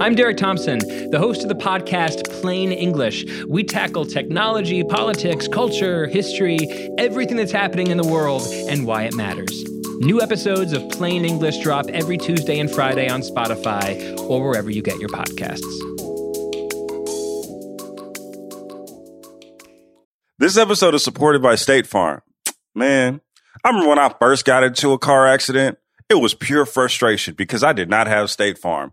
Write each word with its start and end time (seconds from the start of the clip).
I'm 0.00 0.14
Derek 0.14 0.36
Thompson, 0.36 0.78
the 1.10 1.18
host 1.18 1.42
of 1.42 1.48
the 1.48 1.56
podcast 1.56 2.30
Plain 2.40 2.70
English. 2.70 3.26
We 3.48 3.64
tackle 3.64 4.06
technology, 4.06 4.84
politics, 4.84 5.48
culture, 5.48 6.06
history, 6.06 6.58
everything 6.98 7.36
that's 7.36 7.50
happening 7.50 7.88
in 7.88 7.96
the 7.96 8.06
world, 8.06 8.42
and 8.68 8.86
why 8.86 9.02
it 9.02 9.14
matters. 9.14 9.64
New 9.98 10.22
episodes 10.22 10.72
of 10.72 10.88
Plain 10.90 11.24
English 11.24 11.58
drop 11.64 11.86
every 11.88 12.16
Tuesday 12.16 12.60
and 12.60 12.70
Friday 12.70 13.08
on 13.08 13.22
Spotify 13.22 14.16
or 14.20 14.48
wherever 14.48 14.70
you 14.70 14.82
get 14.82 15.00
your 15.00 15.08
podcasts. 15.08 15.58
This 20.38 20.56
episode 20.56 20.94
is 20.94 21.02
supported 21.02 21.42
by 21.42 21.56
State 21.56 21.88
Farm. 21.88 22.22
Man, 22.72 23.20
I 23.64 23.70
remember 23.70 23.88
when 23.88 23.98
I 23.98 24.14
first 24.20 24.44
got 24.44 24.62
into 24.62 24.92
a 24.92 24.98
car 24.98 25.26
accident, 25.26 25.76
it 26.08 26.20
was 26.20 26.34
pure 26.34 26.66
frustration 26.66 27.34
because 27.34 27.64
I 27.64 27.72
did 27.72 27.90
not 27.90 28.06
have 28.06 28.30
State 28.30 28.58
Farm. 28.58 28.92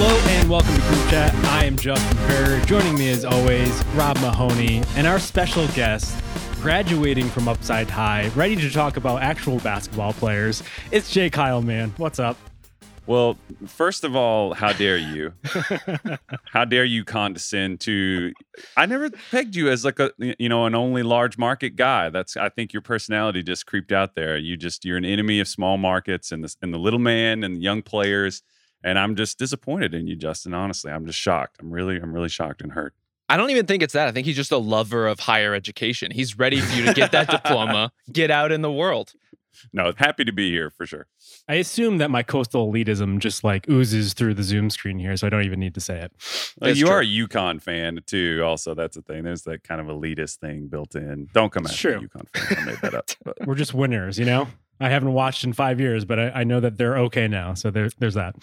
Hello 0.00 0.16
and 0.28 0.48
welcome 0.48 0.72
to 0.76 0.80
Group 0.82 1.10
Chat. 1.10 1.34
I 1.46 1.64
am 1.64 1.76
Justin 1.76 2.16
Verrier. 2.18 2.64
Joining 2.66 2.96
me 2.96 3.10
as 3.10 3.24
always, 3.24 3.84
Rob 3.96 4.16
Mahoney, 4.20 4.80
and 4.94 5.08
our 5.08 5.18
special 5.18 5.66
guest, 5.74 6.16
graduating 6.62 7.28
from 7.28 7.48
Upside 7.48 7.90
High, 7.90 8.28
ready 8.36 8.54
to 8.54 8.70
talk 8.70 8.96
about 8.96 9.22
actual 9.22 9.58
basketball 9.58 10.12
players. 10.12 10.62
It's 10.92 11.10
J. 11.10 11.30
Kyle 11.30 11.62
Mann. 11.62 11.92
What's 11.96 12.20
up? 12.20 12.36
Well, 13.08 13.38
first 13.66 14.04
of 14.04 14.14
all, 14.14 14.54
how 14.54 14.72
dare 14.72 14.98
you? 14.98 15.32
how 16.44 16.64
dare 16.64 16.84
you 16.84 17.04
condescend 17.04 17.80
to? 17.80 18.32
I 18.76 18.86
never 18.86 19.10
pegged 19.10 19.56
you 19.56 19.68
as 19.68 19.84
like 19.84 19.98
a 19.98 20.12
you 20.18 20.48
know 20.48 20.66
an 20.66 20.76
only 20.76 21.02
large 21.02 21.38
market 21.38 21.74
guy. 21.74 22.08
That's 22.08 22.36
I 22.36 22.50
think 22.50 22.72
your 22.72 22.82
personality 22.82 23.42
just 23.42 23.66
creeped 23.66 23.90
out 23.90 24.14
there. 24.14 24.36
You 24.36 24.56
just 24.56 24.84
you're 24.84 24.96
an 24.96 25.04
enemy 25.04 25.40
of 25.40 25.48
small 25.48 25.76
markets 25.76 26.30
and 26.30 26.44
the 26.44 26.54
and 26.62 26.72
the 26.72 26.78
little 26.78 27.00
man 27.00 27.42
and 27.42 27.60
young 27.60 27.82
players 27.82 28.44
and 28.82 28.98
I'm 28.98 29.16
just 29.16 29.38
disappointed 29.38 29.94
in 29.94 30.06
you, 30.06 30.16
Justin. 30.16 30.54
Honestly, 30.54 30.90
I'm 30.90 31.06
just 31.06 31.18
shocked. 31.18 31.56
I'm 31.60 31.70
really, 31.70 31.96
I'm 31.96 32.12
really 32.12 32.28
shocked 32.28 32.62
and 32.62 32.72
hurt. 32.72 32.94
I 33.28 33.36
don't 33.36 33.50
even 33.50 33.66
think 33.66 33.82
it's 33.82 33.92
that. 33.92 34.08
I 34.08 34.12
think 34.12 34.26
he's 34.26 34.36
just 34.36 34.52
a 34.52 34.58
lover 34.58 35.06
of 35.06 35.20
higher 35.20 35.54
education. 35.54 36.10
He's 36.10 36.38
ready 36.38 36.60
for 36.60 36.74
you 36.74 36.86
to 36.86 36.94
get 36.94 37.12
that 37.12 37.28
diploma, 37.28 37.92
get 38.12 38.30
out 38.30 38.52
in 38.52 38.62
the 38.62 38.72
world. 38.72 39.12
No, 39.72 39.92
happy 39.96 40.24
to 40.24 40.32
be 40.32 40.50
here 40.50 40.70
for 40.70 40.86
sure. 40.86 41.06
I 41.48 41.54
assume 41.54 41.98
that 41.98 42.10
my 42.10 42.22
coastal 42.22 42.70
elitism 42.70 43.18
just 43.18 43.42
like 43.42 43.68
oozes 43.68 44.14
through 44.14 44.34
the 44.34 44.42
Zoom 44.42 44.70
screen 44.70 44.98
here, 44.98 45.16
so 45.16 45.26
I 45.26 45.30
don't 45.30 45.44
even 45.44 45.58
need 45.58 45.74
to 45.74 45.80
say 45.80 46.00
it. 46.00 46.12
Well, 46.60 46.76
you 46.76 46.86
true. 46.86 46.94
are 46.94 47.00
a 47.00 47.06
UConn 47.06 47.60
fan 47.60 48.00
too. 48.06 48.42
Also, 48.44 48.74
that's 48.74 48.96
a 48.96 49.02
thing. 49.02 49.24
There's 49.24 49.42
that 49.42 49.64
kind 49.64 49.80
of 49.80 49.88
elitist 49.88 50.36
thing 50.36 50.68
built 50.68 50.94
in. 50.94 51.28
Don't 51.32 51.52
come 51.52 51.66
at 51.66 51.72
me, 51.72 51.76
UConn 51.76 52.28
fan. 52.32 52.58
I 52.58 52.64
made 52.64 52.78
that 52.82 52.94
up. 52.94 53.10
But. 53.24 53.36
We're 53.46 53.54
just 53.56 53.74
winners, 53.74 54.18
you 54.18 54.26
know. 54.26 54.48
I 54.80 54.88
haven't 54.88 55.12
watched 55.12 55.44
in 55.44 55.52
five 55.52 55.80
years, 55.80 56.04
but 56.04 56.18
I, 56.18 56.30
I 56.30 56.44
know 56.44 56.60
that 56.60 56.78
they're 56.78 56.98
okay 56.98 57.28
now. 57.28 57.54
So 57.54 57.70
there, 57.70 57.90
there's 57.98 58.14
that. 58.14 58.36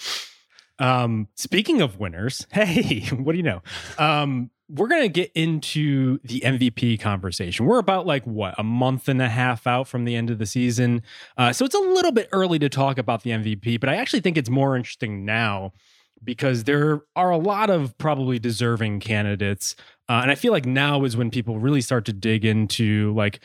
Um, 0.79 1.29
speaking 1.35 1.81
of 1.81 1.99
winners, 1.99 2.45
hey, 2.51 3.01
what 3.15 3.33
do 3.33 3.37
you 3.37 3.43
know? 3.43 3.61
Um, 3.97 4.51
we're 4.67 4.87
going 4.87 5.03
to 5.03 5.09
get 5.09 5.31
into 5.35 6.19
the 6.23 6.41
MVP 6.41 6.99
conversation. 6.99 7.65
We're 7.65 7.79
about 7.79 8.07
like 8.07 8.23
what 8.25 8.55
a 8.57 8.63
month 8.63 9.07
and 9.07 9.21
a 9.21 9.29
half 9.29 9.67
out 9.67 9.87
from 9.87 10.05
the 10.05 10.15
end 10.15 10.31
of 10.31 10.39
the 10.39 10.45
season. 10.45 11.03
Uh, 11.37 11.53
so 11.53 11.65
it's 11.65 11.75
a 11.75 11.79
little 11.79 12.11
bit 12.11 12.29
early 12.31 12.57
to 12.59 12.69
talk 12.69 12.97
about 12.97 13.21
the 13.23 13.29
MVP, 13.29 13.79
but 13.79 13.89
I 13.89 13.95
actually 13.95 14.21
think 14.21 14.37
it's 14.37 14.49
more 14.49 14.75
interesting 14.75 15.23
now 15.23 15.73
because 16.23 16.63
there 16.63 17.01
are 17.15 17.29
a 17.29 17.37
lot 17.37 17.69
of 17.69 17.95
probably 17.99 18.39
deserving 18.39 19.01
candidates. 19.01 19.75
Uh, 20.09 20.19
and 20.23 20.31
I 20.31 20.35
feel 20.35 20.51
like 20.51 20.65
now 20.65 21.03
is 21.03 21.15
when 21.15 21.29
people 21.29 21.59
really 21.59 21.81
start 21.81 22.05
to 22.05 22.13
dig 22.13 22.43
into 22.43 23.13
like 23.13 23.41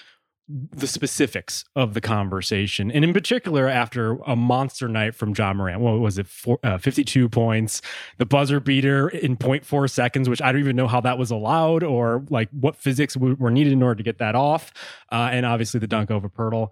the 0.50 0.86
specifics 0.86 1.64
of 1.76 1.94
the 1.94 2.00
conversation. 2.00 2.90
And 2.90 3.04
in 3.04 3.12
particular, 3.12 3.68
after 3.68 4.16
a 4.26 4.34
monster 4.34 4.88
night 4.88 5.14
from 5.14 5.34
Ja 5.36 5.52
Morant, 5.52 5.80
what 5.80 6.00
was 6.00 6.18
it, 6.18 6.26
Four, 6.26 6.58
uh, 6.64 6.78
52 6.78 7.28
points, 7.28 7.82
the 8.18 8.26
buzzer 8.26 8.58
beater 8.58 9.08
in 9.08 9.36
0.4 9.36 9.88
seconds, 9.88 10.28
which 10.28 10.42
I 10.42 10.50
don't 10.50 10.60
even 10.60 10.76
know 10.76 10.88
how 10.88 11.00
that 11.02 11.18
was 11.18 11.30
allowed 11.30 11.82
or 11.82 12.24
like 12.30 12.48
what 12.50 12.76
physics 12.76 13.14
w- 13.14 13.36
were 13.38 13.50
needed 13.50 13.72
in 13.72 13.82
order 13.82 13.96
to 13.96 14.02
get 14.02 14.18
that 14.18 14.34
off. 14.34 14.72
Uh, 15.12 15.28
and 15.30 15.46
obviously 15.46 15.78
the 15.78 15.86
dunk 15.86 16.10
over 16.10 16.28
Poeltl. 16.28 16.70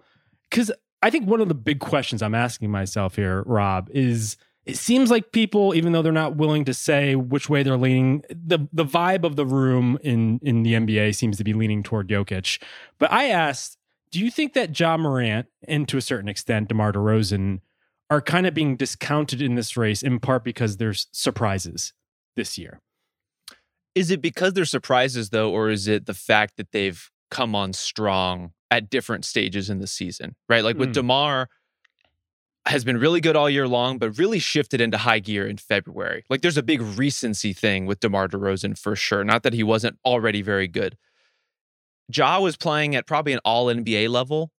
Because 0.49 0.71
I 1.01 1.09
think 1.09 1.27
one 1.27 1.39
of 1.39 1.47
the 1.47 1.55
big 1.55 1.79
questions 1.79 2.21
I'm 2.21 2.35
asking 2.35 2.71
myself 2.71 3.15
here, 3.15 3.43
Rob, 3.43 3.89
is– 3.91 4.35
it 4.69 4.77
seems 4.77 5.09
like 5.09 5.31
people, 5.31 5.73
even 5.73 5.93
though 5.93 6.01
they're 6.01 6.11
not 6.11 6.35
willing 6.35 6.63
to 6.65 6.73
say 6.73 7.15
which 7.15 7.49
way 7.49 7.63
they're 7.63 7.77
leaning, 7.77 8.23
the 8.29 8.59
the 8.71 8.85
vibe 8.85 9.23
of 9.23 9.35
the 9.35 9.45
room 9.45 9.97
in 10.03 10.39
in 10.43 10.63
the 10.63 10.73
NBA 10.73 11.15
seems 11.15 11.37
to 11.37 11.43
be 11.43 11.53
leaning 11.53 11.81
toward 11.81 12.07
Jokic. 12.07 12.61
But 12.99 13.11
I 13.11 13.29
asked, 13.29 13.77
do 14.11 14.19
you 14.19 14.29
think 14.29 14.53
that 14.53 14.79
Ja 14.79 14.95
Morant 14.97 15.47
and 15.67 15.87
to 15.87 15.97
a 15.97 16.01
certain 16.01 16.29
extent 16.29 16.69
DeMar 16.69 16.93
DeRozan 16.93 17.61
are 18.11 18.21
kind 18.21 18.45
of 18.45 18.53
being 18.53 18.75
discounted 18.75 19.41
in 19.41 19.55
this 19.55 19.75
race 19.75 20.03
in 20.03 20.19
part 20.19 20.43
because 20.43 20.77
there's 20.77 21.07
surprises 21.11 21.93
this 22.35 22.57
year? 22.57 22.79
Is 23.95 24.11
it 24.11 24.21
because 24.21 24.53
they're 24.53 24.65
surprises 24.65 25.31
though, 25.31 25.51
or 25.51 25.69
is 25.69 25.87
it 25.87 26.05
the 26.05 26.13
fact 26.13 26.57
that 26.57 26.71
they've 26.71 27.09
come 27.31 27.55
on 27.55 27.73
strong 27.73 28.51
at 28.69 28.89
different 28.89 29.25
stages 29.25 29.69
in 29.69 29.79
the 29.79 29.87
season? 29.87 30.35
Right, 30.47 30.63
like 30.63 30.77
with 30.77 30.89
mm. 30.89 30.93
DeMar 30.93 31.49
has 32.65 32.83
been 32.83 32.97
really 32.97 33.21
good 33.21 33.35
all 33.35 33.49
year 33.49 33.67
long, 33.67 33.97
but 33.97 34.17
really 34.17 34.39
shifted 34.39 34.81
into 34.81 34.97
high 34.97 35.19
gear 35.19 35.47
in 35.47 35.57
February. 35.57 36.23
Like 36.29 36.41
there's 36.41 36.57
a 36.57 36.63
big 36.63 36.81
recency 36.81 37.53
thing 37.53 37.85
with 37.85 37.99
DeMar 37.99 38.27
DeRozan 38.27 38.77
for 38.77 38.95
sure. 38.95 39.23
Not 39.23 39.43
that 39.43 39.53
he 39.53 39.63
wasn't 39.63 39.97
already 40.05 40.41
very 40.41 40.67
good. 40.67 40.97
Ja 42.13 42.39
was 42.39 42.57
playing 42.57 42.95
at 42.95 43.07
probably 43.07 43.33
an 43.33 43.39
all 43.45 43.67
NBA 43.67 44.09
level 44.09 44.51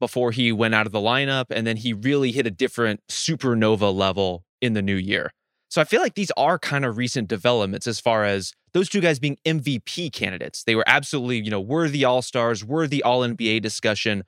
before 0.00 0.32
he 0.32 0.52
went 0.52 0.74
out 0.74 0.86
of 0.86 0.92
the 0.92 1.00
lineup. 1.00 1.46
And 1.50 1.66
then 1.66 1.76
he 1.76 1.92
really 1.92 2.32
hit 2.32 2.46
a 2.46 2.50
different 2.50 3.00
supernova 3.08 3.94
level 3.94 4.44
in 4.60 4.74
the 4.74 4.82
new 4.82 4.96
year. 4.96 5.32
So 5.68 5.80
I 5.80 5.84
feel 5.84 6.00
like 6.00 6.14
these 6.14 6.30
are 6.36 6.58
kind 6.58 6.84
of 6.84 6.96
recent 6.96 7.28
developments 7.28 7.86
as 7.86 7.98
far 7.98 8.24
as 8.24 8.52
those 8.72 8.88
two 8.88 9.00
guys 9.00 9.18
being 9.18 9.38
MVP 9.44 10.12
candidates. 10.12 10.64
They 10.64 10.74
were 10.74 10.84
absolutely, 10.86 11.40
you 11.40 11.50
know, 11.50 11.60
worthy 11.60 12.04
all 12.04 12.22
stars, 12.22 12.64
worthy 12.64 13.02
all 13.02 13.20
NBA 13.20 13.62
discussion 13.62 14.24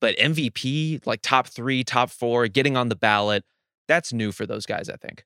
but 0.00 0.16
MVP, 0.16 1.06
like 1.06 1.20
top 1.22 1.46
three, 1.46 1.84
top 1.84 2.10
four, 2.10 2.48
getting 2.48 2.76
on 2.76 2.88
the 2.88 2.96
ballot, 2.96 3.44
that's 3.88 4.12
new 4.12 4.32
for 4.32 4.46
those 4.46 4.66
guys, 4.66 4.88
I 4.88 4.96
think. 4.96 5.24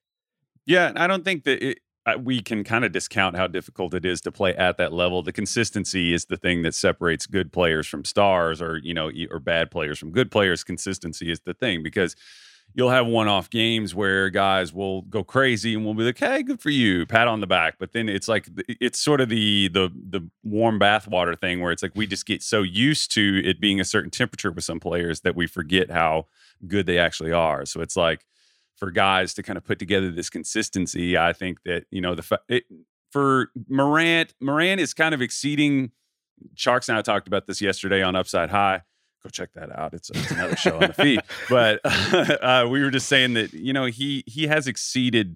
Yeah, 0.65 0.91
I 0.95 1.07
don't 1.07 1.23
think 1.23 1.43
that 1.43 1.63
it, 1.63 1.79
we 2.19 2.41
can 2.41 2.63
kind 2.63 2.85
of 2.85 2.91
discount 2.91 3.35
how 3.35 3.47
difficult 3.47 3.93
it 3.93 4.05
is 4.05 4.21
to 4.21 4.31
play 4.31 4.55
at 4.55 4.77
that 4.77 4.93
level. 4.93 5.23
The 5.23 5.31
consistency 5.31 6.13
is 6.13 6.25
the 6.25 6.37
thing 6.37 6.61
that 6.63 6.75
separates 6.75 7.25
good 7.25 7.51
players 7.51 7.87
from 7.87 8.05
stars, 8.05 8.61
or 8.61 8.77
you 8.77 8.93
know, 8.93 9.11
or 9.31 9.39
bad 9.39 9.71
players 9.71 9.97
from 9.97 10.11
good 10.11 10.31
players. 10.31 10.63
Consistency 10.63 11.31
is 11.31 11.41
the 11.41 11.53
thing 11.53 11.81
because 11.81 12.15
you'll 12.75 12.89
have 12.89 13.07
one-off 13.07 13.49
games 13.49 13.95
where 13.95 14.29
guys 14.29 14.73
will 14.73 15.03
go 15.03 15.23
crazy 15.23 15.73
and 15.73 15.85
we'll 15.85 15.93
be 15.93 16.03
like, 16.03 16.19
"Hey, 16.19 16.43
good 16.43 16.61
for 16.61 16.69
you," 16.69 17.05
pat 17.05 17.27
on 17.27 17.39
the 17.39 17.47
back. 17.47 17.75
But 17.79 17.93
then 17.93 18.09
it's 18.09 18.27
like 18.27 18.47
it's 18.67 18.99
sort 18.99 19.21
of 19.21 19.29
the 19.29 19.69
the 19.69 19.89
the 19.95 20.29
warm 20.43 20.79
bathwater 20.79 21.39
thing 21.39 21.61
where 21.61 21.71
it's 21.71 21.81
like 21.81 21.93
we 21.95 22.05
just 22.05 22.25
get 22.25 22.43
so 22.43 22.61
used 22.61 23.11
to 23.11 23.41
it 23.43 23.59
being 23.59 23.79
a 23.79 23.85
certain 23.85 24.11
temperature 24.11 24.51
with 24.51 24.65
some 24.65 24.79
players 24.79 25.21
that 25.21 25.35
we 25.35 25.47
forget 25.47 25.89
how 25.89 26.27
good 26.67 26.85
they 26.85 26.99
actually 26.99 27.31
are. 27.31 27.65
So 27.65 27.81
it's 27.81 27.95
like 27.95 28.25
for 28.75 28.91
guys 28.91 29.33
to 29.35 29.43
kind 29.43 29.57
of 29.57 29.63
put 29.63 29.79
together 29.79 30.11
this 30.11 30.29
consistency, 30.29 31.17
I 31.17 31.31
think 31.31 31.63
that 31.63 31.85
you 31.91 32.01
know 32.01 32.13
the 32.13 32.39
it, 32.49 32.65
for 33.09 33.51
Morant, 33.69 34.33
Morant 34.41 34.81
is 34.81 34.93
kind 34.93 35.15
of 35.15 35.21
exceeding. 35.21 35.91
Tjarks 36.53 36.89
and 36.89 36.97
I 36.97 37.01
talked 37.01 37.27
about 37.27 37.47
this 37.47 37.61
yesterday 37.61 38.03
on 38.03 38.13
Upside 38.13 38.49
High 38.49 38.81
go 39.25 39.29
check 39.29 39.53
that 39.53 39.75
out. 39.77 39.93
It's, 39.93 40.09
it's 40.11 40.31
another 40.31 40.55
show 40.55 40.75
on 40.75 40.87
the 40.87 40.93
feed. 40.93 41.21
But 41.49 41.79
uh, 41.85 42.67
we 42.69 42.81
were 42.81 42.91
just 42.91 43.07
saying 43.07 43.33
that 43.33 43.53
you 43.53 43.73
know 43.73 43.85
he 43.85 44.23
he 44.27 44.47
has 44.47 44.67
exceeded. 44.67 45.35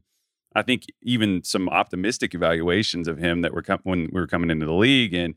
I 0.56 0.64
think 0.64 0.86
even 1.04 1.44
some 1.44 1.70
optimistic 1.70 2.34
evaluations 2.34 3.08
of 3.08 3.18
him 3.20 3.42
that 3.42 3.54
were 3.54 3.62
com- 3.62 3.82
when 3.84 4.10
we 4.12 4.20
were 4.20 4.28
coming 4.28 4.50
into 4.50 4.66
the 4.66 4.74
league, 4.74 5.14
and 5.14 5.36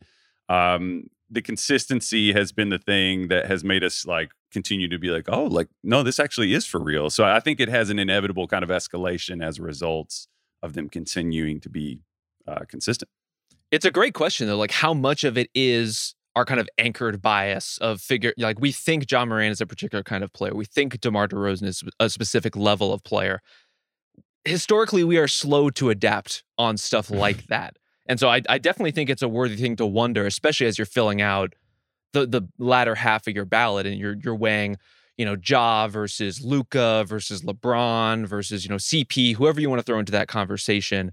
um, 0.48 1.10
the 1.30 1.42
consistency 1.42 2.32
has 2.32 2.52
been 2.52 2.70
the 2.70 2.78
thing 2.78 3.28
that 3.28 3.46
has 3.46 3.64
made 3.64 3.84
us 3.84 4.06
like 4.06 4.32
continue 4.50 4.88
to 4.88 4.98
be 4.98 5.08
like, 5.08 5.26
oh, 5.28 5.44
like 5.44 5.68
no, 5.82 6.02
this 6.02 6.18
actually 6.18 6.54
is 6.54 6.64
for 6.66 6.80
real. 6.80 7.10
So 7.10 7.24
I 7.24 7.40
think 7.40 7.60
it 7.60 7.68
has 7.68 7.90
an 7.90 7.98
inevitable 7.98 8.46
kind 8.46 8.62
of 8.62 8.70
escalation 8.70 9.44
as 9.44 9.58
a 9.58 9.62
result 9.62 10.26
of 10.62 10.74
them 10.74 10.88
continuing 10.88 11.60
to 11.60 11.68
be 11.68 12.00
uh, 12.46 12.60
consistent. 12.68 13.10
It's 13.70 13.84
a 13.84 13.90
great 13.90 14.14
question 14.14 14.46
though. 14.46 14.58
Like, 14.58 14.70
how 14.70 14.94
much 14.94 15.24
of 15.24 15.36
it 15.36 15.50
is 15.54 16.14
our 16.34 16.44
kind 16.44 16.60
of 16.60 16.68
anchored 16.78 17.20
bias 17.20 17.78
of 17.78 18.00
figure 18.00 18.32
like 18.38 18.58
we 18.60 18.72
think 18.72 19.10
Ja 19.10 19.24
Morant 19.24 19.52
is 19.52 19.60
a 19.60 19.66
particular 19.66 20.02
kind 20.02 20.24
of 20.24 20.32
player. 20.32 20.54
We 20.54 20.64
think 20.64 21.00
DeMar 21.00 21.28
DeRozan 21.28 21.66
is 21.66 21.82
a 22.00 22.08
specific 22.08 22.56
level 22.56 22.92
of 22.92 23.04
player. 23.04 23.40
Historically, 24.44 25.04
we 25.04 25.18
are 25.18 25.28
slow 25.28 25.70
to 25.70 25.90
adapt 25.90 26.42
on 26.58 26.76
stuff 26.76 27.10
like 27.10 27.46
that. 27.48 27.76
And 28.06 28.18
so 28.18 28.28
I, 28.28 28.42
I 28.48 28.58
definitely 28.58 28.90
think 28.92 29.10
it's 29.10 29.22
a 29.22 29.28
worthy 29.28 29.56
thing 29.56 29.76
to 29.76 29.86
wonder, 29.86 30.26
especially 30.26 30.66
as 30.66 30.78
you're 30.78 30.86
filling 30.86 31.20
out 31.20 31.54
the 32.12 32.26
the 32.26 32.42
latter 32.58 32.94
half 32.94 33.26
of 33.26 33.34
your 33.34 33.44
ballot 33.44 33.86
and 33.86 33.98
you're 33.98 34.16
you're 34.22 34.34
weighing, 34.34 34.76
you 35.16 35.24
know, 35.24 35.36
Ja 35.46 35.86
versus 35.88 36.42
Luka 36.42 37.04
versus 37.06 37.42
LeBron 37.42 38.26
versus, 38.26 38.64
you 38.64 38.70
know, 38.70 38.76
CP, 38.76 39.36
whoever 39.36 39.60
you 39.60 39.68
want 39.70 39.80
to 39.80 39.84
throw 39.84 39.98
into 39.98 40.12
that 40.12 40.28
conversation 40.28 41.12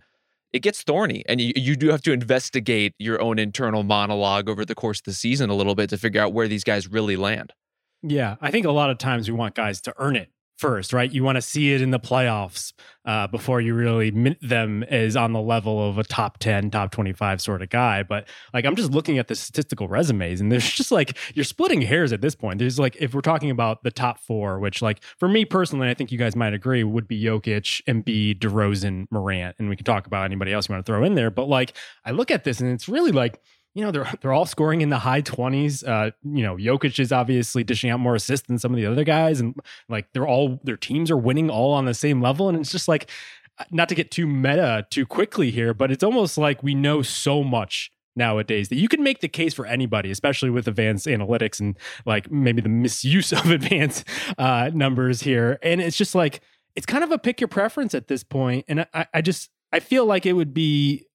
it 0.53 0.59
gets 0.59 0.81
thorny 0.83 1.23
and 1.27 1.39
you, 1.39 1.53
you 1.55 1.75
do 1.75 1.89
have 1.89 2.01
to 2.01 2.11
investigate 2.11 2.93
your 2.97 3.21
own 3.21 3.39
internal 3.39 3.83
monologue 3.83 4.49
over 4.49 4.65
the 4.65 4.75
course 4.75 4.99
of 4.99 5.03
the 5.03 5.13
season 5.13 5.49
a 5.49 5.55
little 5.55 5.75
bit 5.75 5.89
to 5.91 5.97
figure 5.97 6.21
out 6.21 6.33
where 6.33 6.47
these 6.47 6.63
guys 6.63 6.87
really 6.87 7.15
land. 7.15 7.53
Yeah, 8.01 8.37
I 8.41 8.49
think 8.49 8.65
a 8.65 8.71
lot 8.71 8.89
of 8.89 8.97
times 8.97 9.29
we 9.29 9.35
want 9.35 9.55
guys 9.55 9.81
to 9.81 9.93
earn 9.97 10.15
it 10.15 10.29
first, 10.59 10.91
right? 10.91 11.11
You 11.11 11.23
want 11.23 11.37
to 11.37 11.41
see 11.41 11.73
it 11.73 11.81
in 11.81 11.91
the 11.91 11.99
playoffs 11.99 12.73
uh, 13.05 13.27
before 13.27 13.61
you 13.61 13.73
really 13.73 14.11
mint 14.11 14.37
them 14.41 14.83
as 14.83 15.15
on 15.15 15.31
the 15.31 15.41
level 15.41 15.89
of 15.89 15.97
a 15.97 16.03
top 16.03 16.37
10, 16.39 16.69
top 16.69 16.91
25 16.91 17.41
sort 17.41 17.61
of 17.61 17.69
guy. 17.69 18.03
But 18.03 18.27
like, 18.53 18.65
I'm 18.65 18.75
just 18.75 18.91
looking 18.91 19.17
at 19.17 19.29
the 19.29 19.35
statistical 19.35 19.87
resumes 19.87 20.41
and 20.41 20.51
there's 20.51 20.69
just 20.69 20.91
like, 20.91 21.17
you're 21.33 21.45
splitting 21.45 21.81
hairs 21.81 22.11
at 22.11 22.19
this 22.19 22.35
point. 22.35 22.59
There's 22.59 22.77
like, 22.77 22.97
if 22.99 23.13
we're 23.13 23.21
talking 23.21 23.51
about 23.51 23.83
the 23.83 23.91
top 23.91 24.19
four, 24.19 24.59
which 24.59 24.81
like 24.81 25.01
for 25.17 25.29
me 25.29 25.45
personally, 25.45 25.89
I 25.89 25.93
think 25.93 26.11
you 26.11 26.17
guys 26.17 26.35
might 26.35 26.53
agree 26.53 26.83
would 26.83 27.07
be 27.07 27.23
Jokic, 27.23 27.81
Embiid, 27.85 28.39
DeRozan, 28.39 29.07
Morant. 29.11 29.55
And 29.59 29.69
we 29.69 29.77
can 29.77 29.85
talk 29.85 30.07
about 30.07 30.25
anybody 30.25 30.51
else 30.51 30.67
you 30.67 30.73
want 30.73 30.85
to 30.85 30.91
throw 30.91 31.03
in 31.05 31.15
there. 31.15 31.31
But 31.31 31.47
like, 31.47 31.73
I 32.03 32.11
look 32.11 32.31
at 32.31 32.43
this 32.43 32.59
and 32.59 32.69
it's 32.71 32.89
really 32.89 33.13
like, 33.13 33.41
you 33.79 33.85
know, 33.85 33.91
they're 33.91 34.11
they're 34.19 34.33
all 34.33 34.45
scoring 34.45 34.81
in 34.81 34.89
the 34.89 34.99
high 34.99 35.21
20s. 35.21 35.87
Uh, 35.87 36.11
you 36.25 36.43
know, 36.43 36.57
Jokic 36.57 36.99
is 36.99 37.13
obviously 37.13 37.63
dishing 37.63 37.89
out 37.89 38.01
more 38.01 38.13
assists 38.13 38.45
than 38.47 38.59
some 38.59 38.73
of 38.73 38.77
the 38.77 38.85
other 38.85 39.05
guys. 39.05 39.39
And 39.39 39.55
like 39.87 40.11
they're 40.11 40.27
all 40.27 40.59
their 40.65 40.75
teams 40.75 41.09
are 41.09 41.17
winning 41.17 41.49
all 41.49 41.71
on 41.71 41.85
the 41.85 41.93
same 41.93 42.21
level. 42.21 42.49
And 42.49 42.57
it's 42.59 42.73
just 42.73 42.89
like 42.89 43.09
uh, 43.57 43.63
not 43.71 43.87
to 43.87 43.95
get 43.95 44.11
too 44.11 44.27
meta 44.27 44.85
too 44.89 45.05
quickly 45.05 45.49
here, 45.49 45.73
but 45.73 45.91
it's 45.91 46.03
almost 46.03 46.37
like 46.37 46.61
we 46.61 46.75
know 46.75 47.01
so 47.01 47.41
much 47.41 47.89
nowadays 48.17 48.67
that 48.67 48.75
you 48.75 48.89
can 48.89 49.01
make 49.01 49.21
the 49.21 49.29
case 49.29 49.53
for 49.53 49.65
anybody, 49.65 50.11
especially 50.11 50.49
with 50.49 50.67
advanced 50.67 51.05
analytics 51.07 51.61
and 51.61 51.77
like 52.05 52.29
maybe 52.29 52.61
the 52.61 52.67
misuse 52.67 53.31
of 53.31 53.49
advanced 53.49 54.03
uh, 54.37 54.71
numbers 54.73 55.21
here. 55.21 55.57
And 55.63 55.79
it's 55.79 55.95
just 55.95 56.15
like 56.15 56.41
it's 56.75 56.85
kind 56.85 57.05
of 57.05 57.11
a 57.11 57.17
pick 57.17 57.39
your 57.39 57.47
preference 57.47 57.95
at 57.95 58.09
this 58.09 58.25
point. 58.25 58.65
And 58.67 58.85
I, 58.93 59.07
I 59.13 59.21
just 59.21 59.49
I 59.71 59.79
feel 59.79 60.05
like 60.05 60.25
it 60.25 60.33
would 60.33 60.53
be 60.53 61.05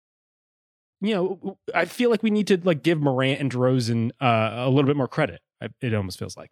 you 1.06 1.14
know, 1.14 1.58
I 1.74 1.84
feel 1.84 2.10
like 2.10 2.22
we 2.22 2.30
need 2.30 2.46
to 2.48 2.60
like 2.62 2.82
give 2.82 3.00
Morant 3.00 3.40
and 3.40 3.50
DeRozan 3.50 4.10
uh, 4.20 4.64
a 4.64 4.70
little 4.70 4.86
bit 4.86 4.96
more 4.96 5.08
credit. 5.08 5.40
It 5.80 5.94
almost 5.94 6.18
feels 6.18 6.36
like. 6.36 6.50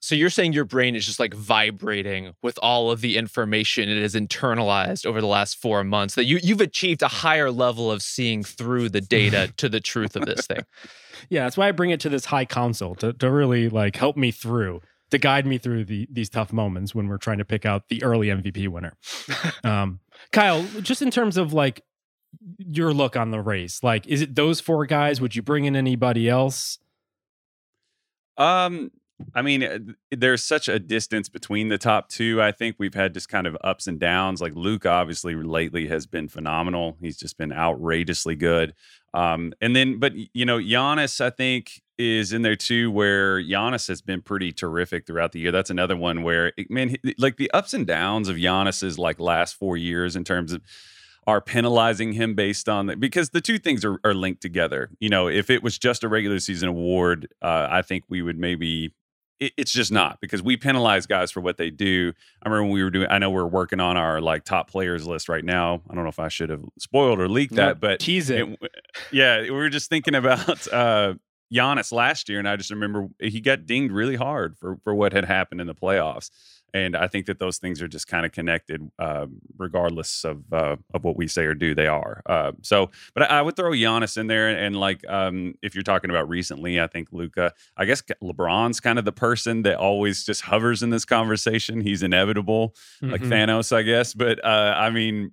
So 0.00 0.16
you're 0.16 0.30
saying 0.30 0.52
your 0.52 0.64
brain 0.64 0.96
is 0.96 1.06
just 1.06 1.20
like 1.20 1.32
vibrating 1.32 2.34
with 2.42 2.58
all 2.60 2.90
of 2.90 3.02
the 3.02 3.16
information 3.16 3.88
it 3.88 4.02
has 4.02 4.16
internalized 4.16 5.06
over 5.06 5.20
the 5.20 5.28
last 5.28 5.58
four 5.58 5.84
months. 5.84 6.16
That 6.16 6.24
you 6.24 6.40
you've 6.42 6.60
achieved 6.60 7.02
a 7.02 7.08
higher 7.08 7.50
level 7.50 7.90
of 7.90 8.02
seeing 8.02 8.42
through 8.42 8.88
the 8.88 9.00
data 9.00 9.52
to 9.58 9.68
the 9.68 9.80
truth 9.80 10.16
of 10.16 10.26
this 10.26 10.46
thing. 10.46 10.64
Yeah, 11.30 11.44
that's 11.44 11.56
why 11.56 11.68
I 11.68 11.72
bring 11.72 11.90
it 11.90 12.00
to 12.00 12.08
this 12.08 12.24
high 12.24 12.44
council 12.44 12.94
to 12.96 13.12
to 13.12 13.30
really 13.30 13.68
like 13.68 13.96
help 13.96 14.16
me 14.16 14.32
through 14.32 14.80
to 15.12 15.18
guide 15.18 15.46
me 15.46 15.58
through 15.58 15.84
the, 15.84 16.08
these 16.10 16.30
tough 16.30 16.54
moments 16.54 16.94
when 16.94 17.06
we're 17.06 17.18
trying 17.18 17.36
to 17.36 17.44
pick 17.44 17.66
out 17.66 17.88
the 17.88 18.02
early 18.02 18.28
MVP 18.28 18.66
winner. 18.68 18.94
um, 19.64 20.00
Kyle, 20.32 20.64
just 20.80 21.02
in 21.02 21.10
terms 21.10 21.36
of 21.36 21.52
like 21.52 21.84
your 22.58 22.92
look 22.92 23.16
on 23.16 23.30
the 23.30 23.40
race? 23.40 23.82
Like, 23.82 24.06
is 24.06 24.22
it 24.22 24.34
those 24.34 24.60
four 24.60 24.86
guys? 24.86 25.20
Would 25.20 25.36
you 25.36 25.42
bring 25.42 25.64
in 25.64 25.76
anybody 25.76 26.28
else? 26.28 26.78
Um, 28.36 28.90
I 29.34 29.42
mean, 29.42 29.62
uh, 29.62 29.78
there's 30.10 30.42
such 30.42 30.68
a 30.68 30.78
distance 30.78 31.28
between 31.28 31.68
the 31.68 31.78
top 31.78 32.08
two. 32.08 32.42
I 32.42 32.52
think 32.52 32.76
we've 32.78 32.94
had 32.94 33.14
just 33.14 33.28
kind 33.28 33.46
of 33.46 33.56
ups 33.62 33.86
and 33.86 33.98
downs. 33.98 34.40
Like 34.40 34.54
Luke, 34.54 34.86
obviously, 34.86 35.34
lately 35.34 35.88
has 35.88 36.06
been 36.06 36.28
phenomenal. 36.28 36.96
He's 37.00 37.16
just 37.16 37.38
been 37.38 37.52
outrageously 37.52 38.36
good. 38.36 38.74
Um, 39.14 39.52
and 39.60 39.76
then, 39.76 39.98
but 39.98 40.12
you 40.32 40.44
know, 40.44 40.58
Giannis, 40.58 41.20
I 41.20 41.30
think, 41.30 41.82
is 41.98 42.32
in 42.32 42.42
there 42.42 42.56
too, 42.56 42.90
where 42.90 43.40
Giannis 43.40 43.86
has 43.88 44.02
been 44.02 44.22
pretty 44.22 44.52
terrific 44.52 45.06
throughout 45.06 45.32
the 45.32 45.40
year. 45.40 45.52
That's 45.52 45.70
another 45.70 45.96
one 45.96 46.22
where, 46.22 46.52
man, 46.68 46.96
like 47.18 47.36
the 47.36 47.50
ups 47.52 47.74
and 47.74 47.86
downs 47.86 48.28
of 48.28 48.36
Giannis's 48.36 48.98
like 48.98 49.20
last 49.20 49.54
four 49.54 49.76
years 49.76 50.16
in 50.16 50.24
terms 50.24 50.52
of 50.52 50.62
are 51.26 51.40
penalizing 51.40 52.12
him 52.12 52.34
based 52.34 52.68
on 52.68 52.86
that 52.86 52.98
because 52.98 53.30
the 53.30 53.40
two 53.40 53.58
things 53.58 53.84
are, 53.84 53.98
are 54.04 54.14
linked 54.14 54.42
together. 54.42 54.90
You 54.98 55.08
know, 55.08 55.28
if 55.28 55.50
it 55.50 55.62
was 55.62 55.78
just 55.78 56.02
a 56.02 56.08
regular 56.08 56.40
season 56.40 56.68
award, 56.68 57.28
uh, 57.40 57.68
I 57.70 57.82
think 57.82 58.04
we 58.08 58.22
would 58.22 58.38
maybe. 58.38 58.92
It, 59.38 59.52
it's 59.56 59.72
just 59.72 59.90
not 59.92 60.20
because 60.20 60.42
we 60.42 60.56
penalize 60.56 61.06
guys 61.06 61.30
for 61.30 61.40
what 61.40 61.56
they 61.56 61.70
do. 61.70 62.12
I 62.42 62.48
remember 62.48 62.64
when 62.64 62.72
we 62.72 62.82
were 62.82 62.90
doing. 62.90 63.06
I 63.08 63.18
know 63.18 63.30
we're 63.30 63.46
working 63.46 63.80
on 63.80 63.96
our 63.96 64.20
like 64.20 64.44
top 64.44 64.70
players 64.70 65.06
list 65.06 65.28
right 65.28 65.44
now. 65.44 65.82
I 65.88 65.94
don't 65.94 66.04
know 66.04 66.10
if 66.10 66.18
I 66.18 66.28
should 66.28 66.50
have 66.50 66.64
spoiled 66.78 67.20
or 67.20 67.28
leaked 67.28 67.54
that, 67.54 67.80
but 67.80 68.00
tease 68.00 68.30
it. 68.30 68.48
it. 68.60 68.72
Yeah, 69.12 69.42
we 69.42 69.50
were 69.50 69.68
just 69.68 69.88
thinking 69.90 70.14
about. 70.14 70.66
uh 70.72 71.14
Giannis 71.52 71.92
last 71.92 72.30
year, 72.30 72.38
and 72.38 72.48
I 72.48 72.56
just 72.56 72.70
remember 72.70 73.08
he 73.20 73.42
got 73.42 73.66
dinged 73.66 73.92
really 73.92 74.16
hard 74.16 74.56
for 74.56 74.78
for 74.82 74.94
what 74.94 75.12
had 75.12 75.26
happened 75.26 75.60
in 75.60 75.66
the 75.66 75.74
playoffs 75.74 76.30
and 76.74 76.96
I 76.96 77.06
think 77.06 77.26
that 77.26 77.38
those 77.38 77.58
things 77.58 77.82
are 77.82 77.88
just 77.88 78.06
kind 78.06 78.24
of 78.24 78.32
connected, 78.32 78.90
uh, 78.98 79.26
regardless 79.58 80.24
of 80.24 80.50
uh, 80.52 80.76
of 80.94 81.04
what 81.04 81.16
we 81.16 81.28
say 81.28 81.44
or 81.44 81.54
do. 81.54 81.74
They 81.74 81.86
are. 81.86 82.22
Uh, 82.26 82.52
so, 82.62 82.90
but 83.14 83.30
I, 83.30 83.38
I, 83.38 83.42
would 83.42 83.56
throw 83.56 83.70
Giannis 83.72 84.16
in 84.16 84.26
there, 84.26 84.48
and, 84.48 84.58
and 84.58 84.76
like 84.76 85.04
um, 85.08 85.54
if 85.62 85.74
you're 85.74 85.82
talking 85.82 86.10
about 86.10 86.28
recently, 86.28 86.80
I 86.80 86.86
think 86.86 87.08
Luka. 87.12 87.52
I 87.76 87.84
guess 87.84 88.02
LeBron's 88.22 88.80
kind 88.80 88.98
of 88.98 89.04
the 89.04 89.12
person 89.12 89.62
that 89.62 89.76
always 89.76 90.24
just 90.24 90.42
hovers 90.42 90.82
in 90.82 90.90
this 90.90 91.04
conversation. 91.04 91.80
He's 91.80 92.02
inevitable, 92.02 92.74
mm-hmm. 93.02 93.10
like 93.10 93.22
Thanos, 93.22 93.74
I 93.74 93.82
guess. 93.82 94.14
But 94.14 94.42
uh, 94.44 94.74
I 94.76 94.90
mean, 94.90 95.32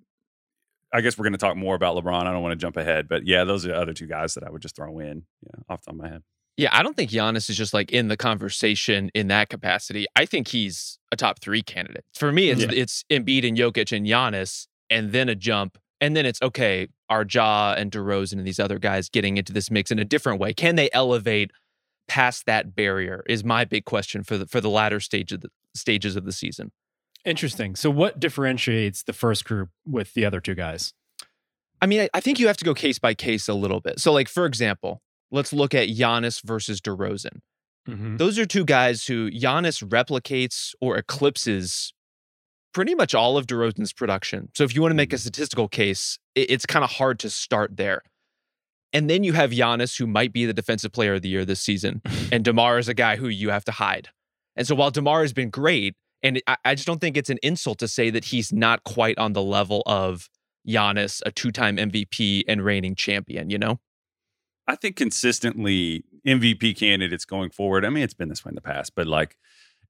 I 0.93 1.01
guess 1.01 1.17
we're 1.17 1.23
going 1.23 1.33
to 1.33 1.39
talk 1.39 1.55
more 1.55 1.75
about 1.75 1.95
LeBron. 1.95 2.25
I 2.25 2.31
don't 2.31 2.41
want 2.41 2.53
to 2.53 2.57
jump 2.57 2.77
ahead, 2.77 3.07
but 3.07 3.25
yeah, 3.25 3.43
those 3.43 3.65
are 3.65 3.69
the 3.69 3.77
other 3.77 3.93
two 3.93 4.07
guys 4.07 4.33
that 4.33 4.43
I 4.43 4.49
would 4.49 4.61
just 4.61 4.75
throw 4.75 4.99
in, 4.99 5.23
yeah, 5.43 5.61
off 5.69 5.81
the 5.81 5.85
top 5.85 5.95
of 5.95 6.01
my 6.01 6.09
head. 6.09 6.23
Yeah, 6.59 6.69
I 6.73 6.83
don't 6.83 6.97
think 6.97 7.09
Giannis 7.09 7.49
is 7.49 7.55
just 7.55 7.73
like 7.73 7.89
in 7.93 8.09
the 8.09 8.17
conversation 8.17 9.11
in 9.13 9.29
that 9.29 9.47
capacity. 9.47 10.07
I 10.17 10.25
think 10.25 10.49
he's 10.49 10.99
a 11.09 11.15
top 11.15 11.39
three 11.39 11.61
candidate. 11.61 12.03
For 12.13 12.33
me, 12.33 12.49
it's 12.49 12.61
yeah. 12.61 12.67
it's 12.73 13.05
Embiid 13.09 13.47
and 13.47 13.57
Jokic 13.57 13.95
and 13.95 14.05
Giannis, 14.05 14.67
and 14.89 15.13
then 15.13 15.29
a 15.29 15.35
jump, 15.35 15.77
and 16.01 16.17
then 16.17 16.25
it's 16.25 16.41
okay. 16.41 16.89
Our 17.09 17.25
Ja 17.25 17.75
and 17.77 17.89
DeRozan 17.93 18.33
and 18.33 18.45
these 18.45 18.59
other 18.59 18.77
guys 18.77 19.07
getting 19.07 19.37
into 19.37 19.53
this 19.53 19.71
mix 19.71 19.89
in 19.89 19.99
a 19.99 20.03
different 20.03 20.41
way. 20.41 20.53
Can 20.53 20.75
they 20.75 20.89
elevate 20.91 21.51
past 22.09 22.45
that 22.45 22.75
barrier? 22.75 23.23
Is 23.29 23.45
my 23.45 23.63
big 23.63 23.85
question 23.85 24.25
for 24.25 24.37
the 24.37 24.45
for 24.45 24.59
the 24.59 24.69
latter 24.69 24.99
stage 24.99 25.31
of 25.31 25.39
the 25.39 25.49
stages 25.73 26.17
of 26.17 26.25
the 26.25 26.33
season. 26.33 26.73
Interesting. 27.23 27.77
So, 27.77 27.89
what 27.89 28.19
differentiates 28.19 29.03
the 29.03 29.13
first 29.13 29.45
group 29.45 29.69
with 29.85 30.13
the 30.13 30.25
other 30.25 30.41
two 30.41 30.55
guys? 30.55 30.93
I 31.81 31.85
mean, 31.85 32.01
I, 32.01 32.09
I 32.13 32.19
think 32.19 32.37
you 32.37 32.47
have 32.47 32.57
to 32.57 32.65
go 32.65 32.73
case 32.73 32.99
by 32.99 33.13
case 33.13 33.47
a 33.47 33.53
little 33.53 33.79
bit. 33.79 34.01
So, 34.01 34.11
like 34.11 34.27
for 34.27 34.45
example, 34.45 35.01
let's 35.31 35.53
look 35.53 35.73
at 35.73 35.89
Giannis 35.89 36.43
versus 36.43 36.81
DeRozan. 36.81 37.39
Mm-hmm. 37.87 38.17
Those 38.17 38.37
are 38.37 38.45
two 38.45 38.65
guys 38.65 39.05
who 39.05 39.31
Giannis 39.31 39.83
replicates 39.83 40.73
or 40.81 40.97
eclipses 40.97 41.93
pretty 42.73 42.93
much 42.93 43.15
all 43.15 43.37
of 43.37 43.47
DeRozan's 43.47 43.93
production. 43.93 44.49
So 44.53 44.63
if 44.63 44.75
you 44.75 44.81
want 44.81 44.91
to 44.91 44.95
make 44.95 45.11
a 45.11 45.15
mm-hmm. 45.15 45.21
statistical 45.21 45.67
case, 45.67 46.19
it's 46.35 46.65
kind 46.65 46.83
of 46.83 46.91
hard 46.91 47.19
to 47.19 47.29
start 47.29 47.77
there. 47.77 48.01
And 48.93 49.09
then 49.09 49.23
you 49.23 49.33
have 49.33 49.51
Giannis, 49.51 49.97
who 49.97 50.07
might 50.07 50.33
be 50.33 50.45
the 50.45 50.53
defensive 50.53 50.91
player 50.91 51.15
of 51.15 51.21
the 51.21 51.29
year 51.29 51.45
this 51.45 51.59
season, 51.59 52.01
and 52.31 52.43
DeMar 52.43 52.79
is 52.79 52.87
a 52.87 52.93
guy 52.93 53.17
who 53.17 53.27
you 53.27 53.49
have 53.49 53.65
to 53.65 53.71
hide. 53.71 54.09
And 54.55 54.67
so 54.67 54.75
while 54.75 54.91
DeMar 54.91 55.21
has 55.21 55.33
been 55.33 55.49
great, 55.49 55.95
And 56.21 56.41
I, 56.47 56.57
I 56.65 56.75
just 56.75 56.87
don't 56.87 56.99
think 56.99 57.15
it's 57.15 57.29
an 57.29 57.39
insult 57.41 57.79
to 57.79 57.87
say 57.87 58.09
that 58.09 58.25
he's 58.25 58.51
not 58.51 58.83
quite 58.83 59.17
on 59.17 59.33
the 59.33 59.43
level 59.43 59.83
of 59.85 60.29
Giannis, 60.67 61.21
a 61.25 61.31
two 61.31 61.51
time 61.51 61.77
MVP 61.77 62.43
and 62.47 62.63
reigning 62.63 62.95
champion, 62.95 63.49
you 63.49 63.57
know? 63.57 63.79
I 64.69 64.75
think 64.75 64.95
consistently 64.95 66.03
MVP 66.27 66.77
candidates 66.77 67.25
going 67.25 67.49
forward. 67.49 67.83
I 67.85 67.89
mean, 67.89 68.03
it's 68.03 68.13
been 68.13 68.29
this 68.29 68.45
way 68.45 68.49
in 68.49 68.55
the 68.55 68.61
past, 68.61 68.93
but 68.95 69.07
like 69.07 69.35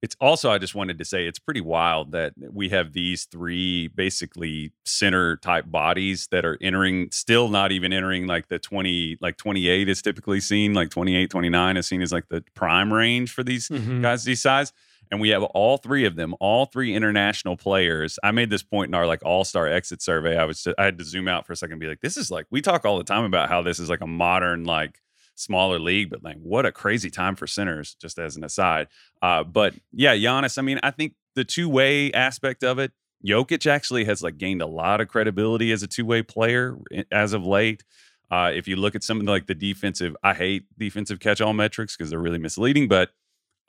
it's 0.01 0.15
also 0.21 0.49
I 0.49 0.57
just 0.57 0.73
wanted 0.75 0.97
to 0.99 1.03
say 1.05 1.27
it's 1.27 1.39
pretty 1.39 1.59
wild 1.59 2.13
that 2.13 2.31
we 2.53 2.69
have 2.69 2.93
these 2.93 3.25
three 3.25 3.89
basically 3.89 4.71
center 4.85 5.35
type 5.35 5.65
bodies 5.69 6.27
that 6.31 6.45
are 6.45 6.57
entering 6.61 7.09
still 7.11 7.49
not 7.49 7.73
even 7.73 7.91
entering 7.91 8.25
like 8.25 8.47
the 8.47 8.59
20 8.59 9.17
like 9.19 9.35
28 9.35 9.89
is 9.89 10.01
typically 10.01 10.39
seen 10.39 10.73
like 10.73 10.89
28 10.89 11.29
29 11.29 11.75
is 11.75 11.85
seen 11.87 12.01
as 12.01 12.13
like 12.13 12.29
the 12.29 12.41
prime 12.55 12.93
range 12.93 13.31
for 13.33 13.43
these 13.43 13.67
Mhm. 13.67 14.01
guys 14.01 14.23
these 14.23 14.41
size 14.41 14.71
and 15.11 15.19
we 15.19 15.29
have 15.29 15.43
all 15.43 15.77
three 15.77 16.05
of 16.05 16.15
them 16.15 16.35
all 16.39 16.65
three 16.65 16.95
international 16.95 17.57
players. 17.57 18.19
I 18.23 18.31
made 18.31 18.49
this 18.49 18.63
point 18.63 18.89
in 18.89 18.93
our 18.95 19.07
like 19.07 19.23
all-star 19.23 19.67
exit 19.67 20.01
survey. 20.01 20.37
I 20.37 20.45
was 20.45 20.67
i 20.77 20.83
had 20.83 20.97
to 20.99 21.05
zoom 21.05 21.27
out 21.27 21.45
for 21.45 21.53
a 21.53 21.55
second 21.55 21.73
and 21.73 21.81
be 21.81 21.87
like 21.87 22.01
this 22.01 22.17
is 22.17 22.31
like 22.31 22.45
we 22.51 22.61
talk 22.61 22.85
all 22.85 22.97
the 22.97 23.03
time 23.03 23.23
about 23.23 23.49
how 23.49 23.61
this 23.61 23.79
is 23.79 23.89
like 23.89 24.01
a 24.01 24.07
modern 24.07 24.63
like 24.63 24.99
smaller 25.35 25.79
league 25.79 26.09
but 26.09 26.21
like 26.21 26.35
what 26.37 26.65
a 26.65 26.71
crazy 26.71 27.09
time 27.09 27.35
for 27.35 27.47
centers 27.47 27.95
just 27.95 28.19
as 28.19 28.35
an 28.35 28.43
aside. 28.43 28.87
Uh 29.21 29.43
but 29.43 29.73
yeah 29.91 30.15
Giannis 30.15 30.57
I 30.57 30.61
mean 30.61 30.79
I 30.83 30.91
think 30.91 31.13
the 31.35 31.45
two-way 31.45 32.11
aspect 32.11 32.63
of 32.63 32.79
it 32.79 32.91
Jokic 33.25 33.69
actually 33.69 34.05
has 34.05 34.21
like 34.21 34.37
gained 34.37 34.61
a 34.61 34.67
lot 34.67 35.01
of 35.01 35.07
credibility 35.07 35.71
as 35.71 35.83
a 35.83 35.87
two-way 35.87 36.21
player 36.23 36.77
as 37.11 37.33
of 37.33 37.45
late. 37.45 37.83
Uh, 38.31 38.51
if 38.53 38.67
you 38.67 38.75
look 38.75 38.95
at 38.95 39.03
some 39.03 39.19
of 39.19 39.27
like 39.27 39.47
the 39.47 39.55
defensive, 39.55 40.15
I 40.23 40.33
hate 40.33 40.65
defensive 40.77 41.19
catch-all 41.19 41.53
metrics 41.53 41.97
because 41.97 42.11
they're 42.11 42.19
really 42.19 42.37
misleading. 42.37 42.87
But 42.87 43.09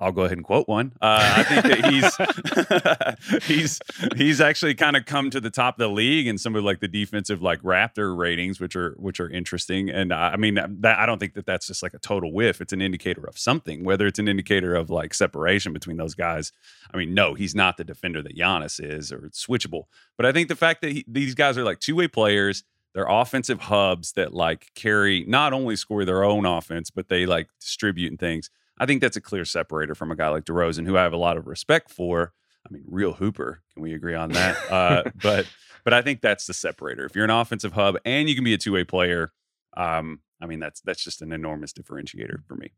I'll 0.01 0.13
go 0.13 0.23
ahead 0.23 0.39
and 0.39 0.45
quote 0.45 0.67
one. 0.67 0.93
Uh, 1.01 1.35
I 1.37 1.43
think 1.43 1.63
that 1.65 3.37
he's 3.39 3.45
he's 3.45 3.81
he's 4.17 4.41
actually 4.41 4.75
kind 4.75 4.97
of 4.97 5.05
come 5.05 5.31
to 5.31 5.41
the 5.41 5.51
top 5.51 5.75
of 5.75 5.79
the 5.79 5.89
league 5.89 6.27
in 6.27 6.39
some 6.39 6.57
of 6.57 6.65
like 6.65 6.81
the 6.81 6.89
defensive 6.89 7.43
like 7.43 7.61
Raptor 7.63 8.17
ratings, 8.17 8.61
which 8.61 8.75
are 8.77 8.95
which 8.99 9.21
are 9.21 9.29
interesting. 9.29 9.91
And 9.91 10.13
uh, 10.13 10.31
I 10.33 10.37
mean 10.37 10.55
that 10.55 10.99
I 10.99 11.05
don't 11.05 11.19
think 11.19 11.35
that 11.35 11.45
that's 11.45 11.67
just 11.67 11.83
like 11.83 11.93
a 11.95 11.99
total 11.99 12.33
whiff. 12.33 12.61
It's 12.61 12.73
an 12.73 12.81
indicator 12.81 13.25
of 13.25 13.39
something, 13.39 13.85
whether 13.85 14.07
it's 14.07 14.19
an 14.19 14.29
indicator 14.29 14.75
of 14.75 14.89
like 14.89 15.13
separation 15.13 15.73
between 15.73 15.99
those 15.99 16.15
guys. 16.15 16.53
I 16.93 16.97
mean, 16.97 17.13
no, 17.13 17.35
he's 17.35 17.55
not 17.55 17.77
the 17.77 17.85
defender 17.85 18.23
that 18.23 18.37
Giannis 18.37 18.83
is, 18.83 19.13
or 19.13 19.31
switchable. 19.35 19.85
But 20.17 20.27
I 20.27 20.33
think 20.33 20.49
the 20.49 20.57
fact 20.57 20.81
that 20.81 20.93
he, 20.93 21.05
these 21.07 21.35
guys 21.35 21.59
are 21.59 21.65
like 21.65 21.81
two 21.81 21.95
way 21.95 22.09
players 22.09 22.65
they're 22.95 23.07
offensive 23.09 23.61
hubs 23.61 24.13
that 24.13 24.35
like 24.35 24.71
carry 24.75 25.25
not 25.27 25.53
only 25.53 25.77
score 25.77 26.05
their 26.05 26.25
own 26.25 26.45
offense, 26.45 26.91
but 26.91 27.09
they 27.09 27.27
like 27.27 27.49
distribute 27.61 28.11
and 28.11 28.19
things. 28.19 28.51
I 28.81 28.87
think 28.87 29.03
that's 29.03 29.17
a 29.17 29.21
clear 29.21 29.45
separator 29.45 29.95
from 29.95 30.11
a 30.11 30.17
guy 30.17 30.29
like 30.29 30.45
DeRozan, 30.47 30.87
who 30.87 30.97
I 30.97 31.03
have 31.03 31.13
a 31.13 31.19
lot 31.19 31.37
of 31.37 31.47
respect 31.47 31.91
for. 31.91 32.33
I 32.67 32.73
mean, 32.73 32.83
real 32.87 33.13
hooper. 33.13 33.63
Can 33.75 33.83
we 33.83 33.95
agree 33.95 34.15
on 34.15 34.31
that? 34.31 34.57
uh, 34.73 35.03
but 35.23 35.47
but 35.85 35.93
I 35.93 36.03
think 36.03 36.23
that's 36.23 36.47
the 36.47 36.55
separator. 36.55 37.05
If 37.05 37.15
you're 37.15 37.25
an 37.25 37.31
offensive 37.31 37.75
hub 37.75 37.97
and 38.05 38.29
you 38.29 38.35
can 38.35 38.43
be 38.43 38.55
a 38.55 38.59
two 38.59 38.73
way 38.73 38.85
player, 38.85 39.33
um, 39.77 40.21
I 40.43 40.47
mean 40.47 40.61
that's 40.61 40.81
that's 40.81 41.05
just 41.05 41.21
an 41.23 41.31
enormous 41.31 41.73
differentiator 41.73 42.45
for 42.47 42.57
me. 42.57 42.73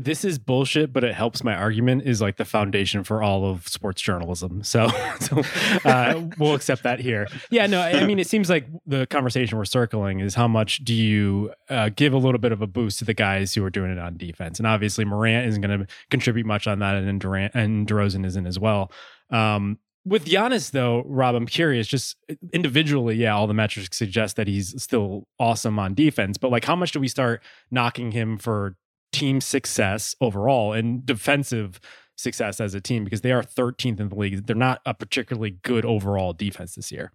This 0.00 0.24
is 0.24 0.38
bullshit, 0.38 0.92
but 0.92 1.02
it 1.02 1.12
helps 1.12 1.42
my 1.42 1.56
argument 1.56 2.04
is 2.04 2.22
like 2.22 2.36
the 2.36 2.44
foundation 2.44 3.02
for 3.02 3.20
all 3.20 3.44
of 3.44 3.66
sports 3.66 4.00
journalism. 4.00 4.62
So, 4.62 4.88
so 5.20 5.42
uh, 5.84 6.22
we'll 6.38 6.54
accept 6.54 6.84
that 6.84 7.00
here. 7.00 7.26
Yeah, 7.50 7.66
no, 7.66 7.80
I 7.80 7.98
I 7.98 8.06
mean, 8.06 8.20
it 8.20 8.28
seems 8.28 8.48
like 8.48 8.66
the 8.86 9.08
conversation 9.08 9.58
we're 9.58 9.64
circling 9.64 10.20
is 10.20 10.36
how 10.36 10.46
much 10.46 10.84
do 10.84 10.94
you 10.94 11.52
uh, 11.68 11.90
give 11.94 12.12
a 12.12 12.16
little 12.16 12.38
bit 12.38 12.52
of 12.52 12.62
a 12.62 12.68
boost 12.68 13.00
to 13.00 13.04
the 13.04 13.12
guys 13.12 13.52
who 13.52 13.64
are 13.64 13.70
doing 13.70 13.90
it 13.90 13.98
on 13.98 14.16
defense, 14.16 14.60
and 14.60 14.68
obviously 14.68 15.04
Morant 15.04 15.48
isn't 15.48 15.60
going 15.60 15.80
to 15.80 15.86
contribute 16.10 16.46
much 16.46 16.68
on 16.68 16.78
that, 16.78 16.94
and 16.94 17.20
Durant 17.20 17.54
and 17.56 17.88
DeRozan 17.88 18.24
isn't 18.24 18.46
as 18.46 18.58
well. 18.58 18.92
Um, 19.30 19.78
with 20.04 20.26
Giannis, 20.26 20.70
though, 20.70 21.02
Rob, 21.06 21.34
I'm 21.34 21.46
curious. 21.46 21.88
Just 21.88 22.16
individually, 22.52 23.16
yeah, 23.16 23.34
all 23.34 23.48
the 23.48 23.54
metrics 23.54 23.98
suggest 23.98 24.36
that 24.36 24.46
he's 24.46 24.80
still 24.80 25.26
awesome 25.40 25.78
on 25.78 25.94
defense. 25.94 26.38
But 26.38 26.52
like, 26.52 26.64
how 26.64 26.76
much 26.76 26.92
do 26.92 27.00
we 27.00 27.08
start 27.08 27.42
knocking 27.70 28.12
him 28.12 28.38
for 28.38 28.76
team 29.12 29.40
success 29.40 30.14
overall 30.20 30.72
and 30.72 31.04
defensive 31.04 31.80
success 32.16 32.60
as 32.60 32.74
a 32.74 32.80
team 32.80 33.04
because 33.04 33.20
they 33.20 33.32
are 33.32 33.42
13th 33.42 34.00
in 34.00 34.08
the 34.08 34.14
league. 34.14 34.46
They're 34.46 34.56
not 34.56 34.80
a 34.84 34.94
particularly 34.94 35.58
good 35.62 35.84
overall 35.84 36.32
defense 36.32 36.74
this 36.74 36.90
year. 36.90 37.12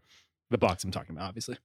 The 0.49 0.57
Bucks 0.57 0.83
I'm 0.83 0.91
talking 0.91 1.15
about, 1.15 1.27
obviously. 1.29 1.57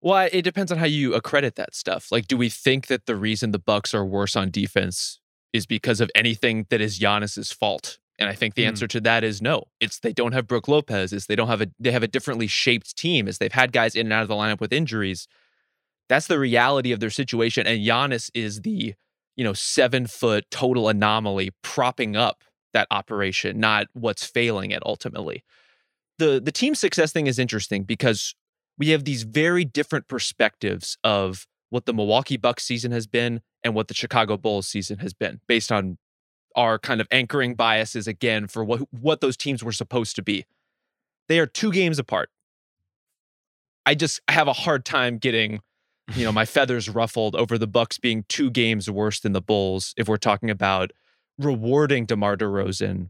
Well, 0.00 0.28
it 0.30 0.42
depends 0.42 0.70
on 0.70 0.78
how 0.78 0.86
you 0.86 1.14
accredit 1.14 1.56
that 1.56 1.74
stuff. 1.74 2.12
Like, 2.12 2.28
do 2.28 2.36
we 2.36 2.48
think 2.48 2.88
that 2.88 3.06
the 3.06 3.16
reason 3.16 3.52
the 3.52 3.58
Bucks 3.58 3.94
are 3.94 4.04
worse 4.04 4.36
on 4.36 4.50
defense 4.50 5.18
is 5.52 5.66
because 5.66 6.00
of 6.00 6.10
anything 6.14 6.66
that 6.68 6.80
is 6.80 6.98
Giannis's 6.98 7.52
fault? 7.52 7.98
And 8.18 8.28
I 8.28 8.34
think 8.34 8.54
the 8.54 8.66
answer 8.66 8.84
hmm. 8.84 8.90
to 8.90 9.00
that 9.00 9.24
is 9.24 9.42
no. 9.42 9.64
It's 9.80 9.98
they 9.98 10.12
don't 10.12 10.32
have 10.32 10.46
Brook 10.46 10.68
Lopez. 10.68 11.12
It's 11.12 11.26
they 11.26 11.34
don't 11.34 11.48
have 11.48 11.62
a 11.62 11.68
they 11.80 11.90
have 11.90 12.02
a 12.02 12.08
differently 12.08 12.46
shaped 12.46 12.96
team. 12.96 13.26
As 13.26 13.38
they've 13.38 13.52
had 13.52 13.72
guys 13.72 13.96
in 13.96 14.06
and 14.06 14.12
out 14.12 14.22
of 14.22 14.28
the 14.28 14.34
lineup 14.34 14.60
with 14.60 14.72
injuries. 14.72 15.26
That's 16.08 16.26
the 16.26 16.38
reality 16.38 16.92
of 16.92 17.00
their 17.00 17.10
situation. 17.10 17.66
And 17.66 17.80
Giannis 17.80 18.30
is 18.34 18.60
the 18.60 18.94
you 19.36 19.44
know 19.44 19.52
seven 19.52 20.06
foot 20.06 20.44
total 20.50 20.88
anomaly 20.88 21.50
propping 21.62 22.16
up 22.16 22.44
that 22.72 22.86
operation, 22.90 23.58
not 23.58 23.86
what's 23.92 24.24
failing 24.24 24.70
it 24.70 24.82
ultimately. 24.84 25.44
The 26.18 26.40
the 26.44 26.52
team 26.52 26.74
success 26.74 27.12
thing 27.12 27.26
is 27.26 27.38
interesting 27.38 27.84
because 27.84 28.34
we 28.78 28.90
have 28.90 29.04
these 29.04 29.22
very 29.22 29.64
different 29.64 30.08
perspectives 30.08 30.98
of 31.04 31.46
what 31.70 31.86
the 31.86 31.94
Milwaukee 31.94 32.36
Bucks 32.36 32.64
season 32.64 32.92
has 32.92 33.06
been 33.06 33.40
and 33.62 33.74
what 33.74 33.88
the 33.88 33.94
Chicago 33.94 34.36
Bulls 34.36 34.66
season 34.66 34.98
has 34.98 35.14
been 35.14 35.40
based 35.46 35.72
on 35.72 35.98
our 36.54 36.78
kind 36.78 37.00
of 37.00 37.08
anchoring 37.10 37.54
biases 37.54 38.06
again 38.06 38.46
for 38.46 38.64
what 38.64 38.82
what 38.90 39.20
those 39.20 39.36
teams 39.36 39.64
were 39.64 39.72
supposed 39.72 40.16
to 40.16 40.22
be. 40.22 40.44
They 41.28 41.38
are 41.38 41.46
two 41.46 41.72
games 41.72 41.98
apart. 41.98 42.30
I 43.86 43.94
just 43.94 44.20
have 44.28 44.48
a 44.48 44.52
hard 44.52 44.84
time 44.84 45.18
getting, 45.18 45.60
you 46.14 46.24
know, 46.24 46.32
my 46.32 46.44
feathers 46.44 46.88
ruffled 46.88 47.34
over 47.34 47.56
the 47.56 47.66
Bucks 47.66 47.98
being 47.98 48.24
two 48.28 48.50
games 48.50 48.90
worse 48.90 49.20
than 49.20 49.32
the 49.32 49.40
Bulls 49.40 49.94
if 49.96 50.08
we're 50.08 50.16
talking 50.16 50.50
about 50.50 50.90
rewarding 51.38 52.06
DeMar 52.06 52.36
DeRozan 52.36 53.08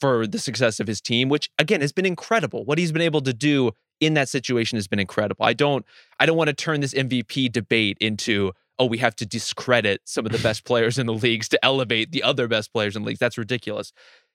for 0.00 0.26
the 0.26 0.38
success 0.38 0.80
of 0.80 0.86
his 0.86 1.00
team, 1.00 1.28
which 1.28 1.50
again 1.58 1.80
has 1.80 1.92
been 1.92 2.06
incredible. 2.06 2.64
What 2.64 2.78
he's 2.78 2.92
been 2.92 3.02
able 3.02 3.20
to 3.22 3.32
do 3.32 3.72
in 4.00 4.14
that 4.14 4.28
situation 4.28 4.76
has 4.76 4.88
been 4.88 4.98
incredible. 4.98 5.44
I 5.44 5.52
don't 5.52 5.84
I 6.18 6.26
don't 6.26 6.36
want 6.36 6.48
to 6.48 6.54
turn 6.54 6.80
this 6.80 6.94
MVP 6.94 7.52
debate 7.52 7.98
into 8.00 8.52
oh 8.78 8.86
we 8.86 8.98
have 8.98 9.14
to 9.16 9.26
discredit 9.26 10.00
some 10.04 10.26
of 10.26 10.32
the 10.32 10.38
best 10.38 10.64
players 10.64 10.98
in 10.98 11.06
the 11.06 11.12
leagues 11.12 11.48
to 11.50 11.64
elevate 11.64 12.12
the 12.12 12.22
other 12.22 12.48
best 12.48 12.72
players 12.72 12.96
in 12.96 13.02
the 13.02 13.06
leagues. 13.06 13.20
That's 13.20 13.38
ridiculous. 13.38 13.92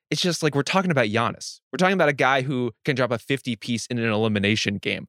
It's 0.09 0.21
just 0.21 0.41
like 0.41 0.55
we're 0.55 0.63
talking 0.63 0.91
about 0.91 1.07
Giannis. 1.07 1.59
We're 1.71 1.77
talking 1.77 1.95
about 1.95 2.09
a 2.09 2.13
guy 2.13 2.43
who 2.43 2.71
can 2.85 2.95
drop 2.95 3.11
a 3.11 3.17
50 3.17 3.57
piece 3.57 3.87
in 3.87 3.99
an 3.99 4.09
elimination 4.09 4.77
game. 4.77 5.07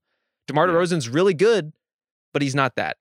DeMar. 0.49 0.67
DeRozan's 0.67 1.09
really 1.09 1.35
good, 1.35 1.73
but 2.33 2.43
he's 2.43 2.55
not 2.55 2.77
that. 2.77 2.97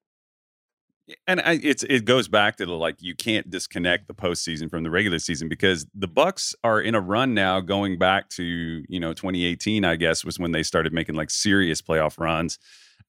and 1.25 1.39
I, 1.41 1.59
it's 1.63 1.83
it 1.83 2.05
goes 2.05 2.27
back 2.27 2.57
to 2.57 2.65
the 2.65 2.73
like 2.73 3.01
you 3.01 3.15
can't 3.15 3.49
disconnect 3.49 4.07
the 4.07 4.13
postseason 4.13 4.69
from 4.69 4.83
the 4.83 4.89
regular 4.89 5.19
season 5.19 5.47
because 5.47 5.85
the 5.95 6.07
Bucks 6.07 6.53
are 6.63 6.81
in 6.81 6.95
a 6.95 7.01
run 7.01 7.33
now 7.33 7.59
going 7.61 7.97
back 7.97 8.29
to 8.29 8.83
you 8.89 8.99
know 8.99 9.13
2018 9.13 9.85
I 9.85 9.95
guess 9.95 10.25
was 10.25 10.37
when 10.39 10.51
they 10.51 10.63
started 10.63 10.93
making 10.93 11.15
like 11.15 11.29
serious 11.29 11.81
playoff 11.81 12.19
runs 12.19 12.59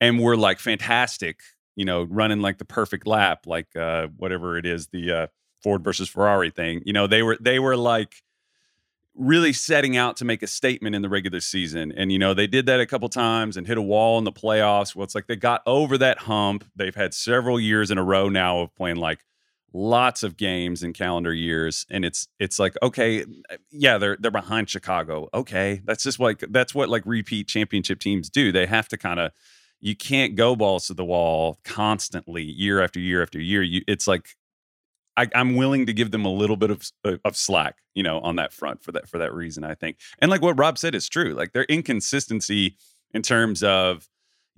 and 0.01 0.21
were 0.21 0.37
like 0.37 0.61
fantastic 0.61 1.41
you 1.75 1.85
know 1.85 2.05
running 2.05 2.41
like 2.41 2.59
the 2.59 2.65
perfect 2.65 3.07
lap 3.07 3.47
like 3.47 3.75
uh 3.77 4.07
whatever 4.17 4.57
it 4.57 4.67
is 4.67 4.89
the 4.89 5.11
uh 5.13 5.27
Ford 5.63 5.83
versus 5.83 6.09
Ferrari 6.09 6.51
thing 6.51 6.83
you 6.87 6.93
know 6.93 7.09
they 7.09 7.23
were 7.23 7.37
they 7.41 7.59
were 7.59 7.77
like 7.77 8.15
really 9.19 9.53
setting 9.53 9.97
out 9.97 10.17
to 10.17 10.25
make 10.25 10.43
a 10.43 10.47
statement 10.47 10.95
in 10.95 11.03
the 11.03 11.09
regular 11.09 11.41
season. 11.41 11.93
And, 11.93 12.13
you 12.13 12.19
know, 12.19 12.35
they 12.35 12.47
did 12.47 12.67
that 12.67 12.81
a 12.81 12.87
couple 12.87 13.09
times 13.09 13.57
and 13.57 13.67
hit 13.67 13.77
a 13.77 13.83
wall 13.83 14.17
in 14.19 14.25
the 14.25 14.33
playoffs. 14.33 14.95
Well, 14.95 15.05
it's 15.05 15.15
like 15.15 15.27
they 15.27 15.37
got 15.37 15.63
over 15.67 15.99
that 15.99 16.19
hump. 16.21 16.65
They've 16.77 16.95
had 16.95 17.13
several 17.13 17.59
years 17.59 17.91
in 17.91 17.99
a 17.99 18.05
row 18.05 18.29
now 18.29 18.61
of 18.61 18.75
playing 18.77 18.97
like 18.97 19.25
lots 19.75 20.23
of 20.23 20.37
games 20.37 20.83
in 20.83 20.93
calendar 20.93 21.35
years. 21.35 21.85
And 21.91 22.05
it's 22.05 22.29
it's 22.39 22.59
like, 22.59 22.75
okay, 22.83 23.25
yeah, 23.71 23.99
they're 23.99 24.17
they're 24.19 24.31
behind 24.31 24.71
Chicago. 24.71 25.29
Okay. 25.35 25.83
That's 25.85 26.05
just 26.05 26.21
like 26.21 26.45
that's 26.51 26.75
what 26.75 26.89
like 26.89 27.05
repeat 27.05 27.49
championship 27.49 27.99
teams 27.99 28.31
do. 28.31 28.53
They 28.53 28.67
have 28.67 28.89
to 28.89 28.97
kind 28.97 29.19
of 29.19 29.33
you 29.81 29.97
can't 29.97 30.37
go 30.37 30.57
balls 30.57 30.87
to 30.87 30.95
the 30.95 31.05
wall 31.05 31.59
constantly 31.65 32.43
year 32.43 32.81
after 32.83 33.01
year 33.01 33.23
after 33.23 33.41
year. 33.41 33.63
You 33.63 33.83
it's 33.87 34.07
like 34.07 34.37
I, 35.19 35.27
I'm 35.35 35.57
willing 35.57 35.87
to 35.87 35.93
give 35.93 36.13
them 36.13 36.25
a 36.25 36.33
little 36.33 36.57
bit 36.57 36.71
of 36.71 36.91
uh, 37.05 37.17
of 37.25 37.37
slack, 37.37 37.79
you 37.95 38.05
know, 38.05 38.21
on 38.21 38.37
that 38.37 38.53
front 38.53 38.83
for 38.83 38.93
that 38.93 39.09
for 39.09 39.19
that 39.19 39.35
reason. 39.35 39.65
I 39.65 39.75
think, 39.75 39.99
and 40.21 40.31
like 40.31 40.43
what 40.43 40.59
Rob 40.59 40.79
said 40.79 40.95
is 40.95 41.09
true. 41.09 41.35
Like 41.35 41.53
their 41.53 41.65
inconsistency 41.65 42.77
in 43.13 43.23
terms 43.23 43.63
of 43.65 44.09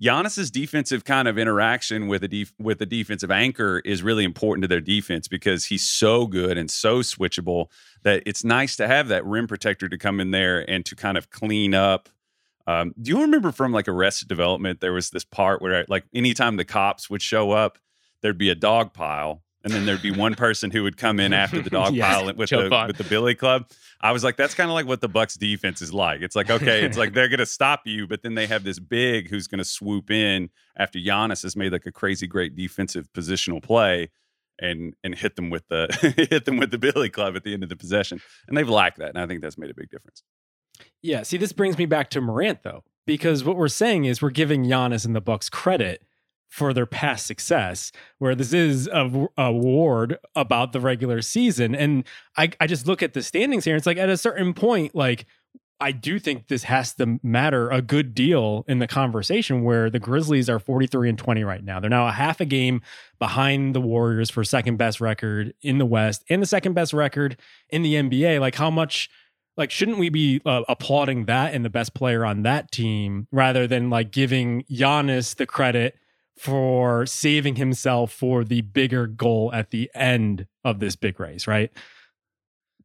Giannis's 0.03 0.51
defensive 0.51 1.05
kind 1.05 1.29
of 1.29 1.39
interaction 1.39 2.09
with 2.09 2.23
a 2.25 2.29
def- 2.29 2.53
with 2.59 2.83
a 2.83 2.87
defensive 2.87 3.31
anchor 3.31 3.81
is 3.87 4.03
really 4.03 4.25
important 4.25 4.63
to 4.65 4.69
their 4.69 4.83
defense 4.83 5.29
because 5.29 5.67
he's 5.67 5.87
so 5.87 6.27
good 6.27 6.59
and 6.59 6.71
so 6.71 7.01
switchable 7.01 7.67
that 8.03 8.23
it's 8.27 8.45
nice 8.45 8.77
to 8.77 8.87
have 8.87 9.09
that 9.09 9.25
rim 9.25 9.47
protector 9.47 9.89
to 9.89 9.97
come 9.97 10.21
in 10.21 10.31
there 10.31 10.69
and 10.71 10.85
to 10.85 10.95
kind 10.95 11.17
of 11.17 11.31
clean 11.31 11.75
up. 11.75 12.11
Um, 12.67 12.95
do 13.01 13.11
you 13.11 13.23
remember 13.23 13.51
from 13.51 13.73
like 13.73 13.89
Arrested 13.89 14.29
Development? 14.29 14.81
There 14.81 14.93
was 14.93 15.09
this 15.09 15.25
part 15.25 15.63
where 15.63 15.87
like 15.89 16.05
anytime 16.15 16.57
the 16.57 16.67
cops 16.67 17.09
would 17.09 17.23
show 17.23 17.51
up, 17.51 17.79
there'd 18.21 18.37
be 18.37 18.51
a 18.51 18.55
dog 18.55 18.93
pile 18.93 19.43
and 19.63 19.73
then 19.73 19.85
there'd 19.87 20.01
be 20.03 20.11
one 20.11 20.35
person 20.35 20.71
who 20.71 20.83
would 20.85 20.97
come 20.97 21.21
in 21.21 21.33
after 21.33 21.61
the 21.61 21.71
dog 21.79 21.95
Yes. 21.95 22.07
pile 22.15 22.27
with 22.35 22.49
the 22.51 22.75
on. 22.75 22.87
with 22.89 22.97
the 22.97 23.05
Billy 23.05 23.35
Club. 23.35 23.69
I 24.01 24.13
was 24.13 24.25
like, 24.25 24.37
that's 24.37 24.55
kind 24.55 24.71
of 24.71 24.75
like 24.75 24.87
what 24.87 25.01
the 25.01 25.09
Bucks 25.09 25.35
defense 25.35 25.83
is 25.83 25.93
like. 25.93 26.23
It's 26.23 26.35
like, 26.37 26.51
okay, 26.57 26.85
it's 26.85 26.97
like 26.97 27.13
they're 27.15 27.29
gonna 27.29 27.47
stop 27.47 27.83
you, 27.87 28.07
but 28.07 28.23
then 28.23 28.35
they 28.35 28.47
have 28.47 28.65
this 28.65 28.79
big 28.79 29.29
who's 29.29 29.47
gonna 29.47 29.65
swoop 29.65 30.11
in 30.11 30.51
after 30.77 30.99
Giannis 30.99 31.43
has 31.43 31.57
made 31.57 31.73
like 31.73 31.87
a 31.87 31.93
crazy 31.93 32.27
great 32.27 32.57
defensive 32.57 33.09
positional 33.13 33.63
play 33.63 34.11
and 34.59 34.95
and 35.05 35.15
hit 35.15 35.37
them 35.37 35.51
with 35.51 35.67
the 35.69 35.87
hit 36.31 36.45
them 36.45 36.57
with 36.59 36.71
the 36.71 36.79
Billy 36.79 37.09
Club 37.11 37.37
at 37.37 37.45
the 37.45 37.53
end 37.55 37.63
of 37.63 37.69
the 37.69 37.77
possession. 37.77 38.21
And 38.49 38.57
they've 38.57 38.69
lacked 38.69 38.99
that, 38.99 39.11
and 39.11 39.19
I 39.19 39.27
think 39.27 39.41
that's 39.43 39.59
made 39.59 39.71
a 39.71 39.75
big 39.75 39.91
difference. 39.91 40.23
Yeah, 41.03 41.23
see, 41.23 41.37
this 41.37 41.53
brings 41.53 41.77
me 41.79 41.87
back 41.87 42.09
to 42.11 42.21
Morant 42.21 42.63
though, 42.63 42.85
because 43.07 43.45
what 43.45 43.57
we're 43.57 43.69
saying 43.69 44.05
is 44.07 44.23
we're 44.23 44.31
giving 44.31 44.65
Giannis 44.65 45.05
and 45.05 45.15
the 45.15 45.21
Bucks 45.21 45.49
credit 45.51 46.03
for 46.51 46.75
their 46.75 46.85
past 46.85 47.27
success, 47.27 47.93
where 48.19 48.35
this 48.35 48.53
is 48.53 48.89
a, 48.89 49.29
award 49.39 50.19
about 50.35 50.73
the 50.73 50.81
regular 50.81 51.23
season. 51.23 51.75
And 51.75 52.05
I, 52.37 52.51
I 52.61 52.67
just 52.67 52.87
look 52.87 53.03
at 53.03 53.15
the 53.15 53.23
standings 53.23 53.65
here. 53.65 53.77
It's 53.77 53.87
like 53.87 53.97
at 53.97 54.09
a 54.09 54.17
certain 54.17 54.53
point, 54.53 54.95
like 54.95 55.27
I 55.81 55.93
do 55.93 56.19
think 56.19 56.49
this 56.49 56.65
has 56.65 56.93
to 56.95 57.19
matter 57.23 57.71
a 57.71 57.81
good 57.81 58.15
deal 58.15 58.65
in 58.69 58.81
the 58.81 58.89
conversation 58.89 59.63
where 59.63 59.89
the 59.89 60.01
Grizzlies 60.01 60.51
are 60.51 60.59
43 60.59 61.11
and 61.11 61.19
20 61.19 61.45
right 61.45 61.65
now. 61.65 61.81
They're 61.81 61.89
now 61.89 62.07
a 62.07 62.13
half 62.13 62.41
a 62.41 62.45
game 62.45 62.83
behind 63.19 63.75
the 63.75 63.81
Warriors 63.81 64.29
for 64.29 64.45
second 64.45 64.77
best 64.77 65.01
record 65.01 65.55
in 65.63 65.79
the 65.79 65.87
West 65.87 66.25
and 66.29 66.43
the 66.43 66.47
second 66.47 66.75
best 66.75 66.93
record 66.93 67.39
in 67.71 67.83
the 67.83 67.95
NBA. 67.95 68.41
Like 68.41 68.57
how 68.57 68.71
much 68.71 69.09
like 69.57 69.71
shouldn't 69.71 69.99
we 69.99 70.11
be 70.11 70.43
uh, 70.45 70.63
applauding 70.69 71.27
that 71.27 71.55
and 71.55 71.65
the 71.65 71.71
best 71.71 71.95
player 71.95 72.25
on 72.25 72.43
that 72.43 72.71
team 72.73 73.29
rather 73.33 73.67
than 73.67 73.89
like 73.89 74.11
giving 74.11 74.65
Giannis 74.65 75.37
the 75.37 75.47
credit 75.47 75.97
for 76.41 77.05
saving 77.05 77.57
himself 77.57 78.11
for 78.11 78.45
the 78.45 78.63
bigger 78.63 79.07
goal 79.07 79.51
at 79.53 79.71
the 79.71 79.91
end 79.95 80.47
of 80.65 80.81
this 80.81 80.97
big 80.97 81.21
race, 81.21 81.47
right? 81.47 81.71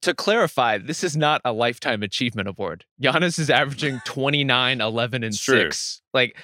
To 0.01 0.13
clarify, 0.13 0.77
this 0.77 1.05
is 1.05 1.15
not 1.15 1.39
a 1.45 1.53
lifetime 1.53 2.03
achievement 2.03 2.49
award. 2.49 2.83
Giannis 3.01 3.39
is 3.39 3.49
averaging 3.49 4.01
29, 4.05 4.81
11, 4.81 5.23
and 5.23 5.33
It's 5.33 5.41
true. 5.41 5.71
6. 5.71 6.01
Like, 6.13 6.37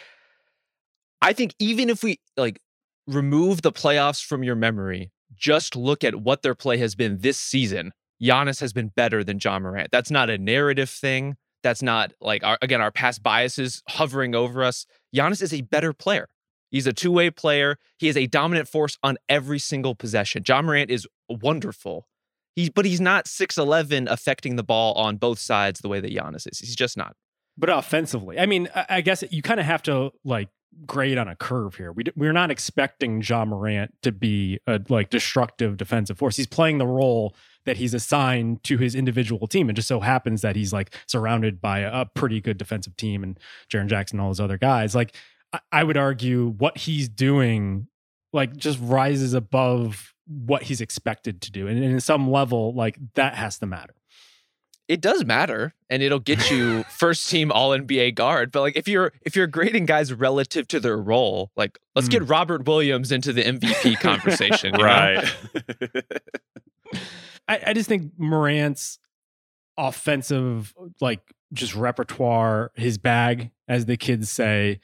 I 1.21 1.33
think 1.33 1.53
even 1.59 1.89
if 1.89 2.01
we 2.01 2.21
like 2.37 2.61
remove 3.07 3.61
the 3.61 3.73
playoffs 3.73 4.23
from 4.23 4.41
your 4.41 4.55
memory, 4.55 5.11
just 5.35 5.75
look 5.75 6.05
at 6.05 6.15
what 6.15 6.43
their 6.43 6.55
play 6.55 6.77
has 6.77 6.95
been 6.95 7.17
this 7.19 7.37
season. 7.37 7.91
Giannis 8.23 8.61
has 8.61 8.71
been 8.71 8.87
better 8.87 9.21
than 9.21 9.37
Ja 9.43 9.59
Morant. 9.59 9.89
That's 9.91 10.11
not 10.11 10.29
a 10.29 10.37
narrative 10.37 10.89
thing. 10.89 11.35
That's 11.61 11.83
not 11.83 12.13
like 12.21 12.41
our, 12.45 12.57
again 12.61 12.79
our 12.79 12.91
past 12.91 13.21
biases 13.21 13.83
hovering 13.89 14.33
over 14.33 14.63
us. 14.63 14.85
Giannis 15.13 15.41
is 15.41 15.53
a 15.53 15.61
better 15.61 15.91
player. 15.91 16.29
He's 16.71 16.87
a 16.87 16.93
two-way 16.93 17.29
player. 17.29 17.77
He 17.99 18.07
is 18.07 18.17
a 18.17 18.25
dominant 18.27 18.67
force 18.67 18.97
on 19.03 19.17
every 19.29 19.59
single 19.59 19.93
possession. 19.93 20.43
Ja 20.47 20.61
Morant 20.61 20.89
is 20.89 21.07
wonderful. 21.29 22.07
He, 22.55 22.69
but 22.69 22.85
he's 22.85 23.01
not 23.01 23.25
6'11 23.25 24.07
affecting 24.09 24.55
the 24.55 24.63
ball 24.63 24.93
on 24.93 25.17
both 25.17 25.39
sides 25.39 25.81
the 25.81 25.89
way 25.89 25.99
that 25.99 26.11
Giannis 26.11 26.47
is. 26.51 26.59
He's 26.59 26.75
just 26.75 26.97
not. 26.97 27.15
But 27.57 27.69
offensively, 27.69 28.39
I 28.39 28.45
mean, 28.45 28.69
I, 28.73 29.01
guess 29.01 29.23
you 29.29 29.41
kind 29.41 29.59
of 29.59 29.65
have 29.65 29.83
to 29.83 30.11
like 30.23 30.49
grade 30.85 31.17
on 31.17 31.27
a 31.27 31.35
curve 31.35 31.75
here. 31.75 31.91
We, 31.91 32.05
we're 32.15 32.33
not 32.33 32.49
expecting 32.49 33.21
Ja 33.21 33.45
Morant 33.45 33.93
to 34.03 34.11
be 34.11 34.59
a 34.67 34.79
like 34.89 35.09
destructive 35.09 35.77
defensive 35.77 36.17
force. 36.17 36.37
He's 36.37 36.47
playing 36.47 36.77
the 36.77 36.87
role 36.87 37.35
that 37.65 37.77
he's 37.77 37.93
assigned 37.93 38.63
to 38.63 38.77
his 38.77 38.95
individual 38.95 39.47
team. 39.47 39.69
It 39.69 39.73
just 39.73 39.87
so 39.87 39.99
happens 39.99 40.41
that 40.41 40.55
he's 40.55 40.73
like 40.73 40.95
surrounded 41.07 41.61
by 41.61 41.79
a, 41.79 42.01
a 42.01 42.05
pretty 42.05 42.41
good 42.41 42.57
defensive 42.57 42.95
team 42.97 43.23
and 43.23 43.39
Jaren 43.71 43.87
Jackson 43.87 44.17
and 44.17 44.23
all 44.23 44.29
those 44.29 44.39
other 44.39 44.57
guys. 44.57 44.95
Like 44.95 45.15
I, 45.53 45.59
I 45.71 45.83
would 45.83 45.97
argue 45.97 46.49
what 46.49 46.77
he's 46.77 47.09
doing 47.09 47.87
like 48.33 48.55
just 48.55 48.79
rises 48.81 49.33
above 49.33 50.13
what 50.27 50.63
he's 50.63 50.81
expected 50.81 51.41
to 51.41 51.51
do. 51.51 51.67
And 51.67 51.83
in 51.83 51.99
some 51.99 52.29
level, 52.31 52.73
like 52.73 52.97
that 53.15 53.35
has 53.35 53.57
to 53.59 53.65
matter. 53.65 53.95
It 54.87 54.99
does 54.99 55.23
matter, 55.23 55.73
and 55.89 56.03
it'll 56.03 56.19
get 56.19 56.51
you 56.51 56.83
first 56.89 57.29
team 57.29 57.49
All 57.51 57.69
NBA 57.69 58.15
guard. 58.15 58.51
But 58.51 58.61
like 58.61 58.75
if 58.75 58.87
you're 58.87 59.13
if 59.21 59.35
you're 59.35 59.47
grading 59.47 59.85
guys 59.85 60.13
relative 60.13 60.67
to 60.69 60.79
their 60.79 60.97
role, 60.97 61.51
like 61.55 61.79
let's 61.95 62.07
mm. 62.07 62.11
get 62.11 62.27
Robert 62.27 62.65
Williams 62.65 63.11
into 63.11 63.31
the 63.31 63.43
MVP 63.43 63.99
conversation. 64.01 64.73
Right. 64.73 65.23
I, 67.47 67.59
I 67.67 67.73
just 67.73 67.87
think 67.87 68.11
Morant's 68.17 68.99
offensive, 69.77 70.73
like 70.99 71.21
just 71.53 71.75
repertoire, 71.75 72.71
his 72.75 72.97
bag, 72.97 73.51
as 73.67 73.85
the 73.85 73.97
kids 73.97 74.29
say, 74.29 74.81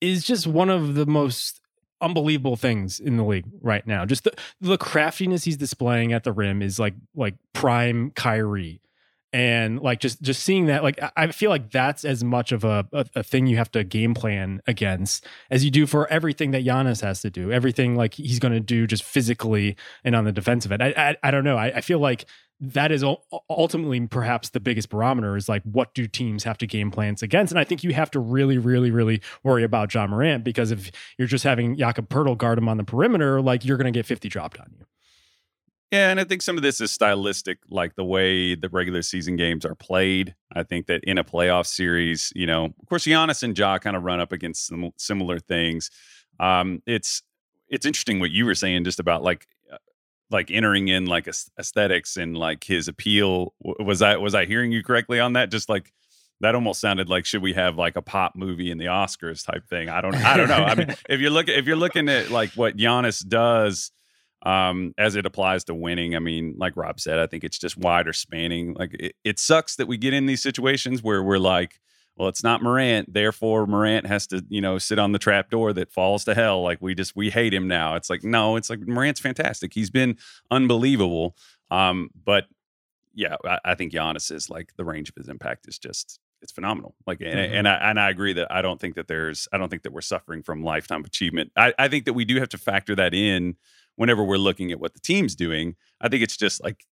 is 0.00 0.24
just 0.24 0.46
one 0.46 0.70
of 0.70 0.94
the 0.94 1.06
most 1.06 1.60
unbelievable 2.00 2.56
things 2.56 2.98
in 2.98 3.16
the 3.16 3.24
league 3.24 3.46
right 3.60 3.86
now. 3.86 4.04
Just 4.06 4.24
the, 4.24 4.32
the 4.60 4.78
craftiness 4.78 5.44
he's 5.44 5.56
displaying 5.56 6.12
at 6.12 6.24
the 6.24 6.32
rim 6.32 6.62
is 6.62 6.78
like 6.78 6.94
like 7.14 7.34
prime 7.52 8.10
Kyrie. 8.12 8.80
And 9.32 9.78
like 9.80 10.00
just 10.00 10.20
just 10.22 10.42
seeing 10.42 10.66
that, 10.66 10.82
like 10.82 10.98
I- 11.16 11.30
feel 11.30 11.50
like 11.50 11.70
that's 11.70 12.04
as 12.04 12.24
much 12.24 12.50
of 12.50 12.64
a, 12.64 12.84
a, 12.92 13.06
a 13.14 13.22
thing 13.22 13.46
you 13.46 13.58
have 13.58 13.70
to 13.72 13.84
game 13.84 14.12
plan 14.12 14.60
against 14.66 15.24
as 15.52 15.64
you 15.64 15.70
do 15.70 15.86
for 15.86 16.08
everything 16.08 16.50
that 16.50 16.64
Giannis 16.64 17.00
has 17.02 17.20
to 17.22 17.30
do. 17.30 17.52
Everything 17.52 17.94
like 17.94 18.14
he's 18.14 18.40
going 18.40 18.54
to 18.54 18.58
do 18.60 18.88
just 18.88 19.04
physically 19.04 19.76
and 20.02 20.16
on 20.16 20.24
the 20.24 20.32
defensive 20.32 20.72
end. 20.72 20.82
I 20.82 20.94
I, 20.96 21.16
I 21.22 21.30
don't 21.30 21.44
know. 21.44 21.56
I, 21.56 21.66
I 21.76 21.80
feel 21.80 22.00
like 22.00 22.26
that 22.60 22.92
is 22.92 23.02
ultimately 23.48 24.06
perhaps 24.06 24.50
the 24.50 24.60
biggest 24.60 24.90
barometer 24.90 25.36
is 25.36 25.48
like 25.48 25.62
what 25.62 25.94
do 25.94 26.06
teams 26.06 26.44
have 26.44 26.58
to 26.58 26.66
game 26.66 26.90
plans 26.90 27.22
against? 27.22 27.52
And 27.52 27.58
I 27.58 27.64
think 27.64 27.82
you 27.82 27.92
have 27.94 28.10
to 28.12 28.20
really, 28.20 28.58
really, 28.58 28.90
really 28.90 29.22
worry 29.42 29.64
about 29.64 29.92
Ja 29.92 30.06
Morant 30.06 30.44
because 30.44 30.70
if 30.70 30.90
you're 31.18 31.28
just 31.28 31.44
having 31.44 31.76
Jakob 31.76 32.08
Poeltl 32.08 32.36
guard 32.36 32.58
him 32.58 32.68
on 32.68 32.76
the 32.76 32.84
perimeter, 32.84 33.40
like 33.40 33.64
you're 33.64 33.78
going 33.78 33.92
to 33.92 33.98
get 33.98 34.06
50 34.06 34.28
dropped 34.28 34.60
on 34.60 34.66
you. 34.78 34.84
Yeah, 35.90 36.10
and 36.10 36.20
I 36.20 36.24
think 36.24 36.42
some 36.42 36.56
of 36.56 36.62
this 36.62 36.80
is 36.80 36.92
stylistic, 36.92 37.58
like 37.68 37.96
the 37.96 38.04
way 38.04 38.54
the 38.54 38.68
regular 38.68 39.02
season 39.02 39.34
games 39.34 39.64
are 39.64 39.74
played. 39.74 40.36
I 40.54 40.62
think 40.62 40.86
that 40.86 41.02
in 41.02 41.18
a 41.18 41.24
playoff 41.24 41.66
series, 41.66 42.32
you 42.36 42.46
know, 42.46 42.66
of 42.66 42.88
course, 42.88 43.04
Giannis 43.04 43.42
and 43.42 43.58
Ja 43.58 43.78
kind 43.78 43.96
of 43.96 44.04
run 44.04 44.20
up 44.20 44.30
against 44.30 44.66
some 44.66 44.92
similar 44.96 45.40
things. 45.40 45.90
Um, 46.38 46.80
it's 46.86 47.22
it's 47.68 47.86
interesting 47.86 48.20
what 48.20 48.30
you 48.30 48.44
were 48.46 48.54
saying 48.54 48.84
just 48.84 49.00
about 49.00 49.22
like 49.24 49.48
like 50.30 50.50
entering 50.50 50.88
in 50.88 51.06
like 51.06 51.28
aesthetics 51.58 52.16
and 52.16 52.36
like 52.36 52.64
his 52.64 52.88
appeal. 52.88 53.54
Was 53.60 54.02
I 54.02 54.16
was 54.16 54.34
I 54.34 54.46
hearing 54.46 54.72
you 54.72 54.82
correctly 54.82 55.20
on 55.20 55.34
that? 55.34 55.50
Just 55.50 55.68
like 55.68 55.92
that 56.40 56.54
almost 56.54 56.80
sounded 56.80 57.08
like 57.08 57.26
should 57.26 57.42
we 57.42 57.52
have 57.54 57.76
like 57.76 57.96
a 57.96 58.02
pop 58.02 58.34
movie 58.34 58.70
in 58.70 58.78
the 58.78 58.86
Oscars 58.86 59.44
type 59.44 59.68
thing? 59.68 59.88
I 59.88 60.00
don't 60.00 60.14
I 60.14 60.36
don't 60.36 60.48
know. 60.48 60.54
I 60.54 60.74
mean, 60.74 60.94
if 61.08 61.20
you're 61.20 61.30
looking 61.30 61.54
if 61.54 61.66
you're 61.66 61.76
looking 61.76 62.08
at 62.08 62.30
like 62.30 62.50
what 62.52 62.76
Giannis 62.76 63.26
does 63.26 63.92
um, 64.42 64.94
as 64.96 65.16
it 65.16 65.26
applies 65.26 65.64
to 65.64 65.74
winning. 65.74 66.16
I 66.16 66.18
mean, 66.18 66.54
like 66.56 66.76
Rob 66.76 67.00
said, 67.00 67.18
I 67.18 67.26
think 67.26 67.44
it's 67.44 67.58
just 67.58 67.76
wider 67.76 68.12
spanning. 68.12 68.74
Like 68.74 68.94
it, 68.94 69.14
it 69.24 69.38
sucks 69.38 69.76
that 69.76 69.86
we 69.86 69.98
get 69.98 70.14
in 70.14 70.26
these 70.26 70.42
situations 70.42 71.02
where 71.02 71.22
we're 71.22 71.38
like, 71.38 71.80
well, 72.16 72.28
it's 72.28 72.42
not 72.44 72.62
Morant, 72.62 73.12
therefore 73.12 73.66
Morant 73.66 74.06
has 74.06 74.26
to, 74.28 74.44
you 74.48 74.60
know, 74.60 74.78
sit 74.78 74.98
on 74.98 75.12
the 75.12 75.18
trap 75.18 75.50
door 75.50 75.72
that 75.72 75.90
falls 75.92 76.24
to 76.24 76.34
hell. 76.34 76.62
Like 76.62 76.78
we 76.82 76.94
just 76.94 77.16
we 77.16 77.30
hate 77.30 77.54
him 77.54 77.66
now. 77.66 77.94
It's 77.96 78.10
like 78.10 78.22
no, 78.24 78.56
it's 78.56 78.68
like 78.70 78.80
Morant's 78.80 79.20
fantastic. 79.20 79.72
He's 79.74 79.90
been 79.90 80.16
unbelievable. 80.50 81.36
Um, 81.70 82.10
but 82.24 82.46
yeah, 83.14 83.36
I, 83.44 83.58
I 83.64 83.74
think 83.74 83.92
Giannis 83.92 84.30
is 84.30 84.50
like 84.50 84.72
the 84.76 84.84
range 84.84 85.08
of 85.08 85.14
his 85.16 85.28
impact 85.28 85.66
is 85.68 85.78
just 85.78 86.20
it's 86.42 86.52
phenomenal. 86.52 86.94
Like, 87.06 87.20
and, 87.20 87.38
Mhm. 87.38 87.52
and 87.52 87.68
I 87.68 87.74
and 87.90 88.00
I 88.00 88.10
agree 88.10 88.32
that 88.34 88.50
I 88.50 88.62
don't 88.62 88.80
think 88.80 88.94
that 88.96 89.08
there's 89.08 89.48
I 89.52 89.58
don't 89.58 89.68
think 89.68 89.82
that 89.82 89.92
we're 89.92 90.00
suffering 90.00 90.42
from 90.42 90.62
lifetime 90.62 91.04
achievement. 91.04 91.52
I, 91.56 91.72
I 91.78 91.88
think 91.88 92.04
that 92.06 92.14
we 92.14 92.24
do 92.24 92.38
have 92.38 92.48
to 92.50 92.58
factor 92.58 92.94
that 92.96 93.14
in 93.14 93.56
whenever 93.96 94.24
we're 94.24 94.38
looking 94.38 94.72
at 94.72 94.80
what 94.80 94.94
the 94.94 95.00
team's 95.00 95.34
doing. 95.34 95.76
I 96.00 96.08
think 96.08 96.22
it's 96.22 96.36
just 96.36 96.62
like 96.62 96.84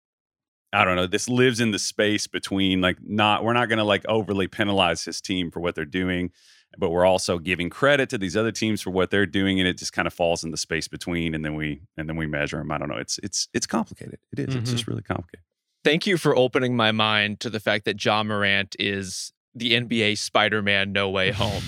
I 0.77 0.85
don't 0.85 0.97
know. 0.97 1.07
This 1.07 1.29
lives 1.29 1.61
in 1.61 1.71
the 1.71 1.79
space 1.79 2.27
between 2.27 2.81
like 2.81 2.99
not 3.03 3.45
we're 3.45 3.53
not 3.55 3.69
going 3.69 3.79
to 3.79 3.85
like 3.85 4.05
overly 4.09 4.47
penalize 4.49 5.05
his 5.05 5.21
team 5.21 5.51
for 5.51 5.61
what 5.61 5.75
they're 5.75 5.85
doing, 5.85 6.31
but 6.79 6.91
we're 6.91 7.07
also 7.07 7.39
giving 7.39 7.71
credit 7.71 8.11
to 8.11 8.19
these 8.19 8.37
other 8.37 8.53
teams 8.53 8.83
for 8.83 8.91
what 8.91 9.11
they're 9.11 9.27
doing, 9.27 9.59
and 9.59 9.67
it 9.69 9.79
just 9.79 9.93
kind 9.93 10.07
of 10.07 10.13
falls 10.15 10.45
in 10.45 10.51
the 10.51 10.57
space 10.57 10.87
between, 10.89 11.35
and 11.35 11.45
then 11.45 11.55
we 11.55 11.81
and 11.97 12.09
then 12.09 12.17
we 12.17 12.27
measure 12.27 12.59
them. 12.59 12.71
I 12.71 12.79
don't 12.79 12.89
know. 12.89 12.99
It's 12.99 13.19
it's 13.23 13.49
it's 13.55 13.67
complicated. 13.67 14.19
It 14.33 14.49
is. 14.49 14.55
It's 14.55 14.71
just 14.71 14.87
really 14.87 15.03
complicated. 15.03 15.45
Thank 15.85 16.07
you 16.07 16.17
for 16.19 16.37
opening 16.37 16.77
my 16.77 16.93
mind 16.93 17.41
to 17.41 17.51
the 17.51 17.61
fact 17.61 17.85
that 17.85 18.05
Ja 18.05 18.23
Morant 18.25 18.75
is 18.79 19.33
the 19.55 19.73
NBA 19.73 20.19
Spider-Man 20.19 20.93
No 20.93 21.09
Way 21.11 21.31
Home. 21.31 21.63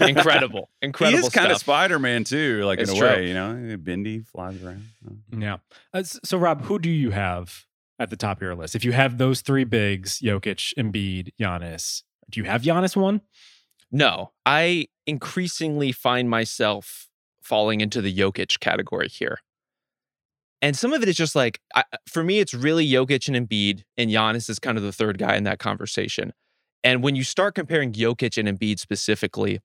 Incredible, 0.00 0.70
incredible 0.82 1.18
he 1.20 1.26
is 1.26 1.32
kind 1.32 1.52
of. 1.52 1.58
Spider 1.58 1.98
Man 1.98 2.24
too, 2.24 2.64
like 2.64 2.78
It's 2.78 2.90
in 2.90 2.96
a 2.96 2.98
true. 2.98 3.08
way. 3.08 3.28
You 3.28 3.34
know, 3.34 3.76
Bendy 3.78 4.20
flies 4.20 4.62
around. 4.62 4.86
Yeah. 5.36 5.58
Uh, 5.92 6.02
so, 6.02 6.38
Rob, 6.38 6.62
who 6.62 6.78
do 6.78 6.88
you 6.90 7.10
have 7.10 7.66
at 7.98 8.10
the 8.10 8.16
top 8.16 8.38
of 8.38 8.42
your 8.42 8.54
list? 8.54 8.74
If 8.74 8.84
you 8.84 8.92
have 8.92 9.18
those 9.18 9.40
three 9.40 9.64
bigs, 9.64 10.20
Jokic, 10.20 10.74
Embiid, 10.78 11.30
Giannis, 11.40 12.02
do 12.30 12.40
you 12.40 12.44
have 12.44 12.62
Giannis 12.62 12.96
one? 12.96 13.20
No, 13.90 14.32
I 14.46 14.88
increasingly 15.06 15.92
find 15.92 16.30
myself 16.30 17.08
falling 17.42 17.80
into 17.80 18.00
the 18.00 18.16
Jokic 18.16 18.60
category 18.60 19.08
here. 19.08 19.38
And 20.62 20.76
some 20.76 20.92
of 20.92 21.02
it 21.02 21.08
is 21.08 21.16
just 21.16 21.34
like, 21.34 21.60
I, 21.74 21.82
for 22.08 22.22
me, 22.22 22.38
it's 22.38 22.54
really 22.54 22.88
Jokic 22.88 23.26
and 23.28 23.48
Embiid, 23.48 23.82
and 23.96 24.10
Giannis 24.10 24.48
is 24.48 24.60
kind 24.60 24.78
of 24.78 24.84
the 24.84 24.92
third 24.92 25.18
guy 25.18 25.34
in 25.36 25.44
that 25.44 25.58
conversation. 25.58 26.32
And 26.84 27.02
when 27.02 27.16
you 27.16 27.24
start 27.24 27.54
comparing 27.54 27.92
Jokic 27.92 28.38
and 28.38 28.48
Embiid 28.48 28.78
specifically, 28.78 29.60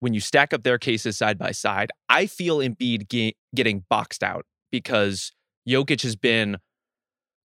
when 0.00 0.14
you 0.14 0.20
stack 0.20 0.52
up 0.54 0.62
their 0.62 0.78
cases 0.78 1.18
side 1.18 1.38
by 1.38 1.52
side, 1.52 1.90
I 2.08 2.26
feel 2.26 2.58
Embiid 2.58 3.08
ge- 3.08 3.36
getting 3.54 3.84
boxed 3.90 4.22
out 4.22 4.46
because 4.70 5.32
Jokic 5.68 6.02
has 6.02 6.16
been 6.16 6.56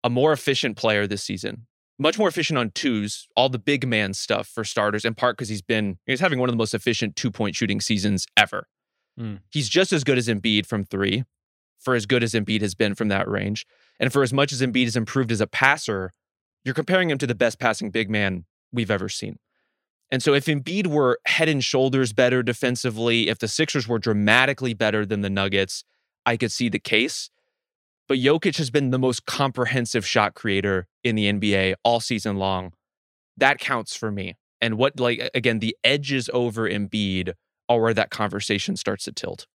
a 0.04 0.10
more 0.10 0.32
efficient 0.32 0.76
player 0.76 1.06
this 1.06 1.22
season. 1.22 1.66
Much 1.98 2.18
more 2.18 2.28
efficient 2.28 2.58
on 2.58 2.70
twos, 2.70 3.28
all 3.36 3.48
the 3.48 3.58
big 3.58 3.86
man 3.86 4.14
stuff 4.14 4.48
for 4.48 4.64
starters, 4.64 5.04
in 5.04 5.14
part 5.14 5.36
because 5.36 5.48
he's 5.48 5.62
been 5.62 5.98
he's 6.06 6.20
having 6.20 6.38
one 6.38 6.48
of 6.48 6.52
the 6.52 6.58
most 6.58 6.74
efficient 6.74 7.16
two 7.16 7.30
point 7.30 7.54
shooting 7.54 7.80
seasons 7.80 8.26
ever. 8.36 8.66
Mm. 9.18 9.40
He's 9.50 9.68
just 9.68 9.92
as 9.92 10.04
good 10.04 10.18
as 10.18 10.26
Embiid 10.26 10.66
from 10.66 10.84
three, 10.84 11.24
for 11.78 11.94
as 11.94 12.06
good 12.06 12.22
as 12.22 12.32
Embiid 12.32 12.62
has 12.62 12.74
been 12.74 12.94
from 12.94 13.08
that 13.08 13.28
range. 13.28 13.66
And 14.00 14.12
for 14.12 14.22
as 14.22 14.32
much 14.32 14.52
as 14.52 14.62
Embiid 14.62 14.84
has 14.84 14.96
improved 14.96 15.30
as 15.30 15.40
a 15.40 15.46
passer, 15.46 16.12
you're 16.64 16.74
comparing 16.74 17.10
him 17.10 17.18
to 17.18 17.26
the 17.26 17.34
best 17.34 17.58
passing 17.58 17.90
big 17.90 18.08
man 18.08 18.46
we've 18.72 18.90
ever 18.90 19.08
seen. 19.08 19.38
And 20.10 20.22
so 20.22 20.34
if 20.34 20.46
Embiid 20.46 20.88
were 20.88 21.18
head 21.26 21.48
and 21.48 21.64
shoulders 21.64 22.12
better 22.12 22.42
defensively, 22.42 23.28
if 23.28 23.38
the 23.38 23.48
Sixers 23.48 23.88
were 23.88 23.98
dramatically 23.98 24.74
better 24.74 25.06
than 25.06 25.22
the 25.22 25.30
Nuggets, 25.30 25.84
I 26.26 26.36
could 26.36 26.52
see 26.52 26.68
the 26.68 26.78
case. 26.78 27.30
But 28.12 28.18
Jokic 28.18 28.58
has 28.58 28.68
been 28.70 28.90
the 28.90 28.98
most 28.98 29.24
comprehensive 29.24 30.06
shot 30.06 30.34
creator 30.34 30.86
in 31.02 31.14
the 31.14 31.32
NBA 31.32 31.76
all 31.82 31.98
season 31.98 32.36
long. 32.36 32.74
That 33.38 33.58
counts 33.58 33.96
for 33.96 34.12
me. 34.12 34.36
And 34.60 34.76
what, 34.76 35.00
like, 35.00 35.30
again, 35.32 35.60
the 35.60 35.74
edges 35.82 36.28
over 36.34 36.68
Embiid 36.68 37.32
are 37.70 37.80
where 37.80 37.94
that 37.94 38.10
conversation 38.10 38.76
starts 38.76 39.04
to 39.04 39.12
tilt. 39.12 39.46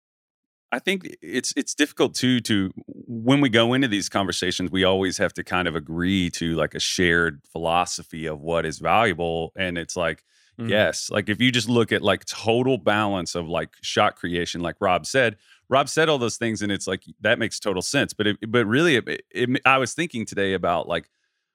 I 0.72 0.80
think 0.80 1.08
it's 1.22 1.54
it's 1.56 1.76
difficult 1.76 2.16
too 2.16 2.40
to 2.40 2.72
when 2.88 3.42
we 3.42 3.50
go 3.50 3.76
into 3.76 3.88
these 3.88 4.10
conversations, 4.10 4.72
we 4.72 4.84
always 4.84 5.20
have 5.20 5.34
to 5.36 5.44
kind 5.44 5.68
of 5.68 5.76
agree 5.76 6.32
to 6.32 6.56
like 6.56 6.74
a 6.74 6.80
shared 6.80 7.42
philosophy 7.52 8.26
of 8.26 8.42
what 8.42 8.66
is 8.66 8.80
valuable. 8.80 9.52
And 9.56 9.78
it's 9.78 9.96
like, 9.96 10.24
Mm. 10.60 10.70
yes, 10.70 11.12
like 11.12 11.30
if 11.30 11.40
you 11.40 11.52
just 11.52 11.70
look 11.70 11.92
at 11.92 12.02
like 12.02 12.26
total 12.26 12.80
balance 12.80 13.36
of 13.36 13.48
like 13.48 13.76
shot 13.82 14.16
creation, 14.16 14.62
like 14.62 14.76
Rob 14.80 15.06
said, 15.06 15.38
Rob 15.70 15.88
said 15.88 16.10
all 16.10 16.18
those 16.18 16.38
things, 16.38 16.62
and 16.62 16.72
it's 16.72 16.88
like 16.88 17.04
that 17.22 17.38
makes 17.38 17.60
total 17.60 17.82
sense. 17.82 18.14
But 18.14 18.28
it, 18.28 18.52
but 18.52 18.66
really, 18.66 18.96
it, 18.96 19.22
it, 19.30 19.62
I 19.66 19.78
was 19.78 19.94
thinking 19.94 20.26
today 20.26 20.54
about 20.54 20.88
like 20.88 21.10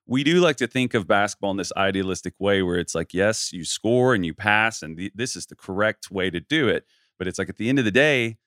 we 0.07 0.23
do 0.23 0.41
like 0.41 0.57
to 0.57 0.67
think 0.67 0.95
of 0.95 1.07
basketball 1.07 1.51
in 1.51 1.57
this 1.57 1.73
idealistic 1.77 2.35
way 2.39 2.63
where 2.63 2.79
it's 2.79 2.95
like, 2.95 3.15
yes, 3.15 3.53
you 3.53 3.65
score 3.65 4.15
and 4.15 4.25
you 4.25 4.35
pass, 4.35 4.83
and 4.83 4.97
the, 4.97 5.11
this 5.15 5.35
is 5.35 5.47
the 5.47 5.57
correct 5.57 6.11
way 6.11 6.31
to 6.31 6.41
do 6.41 6.69
it. 6.69 6.87
But 7.19 7.27
it's 7.27 7.39
like 7.39 7.49
at 7.49 7.57
the 7.57 7.69
end 7.69 7.79
of 7.79 7.85
the 7.85 7.91
day, 7.91 8.39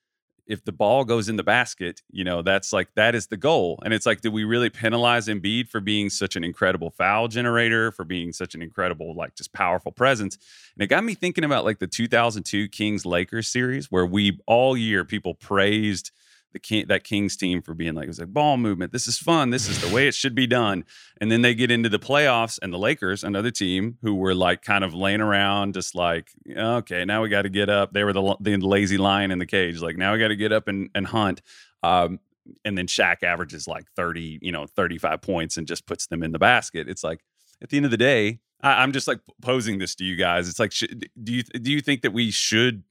if 0.48 0.64
the 0.64 0.72
ball 0.72 1.06
goes 1.06 1.28
in 1.30 1.36
the 1.36 1.44
basket, 1.44 2.02
you 2.12 2.24
know, 2.24 2.42
that's 2.42 2.72
like 2.72 2.90
that 2.96 3.16
is 3.16 3.28
the 3.28 3.38
goal. 3.38 3.80
And 3.84 3.94
it's 3.94 4.06
like, 4.06 4.22
do 4.22 4.32
we 4.32 4.44
really 4.44 4.70
penalize 4.70 5.28
Embiid 5.28 5.70
for 5.70 5.80
being 5.80 6.10
such 6.10 6.36
an 6.36 6.44
incredible 6.44 6.92
foul 6.92 7.28
generator, 7.28 7.92
for 7.92 8.06
being 8.06 8.32
such 8.32 8.56
an 8.56 8.62
incredible, 8.62 9.16
like 9.16 9.36
just 9.36 9.54
powerful 9.54 9.92
presence? 9.92 10.38
And 10.76 10.84
it 10.84 10.88
got 10.88 11.04
me 11.04 11.16
thinking 11.16 11.44
about 11.44 11.66
like 11.66 11.80
the 11.80 11.88
2002 11.88 12.70
Kings 12.70 13.06
Lakers 13.06 13.48
series, 13.48 13.92
where 13.92 14.06
we 14.06 14.40
all 14.46 14.78
year 14.78 15.04
people 15.04 15.34
praised 15.34 16.12
the 16.56 16.60
King, 16.60 16.86
that 16.88 17.04
Kings 17.04 17.36
team 17.36 17.62
for 17.62 17.74
being 17.74 17.96
like, 17.96 18.06
it 18.06 18.08
was 18.08 18.20
like 18.20 18.34
ball 18.34 18.56
movement. 18.56 18.94
This 18.94 19.08
is 19.08 19.18
fun. 19.18 19.50
This 19.50 19.68
is 19.68 19.82
the 19.82 19.94
way 19.94 20.08
it 20.08 20.16
should 20.16 20.34
be 20.34 20.48
done. 20.48 20.86
And 21.20 21.30
then 21.30 21.42
they 21.42 21.54
get 21.54 21.70
into 21.70 21.90
the 21.90 22.00
playoffs, 22.00 22.58
and 22.62 22.74
the 22.74 22.78
Lakers, 22.78 23.26
another 23.26 23.52
team 23.52 23.98
who 24.02 24.16
were 24.16 24.34
like 24.34 24.62
kind 24.62 24.86
of 24.86 24.94
laying 24.94 25.20
around, 25.20 25.74
just 25.74 25.96
like, 25.96 26.32
okay, 26.50 27.04
now 27.04 27.22
we 27.22 27.28
got 27.28 27.42
to 27.42 27.50
get 27.50 27.70
up. 27.70 27.92
They 27.92 28.06
were 28.06 28.14
the, 28.14 28.38
the 28.40 28.56
lazy 28.58 28.98
lion 28.98 29.32
in 29.32 29.40
the 29.40 29.46
cage. 29.46 29.82
Like, 29.82 29.98
now 29.98 30.14
we 30.14 30.20
got 30.20 30.30
to 30.30 30.38
get 30.38 30.54
up 30.54 30.70
and, 30.70 30.90
and 30.96 31.06
hunt. 31.06 31.42
Um, 31.84 32.22
and 32.64 32.78
then 32.78 32.88
Shaq 32.88 33.22
averages 33.22 33.68
like 33.68 33.86
30, 33.98 34.40
you 34.42 34.54
know, 34.54 34.66
35 34.66 35.22
points 35.22 35.58
and 35.58 35.68
just 35.68 35.86
puts 35.86 36.08
them 36.08 36.24
in 36.24 36.32
the 36.32 36.40
basket. 36.40 36.88
It's 36.88 37.04
like, 37.04 37.20
at 37.62 37.70
the 37.70 37.76
end 37.78 37.86
of 37.86 37.92
the 37.92 37.98
day, 37.98 38.40
I, 38.62 38.82
I'm 38.82 38.94
just 38.94 39.10
like 39.10 39.20
posing 39.42 39.78
this 39.78 39.94
to 39.96 40.06
you 40.06 40.16
guys. 40.16 40.48
It's 40.48 40.60
like, 40.60 40.72
should, 40.72 41.10
do 41.22 41.34
you 41.34 41.44
do 41.44 41.72
you 41.72 41.82
think 41.82 42.02
that 42.04 42.12
we 42.12 42.32
should 42.32 42.84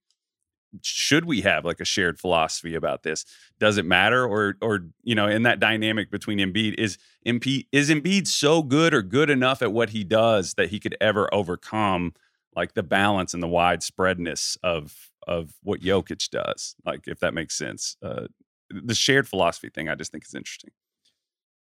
should 0.82 1.24
we 1.24 1.40
have 1.42 1.64
like 1.64 1.80
a 1.80 1.84
shared 1.84 2.18
philosophy 2.18 2.74
about 2.74 3.02
this? 3.02 3.24
Does 3.58 3.78
it 3.78 3.84
matter, 3.84 4.26
or 4.26 4.56
or 4.60 4.86
you 5.02 5.14
know, 5.14 5.28
in 5.28 5.42
that 5.42 5.60
dynamic 5.60 6.10
between 6.10 6.38
Embiid 6.38 6.74
is 6.74 6.98
Embiid 7.26 7.66
is 7.72 7.90
Embiid 7.90 8.26
so 8.26 8.62
good 8.62 8.94
or 8.94 9.02
good 9.02 9.30
enough 9.30 9.62
at 9.62 9.72
what 9.72 9.90
he 9.90 10.04
does 10.04 10.54
that 10.54 10.70
he 10.70 10.80
could 10.80 10.96
ever 11.00 11.32
overcome 11.32 12.14
like 12.56 12.74
the 12.74 12.82
balance 12.82 13.34
and 13.34 13.42
the 13.42 13.48
widespreadness 13.48 14.56
of 14.62 15.10
of 15.26 15.54
what 15.62 15.80
Jokic 15.80 16.28
does? 16.30 16.74
Like, 16.84 17.06
if 17.06 17.20
that 17.20 17.34
makes 17.34 17.56
sense, 17.56 17.96
uh, 18.02 18.26
the 18.70 18.94
shared 18.94 19.28
philosophy 19.28 19.68
thing 19.68 19.88
I 19.88 19.94
just 19.94 20.12
think 20.12 20.24
is 20.24 20.34
interesting. 20.34 20.70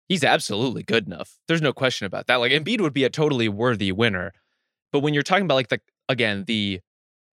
He's 0.09 0.25
absolutely 0.25 0.83
good 0.83 1.07
enough. 1.07 1.39
There's 1.49 1.63
no 1.63 1.73
question 1.73 2.07
about 2.07 2.27
that. 2.29 2.37
Like 2.37 2.53
Embiid 2.53 2.81
would 2.81 2.93
be 2.93 3.05
a 3.05 3.11
totally 3.11 3.49
worthy 3.49 3.91
winner. 3.93 4.33
But 4.93 5.01
when 5.01 5.15
you're 5.15 5.23
talking 5.23 5.45
about 5.45 5.57
like 5.57 5.69
the 5.69 5.81
again, 6.09 6.45
the 6.47 6.81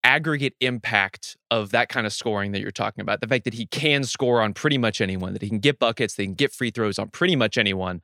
aggregate 0.03 0.55
impact 0.59 1.37
of 1.49 1.71
that 1.71 1.89
kind 1.89 2.05
of 2.05 2.13
scoring 2.13 2.51
that 2.51 2.61
you're 2.61 2.71
talking 2.71 3.01
about, 3.01 3.21
the 3.21 3.27
fact 3.27 3.45
that 3.45 3.53
he 3.53 3.65
can 3.67 4.03
score 4.03 4.41
on 4.41 4.53
pretty 4.53 4.77
much 4.77 5.01
anyone, 5.01 5.33
that 5.33 5.41
he 5.41 5.49
can 5.49 5.59
get 5.59 5.79
buckets, 5.79 6.15
they 6.15 6.25
can 6.25 6.33
get 6.33 6.51
free 6.51 6.71
throws 6.71 6.99
on 6.99 7.09
pretty 7.09 7.35
much 7.35 7.57
anyone, 7.57 8.01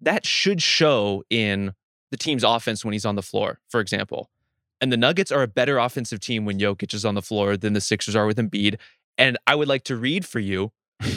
that 0.00 0.24
should 0.24 0.62
show 0.62 1.22
in 1.28 1.74
the 2.10 2.16
team's 2.16 2.44
offense 2.44 2.84
when 2.84 2.92
he's 2.92 3.04
on 3.04 3.16
the 3.16 3.22
floor, 3.22 3.60
for 3.68 3.80
example. 3.80 4.30
And 4.80 4.90
the 4.90 4.96
Nuggets 4.96 5.30
are 5.30 5.42
a 5.42 5.48
better 5.48 5.78
offensive 5.78 6.20
team 6.20 6.44
when 6.44 6.58
Jokic 6.58 6.94
is 6.94 7.04
on 7.04 7.14
the 7.14 7.22
floor 7.22 7.56
than 7.56 7.74
the 7.74 7.80
Sixers 7.80 8.16
are 8.16 8.26
with 8.26 8.38
Embiid. 8.38 8.76
And 9.18 9.36
I 9.46 9.54
would 9.54 9.68
like 9.68 9.84
to 9.84 9.96
read 9.96 10.24
for 10.24 10.40
you 10.40 10.72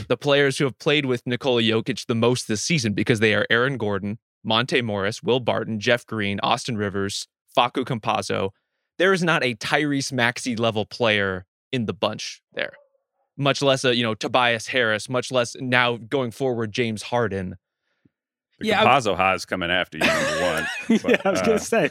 the 0.10 0.18
players 0.18 0.58
who 0.58 0.66
have 0.66 0.78
played 0.80 1.06
with 1.06 1.26
Nikola 1.26 1.62
Jokic 1.62 2.06
the 2.08 2.16
most 2.16 2.48
this 2.48 2.62
season 2.62 2.94
because 2.94 3.22
they 3.22 3.34
are 3.34 3.48
Aaron 3.50 3.78
Gordon, 3.78 4.20
Monte 4.44 4.82
Morris, 4.82 5.24
Will 5.24 5.40
Barton, 5.40 5.80
Jeff 5.80 6.06
Green, 6.06 6.40
Austin 6.42 6.76
Rivers, 6.76 7.28
Facu 7.58 7.86
Campazzo. 7.86 8.50
There 8.98 9.14
is 9.14 9.24
not 9.24 9.44
a 9.44 9.56
Tyrese 9.56 10.12
Maxey 10.12 10.56
level 10.56 10.86
player 10.86 11.46
in 11.72 11.86
the 11.86 11.94
bunch 11.94 12.42
there, 12.54 12.74
much 13.38 13.62
less 13.62 13.84
a 13.84 13.96
you 13.96 14.04
know 14.04 14.14
Tobias 14.14 14.68
Harris, 14.68 15.10
much 15.10 15.32
less 15.32 15.56
now 15.60 15.98
going 15.98 16.32
forward 16.32 16.72
James 16.72 17.04
Harden. 17.04 17.58
The 18.60 18.68
Yeah, 18.68 18.84
I- 18.84 18.86
Campazzo 18.86 19.16
high 19.16 19.34
is 19.34 19.46
coming 19.46 19.72
after 19.72 19.98
you, 19.98 20.06
number 20.06 20.42
one. 20.42 20.68
yeah, 21.10 21.22
I 21.26 21.32
was 21.32 21.42
uh, 21.42 21.46
gonna 21.46 21.60
say. 21.60 21.90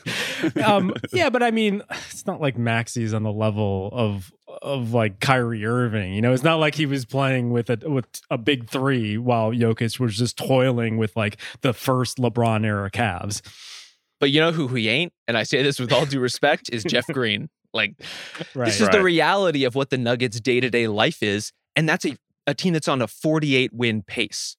Um, 0.65 0.95
yeah, 1.13 1.29
but 1.29 1.43
I 1.43 1.51
mean, 1.51 1.83
it's 1.91 2.27
not 2.27 2.41
like 2.41 2.57
Maxey's 2.57 3.13
on 3.13 3.25
the 3.25 3.33
level 3.33 3.91
of 3.93 4.33
of 4.61 4.93
like 4.93 5.19
Kyrie 5.19 5.67
Irving. 5.67 6.15
You 6.15 6.21
know, 6.23 6.33
it's 6.33 6.45
not 6.45 6.61
like 6.61 6.77
he 6.77 6.87
was 6.87 7.05
playing 7.05 7.51
with 7.51 7.69
a 7.69 7.79
with 7.91 8.07
a 8.31 8.39
big 8.39 8.69
three 8.69 9.19
while 9.19 9.51
Jokic 9.51 9.99
was 9.99 10.17
just 10.17 10.37
toiling 10.37 10.99
with 10.99 11.17
like 11.17 11.39
the 11.63 11.73
first 11.73 12.19
LeBron 12.19 12.65
era 12.65 12.91
Cavs. 12.91 13.43
But 14.23 14.31
you 14.31 14.41
know 14.41 14.53
who 14.53 14.69
he 14.69 14.89
ain't, 14.89 15.13
and 15.27 15.37
I 15.37 15.43
say 15.43 15.65
this 15.65 15.81
with 15.81 15.93
all 15.93 16.07
due 16.07 16.21
respect, 16.21 16.71
is 16.73 16.85
Jeff 16.85 17.07
Green. 17.13 17.51
Like 17.75 17.97
Right. 18.55 18.67
this 18.67 18.81
is 18.81 18.89
the 18.91 19.03
reality 19.03 19.65
of 19.65 19.75
what 19.75 19.91
the 19.91 19.99
Nuggets' 19.99 20.39
day 20.41 20.61
to 20.61 20.71
day 20.71 20.87
life 20.87 21.25
is, 21.25 21.51
and 21.75 21.89
that's 21.89 22.05
a 22.07 22.17
a 22.47 22.55
team 22.55 22.73
that's 22.73 22.87
on 22.87 23.03
a 23.03 23.09
48 23.09 23.73
win 23.73 24.03
pace. 24.03 24.57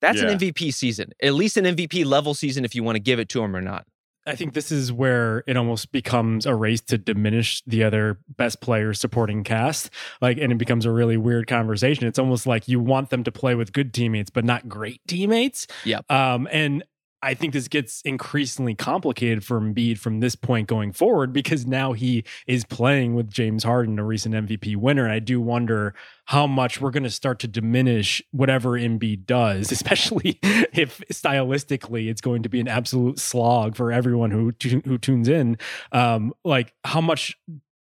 That's 0.00 0.18
Yeah. 0.22 0.28
an 0.30 0.38
MVP 0.38 0.72
season, 0.72 1.10
at 1.20 1.34
least 1.34 1.56
an 1.56 1.64
MVP 1.66 2.04
level 2.04 2.34
season, 2.34 2.64
if 2.64 2.74
you 2.76 2.84
want 2.84 2.94
to 2.96 3.00
give 3.00 3.18
it 3.18 3.28
to 3.30 3.42
him 3.42 3.54
or 3.56 3.60
not. 3.60 3.84
I 4.26 4.36
think 4.36 4.52
this 4.52 4.70
is 4.70 4.92
where 4.92 5.42
it 5.46 5.56
almost 5.56 5.90
becomes 5.92 6.44
a 6.46 6.54
race 6.54 6.80
to 6.82 6.98
diminish 6.98 7.62
the 7.66 7.82
other 7.82 8.18
best 8.36 8.60
players 8.60 9.00
supporting 9.00 9.42
cast. 9.44 9.90
Like, 10.20 10.36
and 10.38 10.52
it 10.52 10.58
becomes 10.58 10.84
a 10.86 10.90
really 10.92 11.16
weird 11.16 11.46
conversation. 11.46 12.06
It's 12.06 12.18
almost 12.18 12.46
like 12.46 12.68
you 12.68 12.78
want 12.78 13.10
them 13.10 13.24
to 13.24 13.32
play 13.32 13.54
with 13.54 13.72
good 13.72 13.94
teammates, 13.94 14.28
but 14.30 14.44
not 14.44 14.68
great 14.68 15.00
teammates. 15.08 15.66
Yep. 15.84 16.10
Um, 16.10 16.46
and 16.52 16.84
I 17.22 17.34
think 17.34 17.52
this 17.52 17.68
gets 17.68 18.00
increasingly 18.02 18.74
complicated 18.74 19.44
for 19.44 19.60
Embiid 19.60 19.98
from 19.98 20.20
this 20.20 20.34
point 20.34 20.68
going 20.68 20.92
forward 20.92 21.32
because 21.32 21.66
now 21.66 21.92
he 21.92 22.24
is 22.46 22.64
playing 22.64 23.14
with 23.14 23.30
James 23.30 23.64
Harden, 23.64 23.98
a 23.98 24.04
recent 24.04 24.34
MVP 24.34 24.76
winner. 24.76 25.04
And 25.04 25.12
I 25.12 25.18
do 25.18 25.40
wonder 25.40 25.94
how 26.26 26.46
much 26.46 26.80
we're 26.80 26.90
going 26.90 27.02
to 27.02 27.10
start 27.10 27.38
to 27.40 27.48
diminish 27.48 28.22
whatever 28.30 28.70
Embiid 28.70 29.26
does, 29.26 29.70
especially 29.72 30.38
if 30.42 31.02
stylistically 31.12 32.08
it's 32.10 32.20
going 32.20 32.42
to 32.42 32.48
be 32.48 32.60
an 32.60 32.68
absolute 32.68 33.18
slog 33.18 33.76
for 33.76 33.92
everyone 33.92 34.30
who 34.30 34.52
tu- 34.52 34.82
who 34.84 34.96
tunes 34.96 35.28
in. 35.28 35.58
Um, 35.92 36.32
like 36.44 36.72
how 36.84 37.00
much 37.00 37.36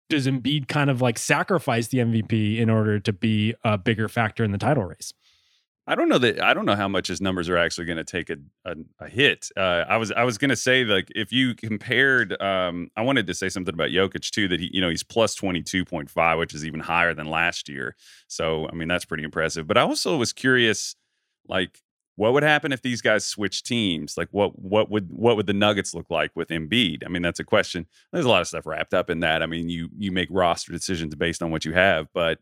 does 0.09 0.27
Embiid 0.27 0.69
kind 0.69 0.89
of 0.89 1.03
like 1.03 1.19
sacrifice 1.19 1.89
the 1.89 1.99
MVP 1.99 2.59
in 2.59 2.71
order 2.71 3.01
to 3.01 3.12
be 3.12 3.55
a 3.65 3.77
bigger 3.77 4.09
factor 4.09 4.45
in 4.45 4.53
the 4.53 4.59
title 4.59 4.85
race? 4.85 5.12
I 5.88 5.94
don't 5.94 6.09
know 6.09 6.18
that 6.18 6.42
I 6.42 6.53
don't 6.53 6.66
know 6.66 6.75
how 6.75 6.88
much 6.88 7.07
his 7.07 7.20
numbers 7.20 7.49
are 7.49 7.57
actually 7.57 7.85
going 7.85 7.99
to 7.99 8.05
take 8.05 8.29
a, 8.29 8.37
a, 8.64 8.75
a 8.99 9.09
hit. 9.09 9.49
Uh, 9.57 9.85
I 9.88 9.96
was 9.99 10.11
I 10.11 10.25
was 10.25 10.37
going 10.37 10.49
to 10.51 10.57
say 10.57 10.85
like 10.85 11.12
if 11.14 11.33
you 11.33 11.55
compared, 11.55 12.40
um, 12.42 12.90
I 12.96 13.03
wanted 13.03 13.29
to 13.29 13.35
say 13.35 13.49
something 13.49 13.72
about 13.72 13.90
Jokic 13.90 14.31
too 14.31 14.49
that 14.49 14.59
he 14.59 14.68
you 14.72 14.81
know 14.81 14.90
he's 14.90 15.05
plus 15.05 15.35
twenty 15.37 15.62
two 15.62 15.85
point 15.85 16.11
five, 16.11 16.38
which 16.38 16.55
is 16.55 16.64
even 16.64 16.81
higher 16.81 17.14
than 17.14 17.27
last 17.27 17.68
year. 17.68 17.94
So 18.27 18.68
I 18.68 18.75
mean 18.75 18.88
that's 18.88 19.05
pretty 19.05 19.22
impressive. 19.22 19.68
But 19.68 19.79
I 19.79 19.83
also 19.83 20.16
was 20.16 20.33
curious, 20.33 20.96
like 21.49 21.81
what 22.16 22.33
would 22.33 22.42
happen 22.42 22.72
if 22.72 22.83
these 22.83 23.01
guys 23.01 23.25
switch 23.25 23.62
teams? 23.62 24.16
Like 24.16 24.29
what 24.33 24.59
what 24.59 24.90
would 24.90 25.09
what 25.12 25.37
would 25.37 25.46
the 25.46 25.53
Nuggets 25.53 25.94
look 25.94 26.11
like 26.11 26.33
with 26.35 26.49
Embiid? 26.49 27.05
I 27.07 27.09
mean 27.09 27.22
that's 27.22 27.40
a 27.40 27.44
question. 27.44 27.87
There's 28.12 28.25
a 28.25 28.29
lot 28.29 28.40
of 28.40 28.49
stuff 28.49 28.66
wrapped 28.66 28.94
up 28.94 29.09
in 29.09 29.20
that. 29.20 29.40
I 29.42 29.46
mean 29.46 29.68
you 29.68 29.88
you 29.96 30.11
make 30.11 30.29
roster 30.33 30.72
decisions 30.72 31.14
based 31.14 31.42
on 31.42 31.53
what 31.53 31.64
you 31.64 31.75
have, 31.75 32.09
but 32.12 32.40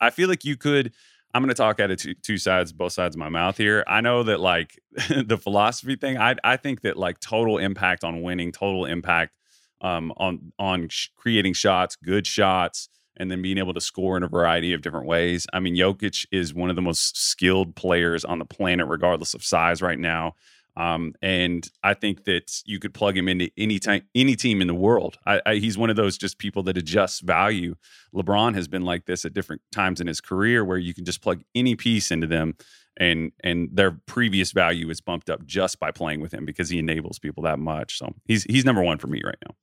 I 0.00 0.10
feel 0.10 0.28
like 0.28 0.44
you 0.44 0.56
could. 0.56 0.92
I'm 1.34 1.42
going 1.42 1.48
to 1.48 1.54
talk 1.54 1.80
out 1.80 1.90
of 1.90 1.98
two, 1.98 2.14
two 2.14 2.38
sides, 2.38 2.72
both 2.72 2.92
sides 2.92 3.16
of 3.16 3.18
my 3.18 3.28
mouth 3.28 3.56
here. 3.56 3.82
I 3.88 4.00
know 4.00 4.22
that 4.22 4.38
like 4.38 4.78
the 5.08 5.36
philosophy 5.36 5.96
thing, 5.96 6.16
I 6.16 6.36
I 6.44 6.56
think 6.56 6.82
that 6.82 6.96
like 6.96 7.18
total 7.18 7.58
impact 7.58 8.04
on 8.04 8.22
winning, 8.22 8.52
total 8.52 8.84
impact 8.84 9.34
um, 9.80 10.12
on 10.16 10.52
on 10.58 10.88
sh- 10.88 11.08
creating 11.16 11.54
shots, 11.54 11.96
good 11.96 12.26
shots, 12.26 12.88
and 13.16 13.30
then 13.30 13.42
being 13.42 13.58
able 13.58 13.74
to 13.74 13.80
score 13.80 14.16
in 14.16 14.22
a 14.22 14.28
variety 14.28 14.72
of 14.72 14.80
different 14.80 15.06
ways. 15.06 15.46
I 15.52 15.58
mean, 15.58 15.74
Jokic 15.74 16.24
is 16.30 16.54
one 16.54 16.70
of 16.70 16.76
the 16.76 16.82
most 16.82 17.16
skilled 17.16 17.74
players 17.74 18.24
on 18.24 18.38
the 18.38 18.44
planet, 18.44 18.86
regardless 18.86 19.34
of 19.34 19.44
size 19.44 19.82
right 19.82 19.98
now. 19.98 20.34
Um, 20.76 21.14
and 21.22 21.68
I 21.84 21.94
think 21.94 22.24
that 22.24 22.62
you 22.64 22.80
could 22.80 22.94
plug 22.94 23.16
him 23.16 23.28
into 23.28 23.50
any 23.56 23.78
time, 23.78 24.02
any 24.14 24.34
team 24.34 24.60
in 24.60 24.66
the 24.66 24.74
world. 24.74 25.18
I, 25.24 25.40
I, 25.46 25.54
he's 25.56 25.78
one 25.78 25.88
of 25.88 25.96
those 25.96 26.18
just 26.18 26.38
people 26.38 26.64
that 26.64 26.76
adjusts 26.76 27.20
value. 27.20 27.76
LeBron 28.14 28.54
has 28.54 28.66
been 28.66 28.82
like 28.82 29.06
this 29.06 29.24
at 29.24 29.34
different 29.34 29.62
times 29.70 30.00
in 30.00 30.08
his 30.08 30.20
career, 30.20 30.64
where 30.64 30.78
you 30.78 30.92
can 30.92 31.04
just 31.04 31.22
plug 31.22 31.42
any 31.54 31.76
piece 31.76 32.10
into 32.10 32.26
them, 32.26 32.56
and 32.96 33.32
and 33.42 33.68
their 33.72 33.92
previous 34.06 34.52
value 34.52 34.90
is 34.90 35.00
bumped 35.00 35.30
up 35.30 35.44
just 35.44 35.78
by 35.78 35.92
playing 35.92 36.20
with 36.20 36.34
him 36.34 36.44
because 36.44 36.68
he 36.68 36.78
enables 36.78 37.18
people 37.18 37.44
that 37.44 37.58
much. 37.58 37.98
So 37.98 38.14
he's 38.24 38.42
he's 38.44 38.64
number 38.64 38.82
one 38.82 38.98
for 38.98 39.06
me 39.06 39.20
right 39.24 39.38
now. 39.46 39.54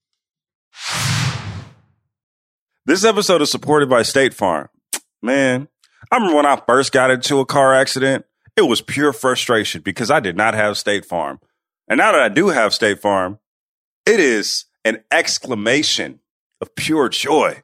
This 2.86 3.04
episode 3.04 3.42
is 3.42 3.52
supported 3.52 3.90
by 3.90 4.02
State 4.02 4.34
Farm. 4.34 4.70
Man, 5.22 5.68
I 6.12 6.16
remember 6.16 6.36
when 6.38 6.46
I 6.46 6.60
first 6.66 6.92
got 6.92 7.12
into 7.12 7.40
a 7.40 7.46
car 7.46 7.76
accident, 7.76 8.26
it 8.56 8.64
was 8.64 8.82
pure 8.82 9.14
frustration 9.14 9.82
because 9.82 10.12
I 10.12 10.20
did 10.20 10.36
not 10.36 10.54
have 10.54 10.78
State 10.78 11.06
Farm. 11.06 11.40
And 11.88 11.98
now 11.98 12.12
that 12.12 12.22
I 12.22 12.30
do 12.30 12.50
have 12.50 12.74
State 12.74 13.00
Farm, 13.00 13.40
it 14.06 14.20
is 14.20 14.66
an 14.84 15.04
exclamation 15.12 16.20
of 16.60 16.76
pure 16.76 17.10
joy. 17.10 17.64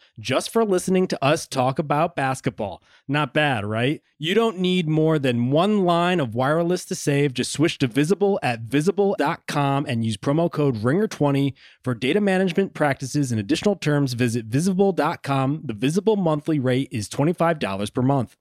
just 0.19 0.51
for 0.51 0.63
listening 0.65 1.07
to 1.07 1.23
us 1.23 1.47
talk 1.47 1.79
about 1.79 2.15
basketball. 2.15 2.81
Not 3.07 3.33
bad, 3.33 3.65
right? 3.65 4.01
You 4.17 4.33
don't 4.33 4.59
need 4.59 4.87
more 4.87 5.19
than 5.19 5.51
one 5.51 5.85
line 5.85 6.19
of 6.19 6.35
wireless 6.35 6.85
to 6.85 6.95
save. 6.95 7.33
Just 7.33 7.51
switch 7.51 7.77
to 7.79 7.87
Visible 7.87 8.39
at 8.41 8.61
visible.com 8.61 9.85
and 9.87 10.05
use 10.05 10.17
promo 10.17 10.51
code 10.51 10.77
RINGER20 10.77 11.53
for 11.83 11.93
data 11.93 12.21
management 12.21 12.73
practices 12.73 13.31
and 13.31 13.39
additional 13.39 13.75
terms. 13.75 14.13
Visit 14.13 14.45
visible.com. 14.45 15.61
The 15.65 15.73
Visible 15.73 16.15
monthly 16.15 16.59
rate 16.59 16.89
is 16.91 17.09
$25 17.09 17.93
per 17.93 18.01
month. 18.01 18.35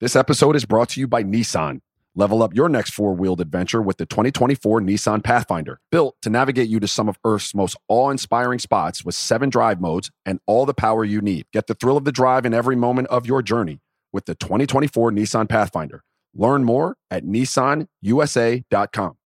This 0.00 0.16
episode 0.16 0.56
is 0.56 0.66
brought 0.66 0.90
to 0.90 1.00
you 1.00 1.06
by 1.06 1.24
Nissan. 1.24 1.80
Level 2.18 2.42
up 2.42 2.54
your 2.54 2.70
next 2.70 2.94
four 2.94 3.12
wheeled 3.12 3.42
adventure 3.42 3.82
with 3.82 3.98
the 3.98 4.06
2024 4.06 4.80
Nissan 4.80 5.22
Pathfinder, 5.22 5.80
built 5.92 6.16
to 6.22 6.30
navigate 6.30 6.70
you 6.70 6.80
to 6.80 6.88
some 6.88 7.10
of 7.10 7.18
Earth's 7.26 7.54
most 7.54 7.76
awe 7.88 8.08
inspiring 8.08 8.58
spots 8.58 9.04
with 9.04 9.14
seven 9.14 9.50
drive 9.50 9.82
modes 9.82 10.10
and 10.24 10.40
all 10.46 10.64
the 10.64 10.72
power 10.72 11.04
you 11.04 11.20
need. 11.20 11.44
Get 11.52 11.66
the 11.66 11.74
thrill 11.74 11.98
of 11.98 12.06
the 12.06 12.12
drive 12.12 12.46
in 12.46 12.54
every 12.54 12.74
moment 12.74 13.08
of 13.08 13.26
your 13.26 13.42
journey 13.42 13.82
with 14.14 14.24
the 14.24 14.34
2024 14.34 15.12
Nissan 15.12 15.46
Pathfinder. 15.46 16.04
Learn 16.34 16.64
more 16.64 16.96
at 17.10 17.22
nissanusa.com. 17.24 19.16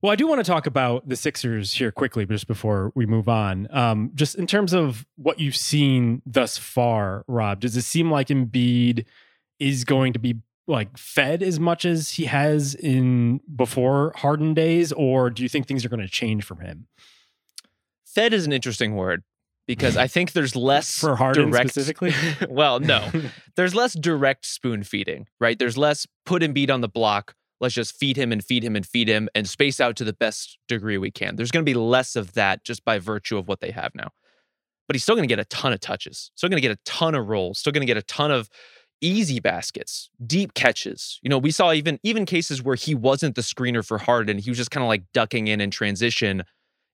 Well, 0.00 0.12
I 0.12 0.14
do 0.14 0.28
want 0.28 0.38
to 0.38 0.48
talk 0.48 0.66
about 0.68 1.08
the 1.08 1.16
Sixers 1.16 1.72
here 1.72 1.90
quickly, 1.90 2.24
just 2.24 2.46
before 2.46 2.92
we 2.94 3.06
move 3.06 3.28
on. 3.28 3.66
Um, 3.72 4.12
just 4.14 4.36
in 4.36 4.46
terms 4.46 4.72
of 4.72 5.04
what 5.16 5.40
you've 5.40 5.56
seen 5.56 6.22
thus 6.24 6.56
far, 6.56 7.24
Rob, 7.26 7.58
does 7.58 7.76
it 7.76 7.82
seem 7.82 8.08
like 8.08 8.28
Embiid 8.28 9.04
is 9.58 9.82
going 9.82 10.12
to 10.12 10.20
be 10.20 10.36
like 10.68 10.96
fed 10.98 11.42
as 11.42 11.58
much 11.58 11.84
as 11.84 12.10
he 12.10 12.26
has 12.26 12.74
in 12.74 13.40
before 13.54 14.12
Harden 14.16 14.54
days, 14.54 14.92
or 14.92 15.30
do 15.30 15.42
you 15.42 15.48
think 15.48 15.66
things 15.66 15.84
are 15.84 15.88
going 15.88 16.00
to 16.00 16.08
change 16.08 16.44
from 16.44 16.60
him? 16.60 16.86
Fed 18.04 18.32
is 18.32 18.46
an 18.46 18.52
interesting 18.52 18.94
word 18.94 19.22
because 19.66 19.96
I 19.96 20.06
think 20.06 20.32
there's 20.32 20.54
less 20.54 20.98
For 20.98 21.16
Harden 21.16 21.50
direct, 21.50 21.70
specifically? 21.70 22.12
well, 22.48 22.80
no, 22.80 23.10
there's 23.56 23.74
less 23.74 23.94
direct 23.94 24.46
spoon 24.46 24.82
feeding, 24.82 25.26
right? 25.40 25.58
There's 25.58 25.78
less 25.78 26.06
put 26.26 26.42
and 26.42 26.54
beat 26.54 26.70
on 26.70 26.82
the 26.82 26.88
block. 26.88 27.34
Let's 27.60 27.74
just 27.74 27.96
feed 27.96 28.16
him 28.16 28.30
and 28.30 28.44
feed 28.44 28.62
him 28.62 28.76
and 28.76 28.86
feed 28.86 29.08
him 29.08 29.28
and 29.34 29.48
space 29.48 29.80
out 29.80 29.96
to 29.96 30.04
the 30.04 30.12
best 30.12 30.58
degree 30.68 30.96
we 30.96 31.10
can. 31.10 31.36
There's 31.36 31.50
going 31.50 31.64
to 31.64 31.68
be 31.68 31.74
less 31.74 32.14
of 32.14 32.34
that 32.34 32.64
just 32.64 32.84
by 32.84 32.98
virtue 32.98 33.36
of 33.36 33.48
what 33.48 33.60
they 33.60 33.72
have 33.72 33.94
now. 33.94 34.10
But 34.86 34.94
he's 34.94 35.02
still 35.02 35.16
going 35.16 35.28
to 35.28 35.32
get 35.32 35.40
a 35.40 35.44
ton 35.46 35.72
of 35.72 35.80
touches. 35.80 36.30
Still 36.34 36.48
going 36.48 36.62
to 36.62 36.66
get 36.66 36.70
a 36.70 36.80
ton 36.84 37.14
of 37.14 37.28
rolls. 37.28 37.58
Still 37.58 37.72
going 37.72 37.82
to 37.82 37.86
get 37.86 37.96
a 37.96 38.02
ton 38.02 38.30
of 38.30 38.48
easy 39.00 39.40
baskets, 39.40 40.10
deep 40.24 40.54
catches. 40.54 41.18
You 41.22 41.30
know, 41.30 41.38
we 41.38 41.50
saw 41.50 41.72
even 41.72 41.98
even 42.02 42.26
cases 42.26 42.62
where 42.62 42.76
he 42.76 42.94
wasn't 42.94 43.34
the 43.34 43.42
screener 43.42 43.84
for 43.84 43.98
Harden. 43.98 44.38
He 44.38 44.50
was 44.50 44.58
just 44.58 44.70
kind 44.70 44.82
of 44.82 44.88
like 44.88 45.04
ducking 45.12 45.48
in 45.48 45.60
in 45.60 45.70
transition 45.70 46.44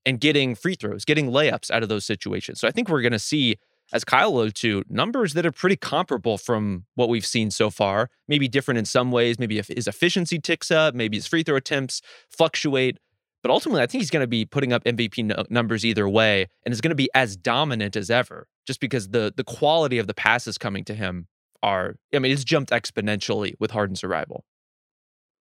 and 0.07 0.21
getting 0.21 0.55
free 0.55 0.75
throws, 0.75 1.05
getting 1.05 1.31
layups 1.31 1.71
out 1.71 1.83
of 1.83 1.89
those 1.89 2.05
situations. 2.05 2.61
So 2.61 2.69
I 2.69 2.71
think 2.71 2.89
we're 2.89 3.01
going 3.01 3.13
to 3.13 3.19
see, 3.19 3.57
as 3.93 4.05
Kyle 4.05 4.29
alluded 4.29 4.55
to, 4.57 4.85
numbers 4.89 5.33
that 5.35 5.47
are 5.47 5.53
pretty 5.53 5.77
comparable 5.77 6.37
from 6.37 6.85
what 6.95 7.09
we've 7.09 7.25
seen 7.25 7.51
so 7.51 7.71
far. 7.71 8.11
Maybe 8.29 8.49
different 8.49 8.79
in 8.79 8.85
some 8.85 9.11
ways. 9.11 9.39
Maybe 9.39 9.59
if 9.59 9.69
his 9.69 9.87
efficiency 9.87 10.39
ticks 10.39 10.71
up, 10.71 10.95
maybe 10.95 11.17
his 11.17 11.27
free 11.27 11.43
throw 11.43 11.57
attempts 11.57 12.03
fluctuate. 12.29 12.99
But 13.43 13.51
ultimately, 13.51 13.83
I 13.83 13.87
think 13.87 14.01
he's 14.01 14.11
going 14.11 14.23
to 14.23 14.29
be 14.29 14.47
putting 14.47 14.73
up 14.73 14.85
MVP 14.85 15.25
no- 15.25 15.45
numbers 15.51 15.85
either 15.85 16.09
way, 16.09 16.47
and 16.65 16.73
is 16.73 16.81
going 16.81 16.91
to 16.91 16.95
be 16.95 17.11
as 17.15 17.37
dominant 17.37 17.95
as 17.95 18.11
ever, 18.11 18.47
just 18.67 18.81
because 18.81 19.11
the 19.11 19.35
the 19.37 19.45
quality 19.45 19.99
of 19.99 20.07
the 20.07 20.15
passes 20.15 20.57
coming 20.57 20.83
to 20.85 20.95
him 20.95 21.29
are. 21.65 21.97
I 22.15 22.19
mean, 22.21 22.33
it's 22.33 22.45
jumped 22.45 22.71
exponentially 22.71 23.55
with 23.59 23.73
Harden's 23.73 24.05
arrival. 24.05 24.45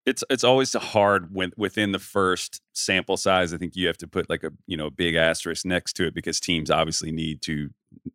it's 0.06 0.24
it's 0.30 0.44
always 0.44 0.74
hard 0.74 1.34
when 1.34 1.52
within 1.56 1.92
the 1.92 2.00
first 2.00 2.62
sample 2.74 3.18
size. 3.18 3.54
I 3.54 3.58
think 3.58 3.76
you 3.76 3.88
have 3.88 3.98
to 4.00 4.08
put 4.08 4.30
like 4.30 4.44
a 4.44 4.52
you 4.68 4.78
know 4.78 4.90
big 4.90 5.16
asterisk 5.16 5.66
next 5.66 5.94
to 5.94 6.08
it 6.08 6.14
because 6.14 6.40
teams 6.40 6.70
obviously 6.70 7.12
need 7.12 7.42
to 7.44 7.70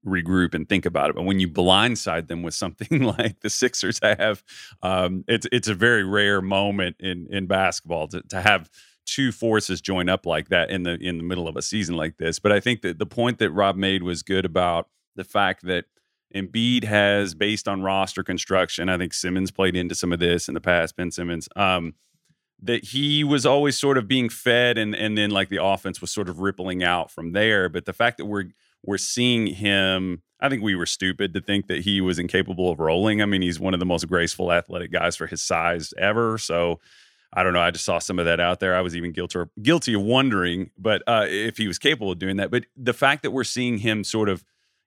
regroup 0.06 0.54
and 0.54 0.68
think 0.68 0.86
about 0.86 1.10
it. 1.10 1.16
But 1.16 1.24
when 1.24 1.40
you 1.40 1.48
blindside 1.48 2.28
them 2.28 2.42
with 2.42 2.54
something 2.54 3.02
like 3.18 3.40
the 3.40 3.50
Sixers 3.50 4.00
have, 4.02 4.42
um, 4.82 5.24
it's 5.28 5.46
it's 5.52 5.68
a 5.68 5.74
very 5.74 6.04
rare 6.04 6.42
moment 6.42 6.96
in 7.00 7.26
in 7.30 7.46
basketball 7.46 8.08
to, 8.08 8.22
to 8.22 8.40
have 8.40 8.68
two 9.06 9.32
forces 9.32 9.80
join 9.80 10.08
up 10.08 10.26
like 10.26 10.50
that 10.50 10.70
in 10.70 10.82
the 10.82 10.96
in 11.00 11.16
the 11.18 11.24
middle 11.24 11.48
of 11.48 11.56
a 11.56 11.62
season 11.62 11.96
like 11.96 12.18
this. 12.18 12.38
But 12.38 12.52
I 12.52 12.60
think 12.60 12.82
that 12.82 12.98
the 12.98 13.06
point 13.06 13.38
that 13.38 13.50
Rob 13.50 13.76
made 13.76 14.02
was 14.02 14.22
good 14.22 14.44
about 14.44 14.88
the 15.16 15.24
fact 15.24 15.64
that 15.66 15.86
Embiid 16.34 16.84
has, 16.84 17.34
based 17.34 17.68
on 17.68 17.82
roster 17.82 18.22
construction, 18.22 18.88
I 18.88 18.98
think 18.98 19.14
Simmons 19.14 19.50
played 19.50 19.76
into 19.76 19.94
some 19.94 20.12
of 20.12 20.18
this 20.18 20.48
in 20.48 20.54
the 20.54 20.60
past, 20.60 20.96
Ben 20.96 21.10
Simmons, 21.10 21.48
um, 21.56 21.94
that 22.62 22.84
he 22.84 23.24
was 23.24 23.46
always 23.46 23.78
sort 23.78 23.96
of 23.96 24.08
being 24.08 24.28
fed 24.28 24.78
and 24.78 24.94
and 24.94 25.16
then 25.16 25.30
like 25.30 25.48
the 25.48 25.62
offense 25.62 26.00
was 26.00 26.10
sort 26.10 26.28
of 26.28 26.40
rippling 26.40 26.82
out 26.82 27.10
from 27.10 27.32
there. 27.32 27.68
But 27.68 27.84
the 27.84 27.92
fact 27.92 28.18
that 28.18 28.26
we're 28.26 28.50
we're 28.84 28.98
seeing 28.98 29.46
him, 29.46 30.22
I 30.40 30.48
think 30.48 30.62
we 30.62 30.74
were 30.74 30.86
stupid 30.86 31.34
to 31.34 31.40
think 31.40 31.66
that 31.68 31.80
he 31.80 32.00
was 32.00 32.18
incapable 32.18 32.70
of 32.70 32.80
rolling. 32.80 33.22
I 33.22 33.26
mean, 33.26 33.42
he's 33.42 33.60
one 33.60 33.74
of 33.74 33.80
the 33.80 33.86
most 33.86 34.06
graceful 34.08 34.52
athletic 34.52 34.92
guys 34.92 35.16
for 35.16 35.26
his 35.26 35.42
size 35.42 35.92
ever. 35.98 36.38
So 36.38 36.80
I 37.32 37.42
don't 37.42 37.52
know. 37.52 37.60
I 37.60 37.70
just 37.70 37.84
saw 37.84 37.98
some 37.98 38.18
of 38.18 38.24
that 38.24 38.40
out 38.40 38.60
there. 38.60 38.74
I 38.74 38.80
was 38.80 38.96
even 38.96 39.12
guilty 39.12 39.40
guilty 39.60 39.94
of 39.94 40.02
wondering, 40.02 40.70
but 40.78 41.02
uh, 41.06 41.26
if 41.28 41.56
he 41.58 41.68
was 41.68 41.78
capable 41.78 42.12
of 42.12 42.18
doing 42.18 42.36
that. 42.36 42.50
But 42.50 42.66
the 42.76 42.94
fact 42.94 43.22
that 43.22 43.30
we're 43.30 43.44
seeing 43.44 43.78
him 43.78 44.02
sort 44.04 44.28
of 44.28 44.44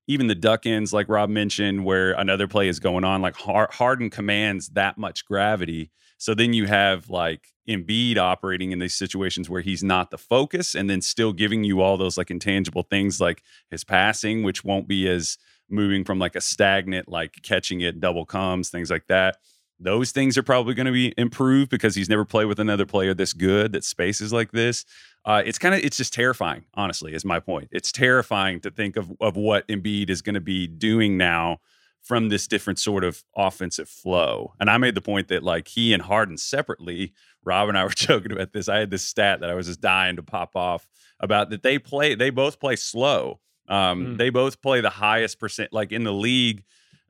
even 0.08 0.28
the 0.28 0.36
duck 0.36 0.66
ins, 0.66 0.94
like 0.94 1.10
Rob 1.10 1.30
mentioned, 1.30 1.86
where 1.86 2.12
another 2.14 2.48
play 2.48 2.68
is 2.68 2.80
going 2.80 3.04
on, 3.04 3.22
like 3.22 3.36
Harden 3.36 4.10
commands 4.10 4.70
that 4.70 4.98
much 4.98 5.26
gravity. 5.26 5.92
So 6.18 6.34
then 6.34 6.54
you 6.54 6.68
have 6.68 7.10
like 7.10 7.48
Embiid 7.68 8.18
operating 8.18 8.72
in 8.72 8.80
these 8.80 8.96
situations 8.96 9.50
where 9.50 9.62
he's 9.62 9.84
not 9.84 10.12
the 10.12 10.18
focus 10.18 10.76
and 10.76 10.90
then 10.90 11.02
still 11.02 11.34
giving 11.34 11.64
you 11.64 11.82
all 11.82 11.98
those 11.98 12.18
like 12.18 12.32
intangible 12.32 12.84
things 12.84 13.22
like 13.22 13.44
his 13.70 13.84
passing, 13.84 14.44
which 14.44 14.64
won't 14.64 14.88
be 14.88 15.08
as 15.08 15.38
moving 15.70 16.04
from 16.04 16.20
like 16.20 16.36
a 16.36 16.42
stagnant, 16.42 17.08
like 17.08 17.40
catching 17.44 17.82
it 17.82 18.00
double 18.00 18.26
comes, 18.26 18.70
things 18.70 18.90
like 18.92 19.08
that. 19.08 19.38
Those 19.84 20.12
things 20.12 20.38
are 20.38 20.44
probably 20.44 20.74
going 20.74 20.86
to 20.86 20.91
be 20.91 21.13
improved 21.17 21.70
because 21.72 21.96
he's 21.96 22.10
never 22.10 22.24
played 22.24 22.46
with 22.46 22.60
another 22.60 22.86
player 22.86 23.13
this 23.13 23.34
good 23.34 23.72
that 23.72 23.84
spaces 23.84 24.32
like 24.32 24.52
this. 24.52 24.86
Uh, 25.26 25.41
it's 25.46 25.58
kind 25.58 25.74
of 25.76 25.82
it's 25.84 25.98
just 25.98 26.13
terrifying, 26.13 26.65
honestly, 26.76 27.13
is 27.13 27.26
my 27.26 27.39
point. 27.39 27.70
It's 27.72 27.91
terrifying 27.91 28.60
to 28.62 28.72
think 28.72 28.96
of 28.96 29.12
of 29.20 29.36
what 29.36 29.67
Embiid 29.67 30.10
is 30.10 30.22
going 30.22 30.36
to 30.36 30.41
be 30.41 30.67
doing 30.67 31.17
now 31.17 31.60
from 32.02 32.30
this 32.30 32.48
different 32.48 32.80
sort 32.80 33.04
of 33.04 33.24
offensive 33.36 33.88
flow. 33.88 34.54
And 34.60 34.70
I 34.70 34.78
made 34.78 34.96
the 34.96 35.02
point 35.02 35.28
that 35.28 35.44
like 35.44 35.67
he 35.67 35.94
and 35.94 36.02
Harden 36.02 36.38
separately, 36.38 37.13
Rob 37.44 37.70
and 37.70 37.78
I 37.78 37.84
were 37.84 37.89
joking 37.96 38.32
about 38.32 38.54
this. 38.54 38.67
I 38.67 38.78
had 38.78 38.89
this 38.91 39.06
stat 39.06 39.39
that 39.41 39.50
I 39.50 39.54
was 39.54 39.67
just 39.67 39.82
dying 39.82 40.15
to 40.15 40.24
pop 40.24 40.56
off 40.56 40.88
about 41.20 41.52
that 41.52 41.62
they 41.63 41.78
play, 41.78 42.15
they 42.15 42.30
both 42.32 42.60
play 42.60 42.76
slow. 42.76 43.39
Um, 43.67 44.06
Mm. 44.06 44.17
They 44.17 44.30
both 44.32 44.62
play 44.62 44.82
the 44.82 44.89
highest 44.89 45.39
percent, 45.39 45.72
like 45.72 45.91
in 45.91 46.04
the 46.04 46.12
league. 46.12 46.63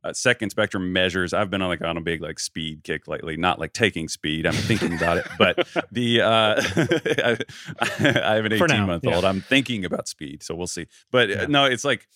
Uh, 0.04 0.12
second 0.12 0.50
spectrum 0.50 0.92
measures. 0.92 1.32
I've 1.32 1.52
been 1.52 1.62
on 1.62 1.70
like 1.70 1.82
on 1.82 1.96
a 1.96 2.02
big 2.02 2.22
like 2.22 2.40
speed 2.40 2.84
kick 2.84 3.08
lately. 3.08 3.38
Not 3.38 3.60
like 3.60 3.72
taking 3.72 4.08
speed. 4.08 4.48
I'm 4.48 4.54
thinking 4.54 4.94
about 4.94 5.18
it, 5.18 5.28
but 5.38 5.68
the 5.92 6.22
uh, 6.22 6.56
I, 6.60 7.38
I 7.80 8.36
have 8.36 8.46
an 8.46 8.54
18 8.54 8.68
now, 8.68 8.86
month 8.88 9.04
yeah. 9.06 9.16
old. 9.16 9.26
I'm 9.26 9.42
thinking 9.42 9.86
about 9.86 10.08
speed, 10.08 10.42
so 10.42 10.56
we'll 10.56 10.66
see. 10.66 10.88
But 11.12 11.32
uh, 11.32 11.46
no, 11.48 11.66
it's 11.66 11.84
like 11.84 12.08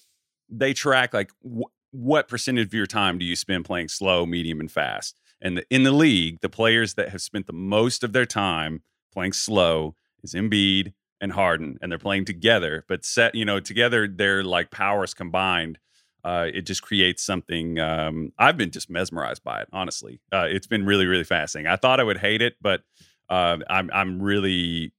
they 0.49 0.73
track 0.73 1.13
like 1.13 1.31
wh- 1.43 1.69
what 1.91 2.27
percentage 2.27 2.67
of 2.67 2.73
your 2.73 2.87
time 2.87 3.17
do 3.17 3.25
you 3.25 3.35
spend 3.35 3.65
playing 3.65 3.89
slow, 3.89 4.25
medium, 4.25 4.59
and 4.59 4.71
fast. 4.71 5.19
And 5.41 5.57
the, 5.57 5.65
in 5.69 5.83
the 5.83 5.91
league, 5.91 6.41
the 6.41 6.49
players 6.49 6.95
that 6.95 7.09
have 7.09 7.21
spent 7.21 7.47
the 7.47 7.53
most 7.53 8.03
of 8.03 8.13
their 8.13 8.25
time 8.25 8.81
playing 9.13 9.33
slow 9.33 9.95
is 10.23 10.33
Embiid 10.33 10.93
and 11.21 11.31
Harden, 11.31 11.77
and 11.81 11.91
they're 11.91 11.99
playing 11.99 12.25
together. 12.25 12.83
But 12.87 13.05
set, 13.05 13.35
you 13.35 13.45
know, 13.45 13.59
together 13.59 14.07
their 14.07 14.43
like 14.43 14.71
powers 14.71 15.13
combined, 15.13 15.79
uh, 16.25 16.47
it 16.51 16.63
just 16.63 16.81
creates 16.81 17.23
something. 17.23 17.77
Um, 17.79 18.33
I've 18.39 18.57
been 18.57 18.71
just 18.71 18.89
mesmerized 18.89 19.43
by 19.43 19.61
it. 19.61 19.69
Honestly, 19.71 20.19
uh, 20.33 20.47
it's 20.49 20.65
been 20.65 20.83
really, 20.83 21.05
really 21.05 21.23
fascinating. 21.23 21.71
I 21.71 21.75
thought 21.75 21.99
I 21.99 22.03
would 22.03 22.17
hate 22.17 22.41
it, 22.41 22.55
but 22.59 22.81
uh, 23.29 23.57
I'm 23.69 23.91
I'm 23.93 24.21
really. 24.21 24.91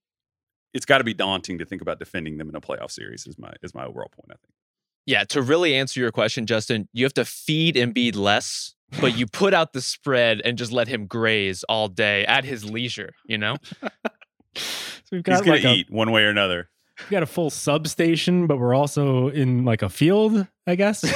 It's 0.72 0.86
got 0.86 0.98
to 0.98 1.04
be 1.04 1.14
daunting 1.14 1.58
to 1.58 1.64
think 1.64 1.82
about 1.82 1.98
defending 1.98 2.38
them 2.38 2.48
in 2.48 2.54
a 2.54 2.60
playoff 2.60 2.92
series. 2.92 3.26
Is 3.26 3.38
my 3.38 3.52
is 3.62 3.74
my 3.74 3.84
overall 3.84 4.08
point. 4.08 4.30
I 4.30 4.34
think. 4.34 4.54
Yeah, 5.04 5.24
to 5.24 5.42
really 5.42 5.74
answer 5.74 5.98
your 6.00 6.12
question, 6.12 6.46
Justin, 6.46 6.88
you 6.92 7.04
have 7.04 7.14
to 7.14 7.24
feed 7.24 7.74
Embiid 7.74 8.16
less, 8.16 8.74
but 9.00 9.16
you 9.16 9.26
put 9.26 9.54
out 9.54 9.72
the 9.72 9.80
spread 9.80 10.40
and 10.44 10.58
just 10.58 10.72
let 10.72 10.88
him 10.88 11.06
graze 11.06 11.64
all 11.68 11.88
day 11.88 12.24
at 12.26 12.44
his 12.44 12.68
leisure, 12.68 13.12
you 13.26 13.38
know? 13.38 13.56
So 14.56 15.10
we've 15.12 15.22
He's 15.24 15.36
got 15.36 15.44
gonna 15.44 15.56
like 15.56 15.64
a, 15.64 15.72
eat 15.74 15.90
one 15.90 16.10
way 16.10 16.22
or 16.22 16.30
another. 16.30 16.68
We've 17.00 17.10
got 17.10 17.22
a 17.22 17.26
full 17.26 17.50
substation, 17.50 18.46
but 18.46 18.58
we're 18.58 18.74
also 18.74 19.28
in 19.28 19.64
like 19.64 19.82
a 19.82 19.88
field, 19.88 20.46
I 20.66 20.74
guess. 20.74 21.04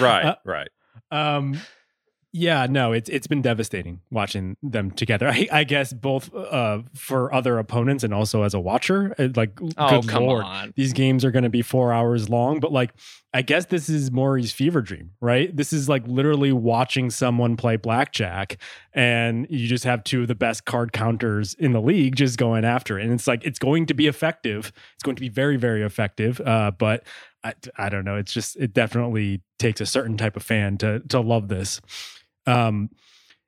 Right, 0.00 0.24
Uh, 0.24 0.34
right. 0.44 0.68
Um, 1.12 1.60
yeah, 2.38 2.66
no, 2.70 2.92
it's 2.92 3.08
it's 3.08 3.26
been 3.26 3.42
devastating 3.42 4.00
watching 4.10 4.56
them 4.62 4.90
together. 4.92 5.28
I, 5.32 5.48
I 5.50 5.64
guess 5.64 5.92
both 5.92 6.32
uh, 6.34 6.82
for 6.94 7.32
other 7.34 7.58
opponents 7.58 8.04
and 8.04 8.14
also 8.14 8.42
as 8.44 8.54
a 8.54 8.60
watcher. 8.60 9.14
Like, 9.18 9.58
Oh, 9.76 10.00
good 10.00 10.08
come 10.08 10.24
lord, 10.24 10.44
on. 10.44 10.72
these 10.76 10.92
games 10.92 11.24
are 11.24 11.30
going 11.30 11.42
to 11.44 11.50
be 11.50 11.62
four 11.62 11.92
hours 11.92 12.28
long. 12.28 12.60
But 12.60 12.72
like, 12.72 12.92
I 13.34 13.42
guess 13.42 13.66
this 13.66 13.88
is 13.88 14.10
Morey's 14.10 14.52
fever 14.52 14.80
dream, 14.80 15.10
right? 15.20 15.54
This 15.54 15.72
is 15.72 15.88
like 15.88 16.06
literally 16.06 16.52
watching 16.52 17.10
someone 17.10 17.56
play 17.56 17.76
blackjack, 17.76 18.58
and 18.94 19.46
you 19.50 19.66
just 19.66 19.84
have 19.84 20.04
two 20.04 20.22
of 20.22 20.28
the 20.28 20.34
best 20.34 20.64
card 20.64 20.92
counters 20.92 21.54
in 21.54 21.72
the 21.72 21.80
league 21.80 22.16
just 22.16 22.38
going 22.38 22.64
after 22.64 22.98
it. 22.98 23.04
And 23.04 23.12
it's 23.12 23.26
like 23.26 23.44
it's 23.44 23.58
going 23.58 23.86
to 23.86 23.94
be 23.94 24.06
effective. 24.06 24.72
It's 24.94 25.02
going 25.02 25.16
to 25.16 25.20
be 25.20 25.28
very, 25.28 25.56
very 25.56 25.82
effective. 25.82 26.40
Uh, 26.40 26.70
but 26.70 27.04
I, 27.44 27.54
I 27.76 27.88
don't 27.88 28.04
know. 28.04 28.16
It's 28.16 28.32
just 28.32 28.56
it 28.56 28.72
definitely 28.72 29.42
takes 29.58 29.80
a 29.80 29.86
certain 29.86 30.16
type 30.16 30.36
of 30.36 30.42
fan 30.42 30.78
to 30.78 31.00
to 31.08 31.20
love 31.20 31.48
this. 31.48 31.80
Um, 32.48 32.90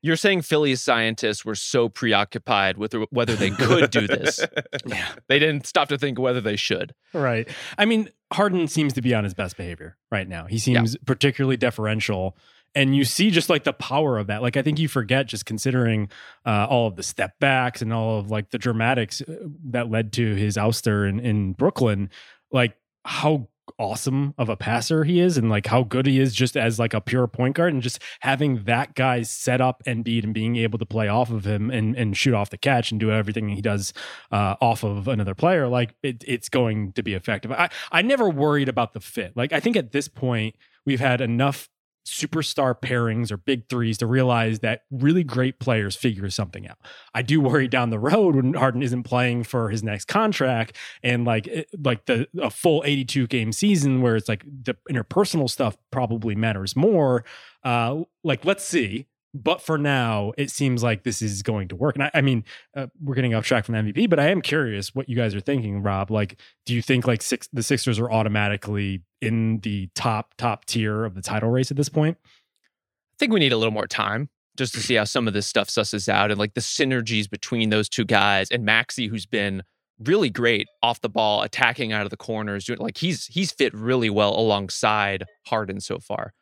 You're 0.03 0.17
saying 0.17 0.43
Philly's 0.43 0.81
scientists 0.83 1.45
were 1.45 1.55
so 1.55 1.89
preoccupied 1.89 2.79
with 2.79 2.95
whether 3.11 3.37
they 3.37 3.51
could 3.51 3.91
do 3.91 4.07
this. 4.07 4.41
yeah, 4.87 5.09
They 5.29 5.39
didn't 5.39 5.67
stop 5.67 5.89
to 5.89 5.99
think 5.99 6.19
whether 6.19 6.41
they 6.41 6.57
should. 6.57 6.95
right. 7.13 7.49
I 7.77 7.85
mean, 7.85 8.09
Harden 8.33 8.69
seems 8.69 8.93
to 8.95 9.03
be 9.03 9.15
on 9.15 9.25
his 9.25 9.35
best 9.35 9.57
behavior 9.57 9.97
right 10.11 10.29
now. 10.29 10.47
He 10.47 10.59
seems 10.59 10.97
particularly 11.05 11.57
deferential. 11.57 12.37
And 12.73 12.95
you 12.95 13.05
see 13.05 13.31
just 13.33 13.51
like 13.51 13.65
the 13.65 13.73
power 13.73 14.17
of 14.17 14.29
that. 14.29 14.43
Like, 14.43 14.57
I 14.57 14.63
think 14.63 14.79
you 14.79 14.87
forget 14.87 15.27
just 15.27 15.45
considering 15.45 16.09
uh, 16.47 16.69
all 16.71 16.87
of 16.87 16.95
the 16.95 17.03
step 17.03 17.35
backs 17.41 17.83
and 17.83 17.93
all 17.93 18.21
of 18.21 18.31
like 18.31 18.51
the 18.51 18.59
dramatics 18.59 19.21
uh, 19.23 19.35
that 19.71 19.91
led 19.91 20.13
to 20.15 20.35
his 20.37 20.57
ouster 20.57 21.09
in, 21.09 21.19
in 21.19 21.53
Brooklyn, 21.53 22.11
like 22.53 22.77
how 23.05 23.49
awesome 23.79 24.35
of 24.39 24.49
a 24.49 24.57
passer 24.57 25.05
he 25.05 25.21
is 25.21 25.37
and 25.37 25.51
like 25.51 25.67
how 25.67 25.83
good 25.83 26.07
he 26.07 26.19
is 26.19 26.35
just 26.35 26.57
as 26.57 26.79
like 26.79 26.95
a 26.95 27.01
pure 27.01 27.27
point 27.27 27.57
guard 27.57 27.73
and 27.73 27.83
just 27.83 28.01
having 28.21 28.65
that 28.65 28.95
guy 28.95 29.23
set 29.23 29.61
up 29.61 29.83
and 29.87 30.05
beat 30.05 30.25
and 30.25 30.35
being 30.35 30.57
able 30.57 30.79
to 30.79 30.87
play 30.87 31.09
off 31.09 31.31
of 31.31 31.47
him 31.47 31.71
and, 31.71 31.97
and 31.97 32.17
shoot 32.17 32.35
off 32.35 32.51
the 32.51 32.59
catch 32.59 32.91
and 32.91 33.01
do 33.01 33.11
everything 33.11 33.49
he 33.49 33.63
does 33.63 33.93
uh, 34.33 34.57
off 34.61 34.85
of 34.85 35.09
another 35.09 35.35
player, 35.35 35.69
like 35.69 35.95
it, 36.03 36.25
it's 36.27 36.49
going 36.49 36.93
to 36.93 37.03
be 37.03 37.15
effective. 37.15 37.53
I, 37.53 37.71
I 37.93 38.03
never 38.03 38.29
worried 38.29 38.69
about 38.69 38.93
the 38.93 39.01
fit. 39.01 39.37
Like 39.37 39.53
I 39.53 39.61
think 39.61 39.77
at 39.77 39.93
this 39.93 40.09
point 40.09 40.57
we've 40.85 41.01
had 41.01 41.21
enough 41.21 41.69
superstar 42.07 42.75
pairings 42.79 43.31
or 43.31 43.37
big 43.37 43.69
threes 43.69 43.99
to 43.99 44.07
realize 44.07 44.61
that 44.61 44.83
really 44.91 45.23
great 45.23 45.61
players 45.61 45.95
figure 45.95 46.31
something 46.31 46.69
out. 46.69 46.79
I 47.15 47.23
do 47.23 47.41
worry 47.41 47.69
down 47.69 47.91
the 47.91 47.99
road 47.99 48.37
when 48.37 48.55
Harden 48.55 48.83
isn't 48.83 49.05
playing 49.05 49.45
for 49.45 49.69
his 49.71 49.83
next 49.83 50.07
contract 50.07 50.77
and 51.03 51.25
like 51.25 51.69
like 51.83 52.07
the 52.07 52.27
a 52.41 52.51
full 52.51 52.83
82 52.85 53.27
game 53.27 53.53
season 53.53 54.01
where 54.01 54.17
it's 54.17 54.29
like 54.29 54.45
the 54.45 54.77
interpersonal 54.91 55.49
stuff 55.49 55.77
probably 55.91 56.35
matters 56.35 56.75
more. 56.75 57.25
Uh, 57.65 58.03
like 58.25 58.45
let's 58.45 58.65
see. 58.65 59.07
But 59.33 59.63
for 59.63 59.79
now, 59.79 60.33
it 60.37 60.51
seems 60.51 60.83
like 60.83 61.05
this 61.05 61.23
is 61.23 61.43
going 61.43 61.69
to 61.69 61.77
work. 61.77 61.95
And 61.95 62.05
I, 62.05 62.11
I 62.15 62.21
mean, 62.21 62.45
uh, 62.77 62.89
we're 63.01 63.15
getting 63.15 63.35
off 63.35 63.45
track 63.45 63.65
from 63.65 63.75
the 63.75 63.93
MVP, 63.93 64.11
but 64.11 64.19
I 64.19 64.29
am 64.29 64.43
curious 64.43 64.95
what 64.95 65.09
you 65.09 65.15
guys 65.15 65.35
are 65.35 65.41
thinking, 65.41 65.83
Rob. 65.83 66.11
Like, 66.11 66.41
do 66.67 66.75
you 66.75 66.83
think 66.83 67.07
like 67.07 67.23
six 67.23 67.49
the 67.53 67.63
Sixers 67.63 67.99
are 68.01 68.11
automatically 68.11 69.03
in 69.21 69.59
the 69.61 69.89
top 69.95 70.35
top 70.37 70.65
tier 70.65 71.05
of 71.05 71.15
the 71.15 71.23
title 71.23 71.51
race 71.51 71.71
at 71.71 71.77
this 71.77 71.89
point? 71.89 72.19
I 72.25 73.17
think 73.19 73.33
we 73.33 73.39
need 73.41 73.53
a 73.53 73.57
little 73.57 73.73
more 73.73 73.87
time 73.87 74.31
just 74.57 74.75
to 74.75 74.81
see 74.81 74.95
how 74.95 75.05
some 75.05 75.29
of 75.29 75.35
this 75.35 75.47
stuff 75.47 75.69
susses 75.69 76.09
out 76.09 76.31
and 76.31 76.39
like 76.39 76.55
the 76.55 76.61
synergies 76.61 77.31
between 77.31 77.71
those 77.71 77.89
two 77.89 78.05
guys 78.05 78.51
and 78.51 78.65
Maxey, 78.65 79.07
who's 79.07 79.27
been 79.27 79.63
really 80.01 80.31
great 80.31 80.67
off 80.83 81.01
the 81.01 81.09
ball, 81.09 81.43
attacking 81.43 81.93
out 81.93 82.05
of 82.05 82.11
the 82.11 82.17
corners, 82.17 82.65
doing 82.65 82.81
like 82.81 82.99
he's 82.99 83.27
he's 83.27 83.53
fit 83.53 83.73
really 83.75 84.11
well 84.11 84.39
alongside 84.39 85.25
Harden 85.47 85.81
so 85.81 85.99
far. 86.01 86.33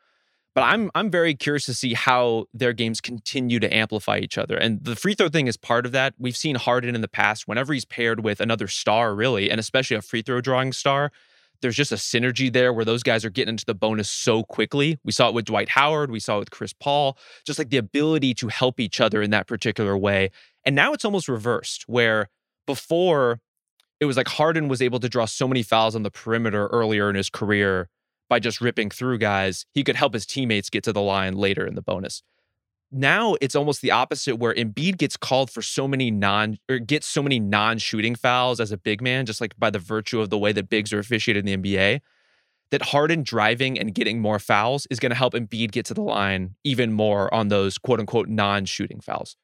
But 0.59 0.65
I'm 0.65 0.91
I'm 0.97 1.09
very 1.09 1.37
curious 1.37 1.67
to 1.67 1.73
see 1.75 1.95
how 1.95 2.47
their 2.53 2.73
games 2.73 3.01
continue 3.01 3.61
to 3.61 3.73
amplify 3.73 4.19
each 4.19 4.37
other. 4.37 4.57
And 4.57 4.83
the 4.83 4.97
free 4.97 5.15
throw 5.15 5.29
thing 5.29 5.47
is 5.47 5.57
part 5.57 5.87
of 5.87 5.93
that. 5.93 6.15
We've 6.19 6.37
seen 6.37 6.57
Harden 6.57 6.97
in 6.97 7.01
the 7.01 7.07
past 7.07 7.47
whenever 7.47 7.73
he's 7.73 7.85
paired 7.85 8.25
with 8.25 8.41
another 8.41 8.67
star, 8.67 9.15
really, 9.15 9.53
and 9.53 9.61
especially 9.61 9.97
a 9.97 10.03
free 10.03 10.21
throw 10.21 10.41
drawing 10.41 10.73
star. 10.73 11.13
There's 11.63 11.77
just 11.77 11.93
a 11.93 11.95
synergy 11.95 12.53
there 12.53 12.73
where 12.73 12.85
those 12.85 13.05
guys 13.05 13.25
are 13.25 13.31
getting 13.31 13.51
into 13.51 13.67
the 13.67 13.75
bonus 13.77 14.11
so 14.11 14.43
quickly. 14.43 14.99
We 15.05 15.13
saw 15.13 15.29
it 15.29 15.35
with 15.35 15.45
Dwight 15.45 15.69
Howard, 15.69 16.11
we 16.11 16.19
saw 16.19 16.39
it 16.39 16.41
with 16.41 16.51
Chris 16.51 16.73
Paul, 16.73 17.17
just 17.47 17.61
like 17.61 17.71
the 17.71 17.77
ability 17.77 18.35
to 18.35 18.49
help 18.49 18.81
each 18.81 19.01
other 19.01 19.23
in 19.23 19.31
that 19.31 19.47
particular 19.47 19.97
way. 19.97 20.33
And 20.65 20.75
now 20.75 20.93
it's 20.93 21.05
almost 21.05 21.29
reversed, 21.29 21.85
where 21.87 22.31
before 22.67 23.39
it 24.01 24.07
was 24.07 24.17
like 24.17 24.27
Harden 24.27 24.67
was 24.67 24.83
able 24.83 24.99
to 24.99 25.09
draw 25.09 25.27
so 25.27 25.47
many 25.47 25.63
fouls 25.63 25.95
on 25.95 26.03
the 26.03 26.11
perimeter 26.11 26.67
earlier 26.67 27.09
in 27.09 27.15
his 27.15 27.31
career 27.31 27.89
by 28.29 28.39
just 28.39 28.61
ripping 28.61 28.91
through 28.91 29.19
guys, 29.19 29.67
he 29.73 29.85
could 29.85 29.97
help 29.97 30.15
his 30.15 30.27
teammates 30.27 30.71
get 30.71 30.85
to 30.85 30.93
the 30.93 31.03
line 31.03 31.35
later 31.35 31.67
in 31.67 31.75
the 31.75 31.83
bonus. 31.83 32.23
Now 32.91 33.37
it's 33.41 33.55
almost 33.55 33.83
the 33.83 33.91
opposite 33.91 34.37
where 34.37 34.55
Embiid 34.55 34.97
gets 34.97 35.17
called 35.17 35.51
for 35.51 35.61
so 35.61 35.87
many 35.87 36.11
non 36.11 36.59
or 36.71 36.79
gets 36.79 37.07
so 37.07 37.23
many 37.23 37.39
non-shooting 37.39 38.15
fouls 38.15 38.61
as 38.61 38.73
a 38.73 38.79
big 38.79 39.03
man, 39.03 39.27
just 39.27 39.41
like 39.41 39.59
by 39.59 39.71
the 39.71 39.79
virtue 39.79 40.21
of 40.21 40.31
the 40.31 40.39
way 40.39 40.53
that 40.53 40.71
bigs 40.71 40.93
are 40.93 40.99
officiated 40.99 41.47
in 41.47 41.63
the 41.63 41.77
NBA, 41.77 42.01
that 42.71 42.83
Harden 42.83 43.23
driving 43.23 43.79
and 43.79 43.95
getting 43.95 44.21
more 44.21 44.39
fouls 44.39 44.87
is 44.91 44.99
going 44.99 45.11
to 45.11 45.17
help 45.17 45.35
Embiid 45.35 45.71
get 45.71 45.85
to 45.87 45.95
the 45.95 46.03
line 46.03 46.55
even 46.65 46.93
more 46.93 47.33
on 47.33 47.49
those 47.49 47.77
quote 47.77 48.01
unquote 48.01 48.29
non-shooting 48.29 49.01
fouls. 49.01 49.37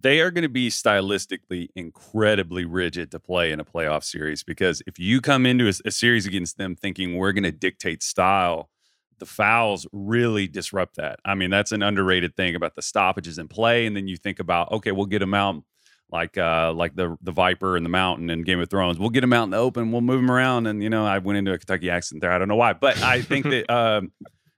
They 0.00 0.20
are 0.20 0.30
going 0.30 0.42
to 0.42 0.48
be 0.48 0.68
stylistically 0.68 1.68
incredibly 1.74 2.64
rigid 2.64 3.10
to 3.10 3.18
play 3.18 3.50
in 3.50 3.60
a 3.60 3.64
playoff 3.64 4.04
series 4.04 4.42
because 4.42 4.82
if 4.86 4.98
you 4.98 5.20
come 5.20 5.46
into 5.46 5.66
a, 5.66 5.72
a 5.84 5.90
series 5.90 6.26
against 6.26 6.58
them 6.58 6.76
thinking 6.76 7.16
we're 7.16 7.32
going 7.32 7.44
to 7.44 7.52
dictate 7.52 8.02
style, 8.02 8.70
the 9.18 9.26
fouls 9.26 9.86
really 9.92 10.46
disrupt 10.46 10.96
that. 10.96 11.18
I 11.24 11.34
mean, 11.34 11.50
that's 11.50 11.72
an 11.72 11.82
underrated 11.82 12.36
thing 12.36 12.54
about 12.54 12.76
the 12.76 12.82
stoppages 12.82 13.38
in 13.38 13.48
play. 13.48 13.86
And 13.86 13.96
then 13.96 14.06
you 14.06 14.16
think 14.16 14.38
about, 14.38 14.70
okay, 14.72 14.92
we'll 14.92 15.06
get 15.06 15.18
them 15.18 15.34
out 15.34 15.62
like 16.10 16.38
uh 16.38 16.72
like 16.72 16.96
the 16.96 17.18
the 17.20 17.32
Viper 17.32 17.76
and 17.76 17.84
the 17.84 17.90
Mountain 17.90 18.30
in 18.30 18.42
Game 18.42 18.60
of 18.60 18.70
Thrones. 18.70 18.98
We'll 18.98 19.10
get 19.10 19.20
them 19.20 19.32
out 19.32 19.44
in 19.44 19.50
the 19.50 19.58
open. 19.58 19.92
We'll 19.92 20.00
move 20.00 20.20
them 20.20 20.30
around. 20.30 20.66
And 20.66 20.82
you 20.82 20.88
know, 20.88 21.04
I 21.04 21.18
went 21.18 21.38
into 21.38 21.52
a 21.52 21.58
Kentucky 21.58 21.90
accent 21.90 22.22
there. 22.22 22.32
I 22.32 22.38
don't 22.38 22.48
know 22.48 22.56
why, 22.56 22.72
but 22.72 23.02
I 23.02 23.20
think 23.20 23.44
that 23.46 23.70
um, 23.74 24.12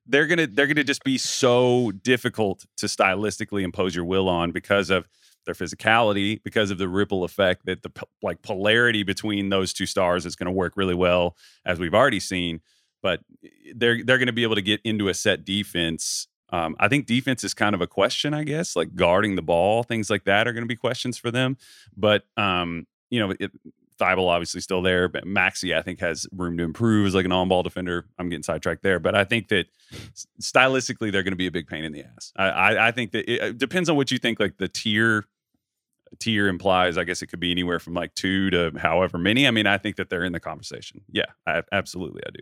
they're 0.07 0.27
gonna 0.27 0.47
they're 0.47 0.67
gonna 0.67 0.85
just 0.85 1.03
be 1.03 1.19
so 1.19 1.91
difficult 1.91 2.65
to 2.77 2.87
stylistically 2.87 3.63
impose 3.63 3.97
your 3.97 4.05
will 4.05 4.29
on 4.29 4.53
because 4.53 4.91
of 4.91 5.09
their 5.47 5.55
physicality, 5.55 6.43
because 6.43 6.71
of 6.71 6.79
the 6.79 6.89
ripple 6.89 7.25
effect 7.25 7.67
that 7.67 7.83
the 7.83 7.91
like 8.23 8.43
polarity 8.43 9.03
between 9.03 9.49
those 9.49 9.73
two 9.73 9.87
stars 9.87 10.27
is 10.27 10.37
going 10.37 10.47
to 10.47 10.53
work 10.53 10.77
really 10.77 10.95
well, 10.95 11.37
as 11.65 11.79
we've 11.79 11.95
already 11.95 12.21
seen. 12.21 12.61
But 13.03 13.21
they're 13.75 14.05
they're 14.05 14.19
going 14.19 14.27
to 14.27 14.33
be 14.33 14.43
able 14.43 14.57
to 14.57 14.63
get 14.63 14.81
into 14.85 15.09
a 15.09 15.15
set 15.15 15.45
defense. 15.45 16.29
Um, 16.53 16.77
I 16.81 16.89
think 16.89 17.07
defense 17.07 17.45
is 17.45 17.55
kind 17.55 17.75
of 17.75 17.81
a 17.81 17.87
question, 17.87 18.35
I 18.35 18.43
guess, 18.43 18.75
like 18.75 18.95
guarding 18.95 19.37
the 19.37 19.43
ball, 19.43 19.85
things 19.85 20.11
like 20.11 20.25
that 20.25 20.49
are 20.49 20.53
going 20.53 20.65
to 20.65 20.69
be 20.69 20.77
questions 20.77 21.17
for 21.17 21.31
them. 21.31 21.57
But 21.97 22.25
um, 22.37 22.87
you 23.09 23.21
know, 23.21 23.35
it, 23.39 23.51
Thybulle 24.01 24.29
obviously 24.29 24.61
still 24.61 24.83
there, 24.83 25.09
but 25.09 25.27
Maxey 25.27 25.75
I 25.75 25.83
think 25.83 26.01
has 26.01 26.27
room 26.33 26.57
to 26.57 26.65
improve 26.65 27.07
as 27.07 27.15
like 27.15 27.27
an 27.27 27.33
on-ball 27.33 27.63
defender. 27.63 28.07
I'm 28.19 28.29
getting 28.29 28.43
sidetracked 28.43 28.83
there, 28.83 28.99
but 28.99 29.15
I 29.15 29.25
think 29.25 29.49
that 29.49 29.67
stylistically 30.41 31.13
they're 31.13 31.23
going 31.23 31.33
to 31.33 31.37
be 31.37 31.47
a 31.47 31.53
big 31.53 31.67
pain 31.67 31.85
in 31.85 31.93
the 31.93 32.05
ass. 32.05 32.33
I, 32.37 32.49
I, 32.49 32.89
I 32.89 32.91
think 32.91 33.13
that 33.13 33.31
it 33.31 33.59
depends 33.59 33.89
on 33.89 33.97
what 33.97 34.11
you 34.11 34.19
think. 34.19 34.41
Like 34.41 34.57
the 34.57 34.69
tier 34.69 35.25
tier 36.19 36.49
implies, 36.49 36.99
I 36.99 37.05
guess 37.05 37.23
it 37.23 37.29
could 37.29 37.41
be 37.41 37.53
anywhere 37.53 37.79
from 37.79 37.95
like 37.95 38.15
two 38.15 38.51
to 38.51 38.73
however 38.79 39.19
many. 39.19 39.47
I 39.47 39.51
mean, 39.51 39.67
I 39.67 39.79
think 39.79 39.97
that 39.97 40.11
they're 40.11 40.25
in 40.25 40.33
the 40.33 40.41
conversation. 40.41 41.03
Yeah, 41.11 41.27
I, 41.47 41.63
absolutely, 41.71 42.23
I 42.27 42.31
do. 42.31 42.41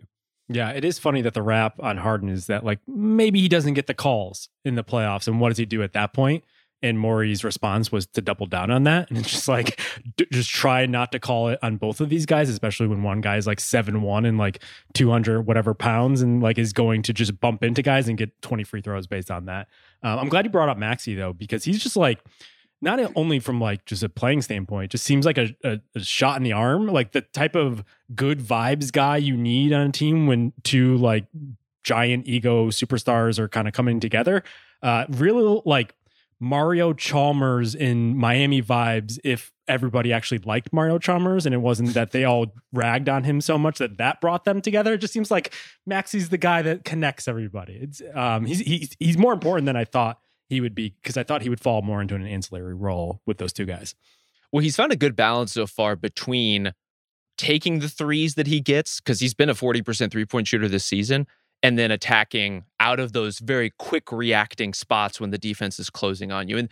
Yeah, 0.51 0.71
it 0.71 0.83
is 0.83 0.97
funny 0.97 1.21
that 1.21 1.35
the 1.35 1.43
rap 1.43 1.75
on 1.79 1.97
Harden 1.97 2.29
is 2.29 2.47
that 2.47 2.65
like 2.65 2.79
maybe 2.87 3.39
he 3.39 3.47
doesn't 3.47 3.75
get 3.75 3.85
the 3.85 3.93
calls 3.93 4.49
in 4.65 4.75
the 4.75 4.83
playoffs, 4.83 5.27
and 5.27 5.39
what 5.39 5.49
does 5.49 5.59
he 5.59 5.65
do 5.65 5.83
at 5.83 5.93
that 5.93 6.13
point? 6.13 6.43
And 6.81 6.97
Morey's 6.97 7.43
response 7.43 7.91
was 7.91 8.05
to 8.07 8.21
double 8.21 8.45
down 8.45 8.71
on 8.71 8.83
that, 8.83 9.09
and 9.09 9.17
it's 9.17 9.29
just 9.29 9.47
like 9.47 9.79
d- 10.17 10.27
just 10.31 10.49
try 10.49 10.85
not 10.85 11.11
to 11.11 11.19
call 11.19 11.49
it 11.49 11.59
on 11.61 11.77
both 11.77 11.99
of 11.99 12.09
these 12.09 12.25
guys, 12.25 12.49
especially 12.49 12.87
when 12.87 13.03
one 13.03 13.21
guy 13.21 13.37
is 13.37 13.45
like 13.45 13.59
seven 13.59 14.01
one 14.01 14.25
and 14.25 14.37
like 14.37 14.63
two 14.93 15.09
hundred 15.09 15.41
whatever 15.41 15.73
pounds, 15.73 16.21
and 16.21 16.41
like 16.41 16.57
is 16.57 16.73
going 16.73 17.01
to 17.03 17.13
just 17.13 17.39
bump 17.39 17.63
into 17.63 17.81
guys 17.81 18.07
and 18.07 18.17
get 18.17 18.41
twenty 18.41 18.63
free 18.63 18.81
throws 18.81 19.07
based 19.07 19.29
on 19.29 19.45
that. 19.45 19.67
Um, 20.03 20.19
I'm 20.19 20.29
glad 20.29 20.45
you 20.45 20.51
brought 20.51 20.69
up 20.69 20.77
Maxey 20.77 21.15
though, 21.15 21.33
because 21.33 21.63
he's 21.63 21.83
just 21.83 21.97
like 21.97 22.19
not 22.81 22.99
only 23.15 23.39
from 23.39 23.59
like 23.59 23.85
just 23.85 24.03
a 24.03 24.09
playing 24.09 24.41
standpoint, 24.41 24.91
just 24.91 25.03
seems 25.03 25.25
like 25.25 25.37
a, 25.37 25.55
a, 25.63 25.79
a, 25.95 25.99
shot 25.99 26.37
in 26.37 26.43
the 26.43 26.53
arm, 26.53 26.87
like 26.87 27.11
the 27.11 27.21
type 27.21 27.55
of 27.55 27.83
good 28.15 28.39
vibes 28.39 28.91
guy 28.91 29.17
you 29.17 29.35
need 29.35 29.73
on 29.73 29.87
a 29.87 29.91
team 29.91 30.27
when 30.27 30.53
two 30.63 30.95
like 30.97 31.25
giant 31.83 32.27
ego 32.27 32.67
superstars 32.67 33.37
are 33.39 33.49
kind 33.49 33.67
of 33.67 33.73
coming 33.73 33.99
together. 33.99 34.43
Uh, 34.81 35.05
really 35.09 35.61
like 35.65 35.93
Mario 36.39 36.93
Chalmers 36.93 37.75
in 37.75 38.15
Miami 38.17 38.61
vibes. 38.61 39.19
If 39.23 39.51
everybody 39.67 40.13
actually 40.13 40.39
liked 40.39 40.71
Mario 40.71 40.97
Chalmers 40.97 41.45
and 41.45 41.53
it 41.53 41.59
wasn't 41.59 41.93
that 41.93 42.11
they 42.11 42.23
all 42.23 42.53
ragged 42.73 43.09
on 43.09 43.23
him 43.25 43.41
so 43.41 43.57
much 43.57 43.79
that 43.79 43.97
that 43.97 44.21
brought 44.21 44.45
them 44.45 44.61
together, 44.61 44.93
it 44.93 44.99
just 44.99 45.13
seems 45.13 45.29
like 45.29 45.53
Maxey's 45.85 46.29
the 46.29 46.37
guy 46.37 46.61
that 46.61 46.85
connects 46.85 47.27
everybody. 47.27 47.73
It's 47.73 48.01
um, 48.13 48.45
he's 48.45 48.59
he's 48.59 48.95
he's 48.99 49.17
more 49.17 49.33
important 49.33 49.65
than 49.65 49.75
I 49.75 49.85
thought 49.85 50.19
he 50.47 50.61
would 50.61 50.75
be 50.75 50.95
because 51.01 51.17
I 51.17 51.23
thought 51.23 51.41
he 51.41 51.49
would 51.49 51.61
fall 51.61 51.81
more 51.81 52.01
into 52.01 52.15
an 52.15 52.25
ancillary 52.25 52.75
role 52.75 53.21
with 53.25 53.37
those 53.37 53.53
two 53.53 53.65
guys. 53.65 53.95
Well, 54.51 54.63
he's 54.63 54.75
found 54.75 54.91
a 54.91 54.97
good 54.97 55.15
balance 55.15 55.53
so 55.53 55.67
far 55.67 55.95
between 55.95 56.73
taking 57.37 57.79
the 57.79 57.89
threes 57.89 58.35
that 58.35 58.47
he 58.47 58.59
gets 58.59 58.99
because 58.99 59.19
he's 59.19 59.33
been 59.33 59.49
a 59.49 59.53
40% 59.53 60.11
three 60.11 60.25
point 60.25 60.47
shooter 60.47 60.67
this 60.67 60.85
season 60.85 61.27
and 61.61 61.77
then 61.77 61.91
attacking 61.91 62.63
out 62.79 62.99
of 62.99 63.13
those 63.13 63.39
very 63.39 63.71
quick 63.77 64.11
reacting 64.11 64.73
spots 64.73 65.19
when 65.19 65.31
the 65.31 65.37
defense 65.37 65.79
is 65.79 65.89
closing 65.89 66.31
on 66.31 66.47
you. 66.47 66.57
And 66.57 66.69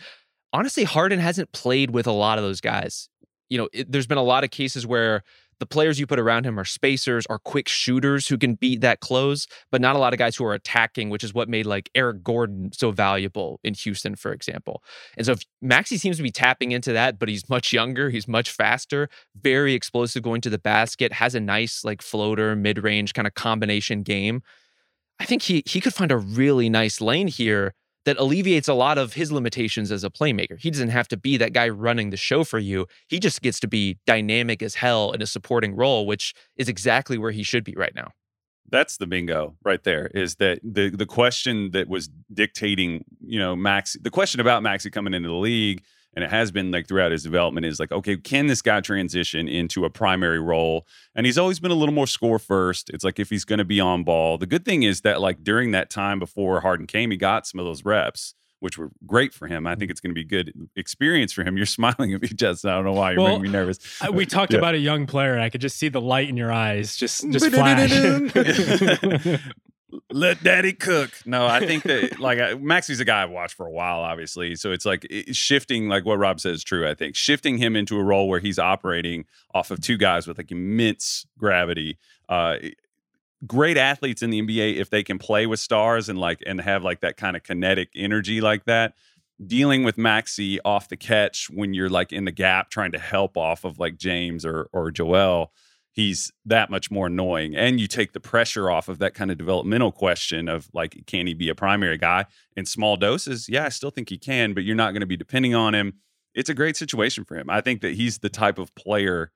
honestly, 0.52 0.84
Harden 0.84 1.18
hasn't 1.18 1.52
played 1.52 1.90
with 1.90 2.06
a 2.06 2.12
lot 2.12 2.38
of 2.38 2.44
those 2.44 2.60
guys. 2.60 3.08
You 3.50 3.58
know, 3.58 3.68
it, 3.72 3.90
there's 3.90 4.06
been 4.06 4.18
a 4.18 4.22
lot 4.22 4.44
of 4.44 4.50
cases 4.50 4.86
where 4.86 5.22
the 5.60 5.66
players 5.66 5.98
you 5.98 6.06
put 6.06 6.20
around 6.20 6.46
him 6.46 6.58
are 6.58 6.64
spacers, 6.64 7.26
are 7.26 7.38
quick 7.38 7.68
shooters 7.68 8.28
who 8.28 8.38
can 8.38 8.54
beat 8.54 8.80
that 8.80 9.00
close, 9.00 9.46
but 9.72 9.80
not 9.80 9.96
a 9.96 9.98
lot 9.98 10.12
of 10.12 10.18
guys 10.18 10.36
who 10.36 10.44
are 10.44 10.54
attacking, 10.54 11.10
which 11.10 11.24
is 11.24 11.34
what 11.34 11.48
made 11.48 11.66
like 11.66 11.90
Eric 11.94 12.22
Gordon 12.22 12.70
so 12.72 12.92
valuable 12.92 13.58
in 13.64 13.74
Houston, 13.74 14.14
for 14.14 14.32
example. 14.32 14.82
And 15.16 15.26
so 15.26 15.32
if 15.32 15.42
Maxey 15.60 15.98
seems 15.98 16.16
to 16.18 16.22
be 16.22 16.30
tapping 16.30 16.70
into 16.72 16.92
that, 16.92 17.18
but 17.18 17.28
he's 17.28 17.48
much 17.48 17.72
younger, 17.72 18.08
he's 18.08 18.28
much 18.28 18.50
faster, 18.50 19.08
very 19.34 19.74
explosive 19.74 20.22
going 20.22 20.40
to 20.42 20.50
the 20.50 20.58
basket, 20.58 21.12
has 21.14 21.34
a 21.34 21.40
nice 21.40 21.84
like 21.84 22.02
floater, 22.02 22.54
mid-range 22.54 23.14
kind 23.14 23.26
of 23.26 23.34
combination 23.34 24.02
game. 24.02 24.42
I 25.20 25.24
think 25.24 25.42
he 25.42 25.62
he 25.66 25.80
could 25.80 25.94
find 25.94 26.12
a 26.12 26.16
really 26.16 26.68
nice 26.68 27.00
lane 27.00 27.28
here 27.28 27.74
that 28.04 28.16
alleviates 28.18 28.68
a 28.68 28.74
lot 28.74 28.96
of 28.96 29.14
his 29.14 29.30
limitations 29.30 29.92
as 29.92 30.04
a 30.04 30.10
playmaker. 30.10 30.58
He 30.58 30.70
doesn't 30.70 30.88
have 30.90 31.08
to 31.08 31.16
be 31.16 31.36
that 31.36 31.52
guy 31.52 31.68
running 31.68 32.10
the 32.10 32.16
show 32.16 32.44
for 32.44 32.58
you. 32.58 32.86
He 33.08 33.18
just 33.18 33.42
gets 33.42 33.60
to 33.60 33.68
be 33.68 33.98
dynamic 34.06 34.62
as 34.62 34.76
hell 34.76 35.12
in 35.12 35.20
a 35.20 35.26
supporting 35.26 35.74
role, 35.74 36.06
which 36.06 36.32
is 36.56 36.68
exactly 36.68 37.18
where 37.18 37.32
he 37.32 37.42
should 37.42 37.64
be 37.64 37.74
right 37.76 37.94
now. 37.94 38.12
That's 38.70 38.96
the 38.96 39.06
bingo 39.06 39.56
right 39.64 39.82
there. 39.82 40.06
Is 40.14 40.36
that 40.36 40.60
the 40.62 40.90
the 40.90 41.06
question 41.06 41.70
that 41.72 41.88
was 41.88 42.08
dictating, 42.32 43.04
you 43.20 43.38
know, 43.38 43.56
Max 43.56 43.96
the 44.00 44.10
question 44.10 44.40
about 44.40 44.62
Maxey 44.62 44.90
coming 44.90 45.14
into 45.14 45.28
the 45.28 45.34
league 45.34 45.82
and 46.18 46.24
it 46.24 46.30
has 46.30 46.50
been 46.50 46.72
like 46.72 46.88
throughout 46.88 47.12
his 47.12 47.22
development 47.22 47.64
is 47.64 47.78
like 47.78 47.92
okay 47.92 48.16
can 48.16 48.48
this 48.48 48.60
guy 48.60 48.80
transition 48.80 49.46
into 49.46 49.84
a 49.84 49.90
primary 49.90 50.40
role 50.40 50.84
and 51.14 51.26
he's 51.26 51.38
always 51.38 51.60
been 51.60 51.70
a 51.70 51.74
little 51.74 51.94
more 51.94 52.08
score 52.08 52.40
first 52.40 52.90
it's 52.90 53.04
like 53.04 53.20
if 53.20 53.30
he's 53.30 53.44
going 53.44 53.60
to 53.60 53.64
be 53.64 53.78
on 53.78 54.02
ball 54.02 54.36
the 54.36 54.46
good 54.46 54.64
thing 54.64 54.82
is 54.82 55.02
that 55.02 55.20
like 55.20 55.44
during 55.44 55.70
that 55.70 55.90
time 55.90 56.18
before 56.18 56.60
harden 56.60 56.88
came 56.88 57.12
he 57.12 57.16
got 57.16 57.46
some 57.46 57.60
of 57.60 57.66
those 57.66 57.84
reps 57.84 58.34
which 58.60 58.76
were 58.76 58.90
great 59.06 59.32
for 59.32 59.46
him. 59.46 59.68
I 59.68 59.76
think 59.76 59.88
it's 59.88 60.00
going 60.00 60.10
to 60.10 60.14
be 60.14 60.22
a 60.22 60.24
good 60.24 60.52
experience 60.74 61.32
for 61.32 61.44
him. 61.44 61.56
You're 61.56 61.64
smiling 61.78 62.12
at 62.12 62.20
me, 62.20 62.26
Justin. 62.26 62.70
I 62.70 62.74
don't 62.74 62.86
know 62.86 62.92
why 62.92 63.12
you're 63.12 63.20
well, 63.20 63.28
making 63.38 63.42
me 63.44 63.48
nervous. 63.50 63.78
we 64.12 64.26
talked 64.26 64.52
yeah. 64.52 64.58
about 64.58 64.74
a 64.74 64.78
young 64.78 65.06
player, 65.06 65.32
and 65.32 65.40
I 65.40 65.48
could 65.48 65.60
just 65.60 65.76
see 65.76 65.88
the 65.88 66.00
light 66.00 66.28
in 66.28 66.36
your 66.36 66.50
eyes, 66.50 66.96
just 66.96 67.30
just 67.30 67.46
flash. 67.52 67.92
Let 70.10 70.42
daddy 70.42 70.74
cook. 70.74 71.10
No, 71.24 71.46
I 71.46 71.60
think 71.66 71.84
that 71.84 72.18
like 72.20 72.60
Maxey's 72.60 73.00
a 73.00 73.04
guy 73.04 73.22
I've 73.22 73.30
watched 73.30 73.54
for 73.54 73.66
a 73.66 73.70
while, 73.70 74.00
obviously. 74.00 74.54
So 74.54 74.70
it's 74.70 74.84
like 74.84 75.06
shifting, 75.32 75.88
like 75.88 76.04
what 76.04 76.18
Rob 76.18 76.40
says 76.40 76.56
is 76.58 76.64
true. 76.64 76.86
I 76.86 76.94
think 76.94 77.16
shifting 77.16 77.56
him 77.56 77.74
into 77.74 77.98
a 77.98 78.02
role 78.02 78.28
where 78.28 78.40
he's 78.40 78.58
operating 78.58 79.24
off 79.54 79.70
of 79.70 79.80
two 79.80 79.96
guys 79.96 80.26
with 80.26 80.36
like 80.36 80.50
immense 80.50 81.26
gravity. 81.38 81.98
Uh, 82.28 82.56
great 83.46 83.78
athletes 83.78 84.22
in 84.22 84.30
the 84.30 84.42
NBA 84.42 84.76
if 84.76 84.90
they 84.90 85.02
can 85.02 85.18
play 85.18 85.46
with 85.46 85.60
stars 85.60 86.08
and 86.08 86.18
like 86.18 86.42
and 86.46 86.60
have 86.60 86.84
like 86.84 87.00
that 87.00 87.16
kind 87.16 87.36
of 87.36 87.42
kinetic 87.42 87.90
energy 87.94 88.40
like 88.40 88.64
that. 88.64 88.94
Dealing 89.44 89.84
with 89.84 89.96
Maxey 89.96 90.60
off 90.62 90.88
the 90.88 90.96
catch 90.96 91.48
when 91.48 91.72
you're 91.72 91.88
like 91.88 92.12
in 92.12 92.24
the 92.24 92.32
gap 92.32 92.70
trying 92.70 92.92
to 92.92 92.98
help 92.98 93.36
off 93.36 93.64
of 93.64 93.78
like 93.78 93.96
James 93.96 94.44
or 94.44 94.68
or 94.72 94.90
Joel 94.90 95.52
he's 95.92 96.30
that 96.44 96.70
much 96.70 96.90
more 96.90 97.06
annoying. 97.06 97.56
And 97.56 97.80
you 97.80 97.86
take 97.86 98.12
the 98.12 98.20
pressure 98.20 98.70
off 98.70 98.88
of 98.88 98.98
that 98.98 99.14
kind 99.14 99.30
of 99.30 99.38
developmental 99.38 99.92
question 99.92 100.48
of 100.48 100.68
like, 100.72 101.04
can 101.06 101.26
he 101.26 101.34
be 101.34 101.48
a 101.48 101.54
primary 101.54 101.98
guy 101.98 102.26
in 102.56 102.66
small 102.66 102.96
doses? 102.96 103.48
Yeah, 103.48 103.64
I 103.64 103.68
still 103.70 103.90
think 103.90 104.08
he 104.08 104.18
can, 104.18 104.54
but 104.54 104.64
you're 104.64 104.76
not 104.76 104.92
going 104.92 105.00
to 105.00 105.06
be 105.06 105.16
depending 105.16 105.54
on 105.54 105.74
him. 105.74 105.94
It's 106.34 106.50
a 106.50 106.54
great 106.54 106.76
situation 106.76 107.24
for 107.24 107.36
him. 107.36 107.50
I 107.50 107.60
think 107.60 107.80
that 107.80 107.94
he's 107.94 108.18
the 108.18 108.28
type 108.28 108.58
of 108.58 108.74
player. 108.74 109.32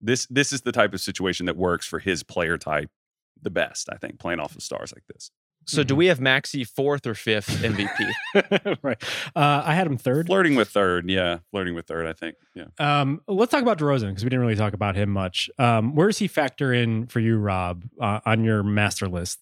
This 0.00 0.26
this 0.30 0.52
is 0.52 0.60
the 0.60 0.72
type 0.72 0.94
of 0.94 1.00
situation 1.00 1.46
that 1.46 1.56
works 1.56 1.86
for 1.86 1.98
his 1.98 2.22
player 2.22 2.58
type 2.58 2.90
the 3.40 3.50
best. 3.50 3.88
I 3.92 3.96
think 3.96 4.18
playing 4.18 4.40
off 4.40 4.54
of 4.54 4.62
stars 4.62 4.92
like 4.94 5.04
this. 5.12 5.30
So 5.66 5.82
do 5.82 5.94
mm-hmm. 5.94 5.98
we 5.98 6.06
have 6.06 6.20
Maxey 6.20 6.64
fourth 6.64 7.06
or 7.06 7.14
fifth 7.14 7.48
MVP? 7.62 8.76
right. 8.82 9.02
Uh, 9.34 9.62
I 9.64 9.74
had 9.74 9.86
him 9.86 9.96
third. 9.96 10.26
Flirting 10.26 10.54
with 10.54 10.68
third. 10.68 11.08
Yeah. 11.08 11.38
Flirting 11.50 11.74
with 11.74 11.86
third, 11.86 12.06
I 12.06 12.12
think. 12.12 12.36
Yeah. 12.54 12.66
Um, 12.78 13.20
let's 13.26 13.50
talk 13.50 13.62
about 13.62 13.78
DeRozan 13.78 14.08
because 14.08 14.24
we 14.24 14.30
didn't 14.30 14.40
really 14.40 14.56
talk 14.56 14.74
about 14.74 14.96
him 14.96 15.10
much. 15.10 15.50
Um, 15.58 15.94
where 15.94 16.08
does 16.08 16.18
he 16.18 16.28
factor 16.28 16.72
in 16.72 17.06
for 17.06 17.20
you, 17.20 17.38
Rob, 17.38 17.84
uh, 18.00 18.20
on 18.26 18.44
your 18.44 18.62
master 18.62 19.08
list? 19.08 19.40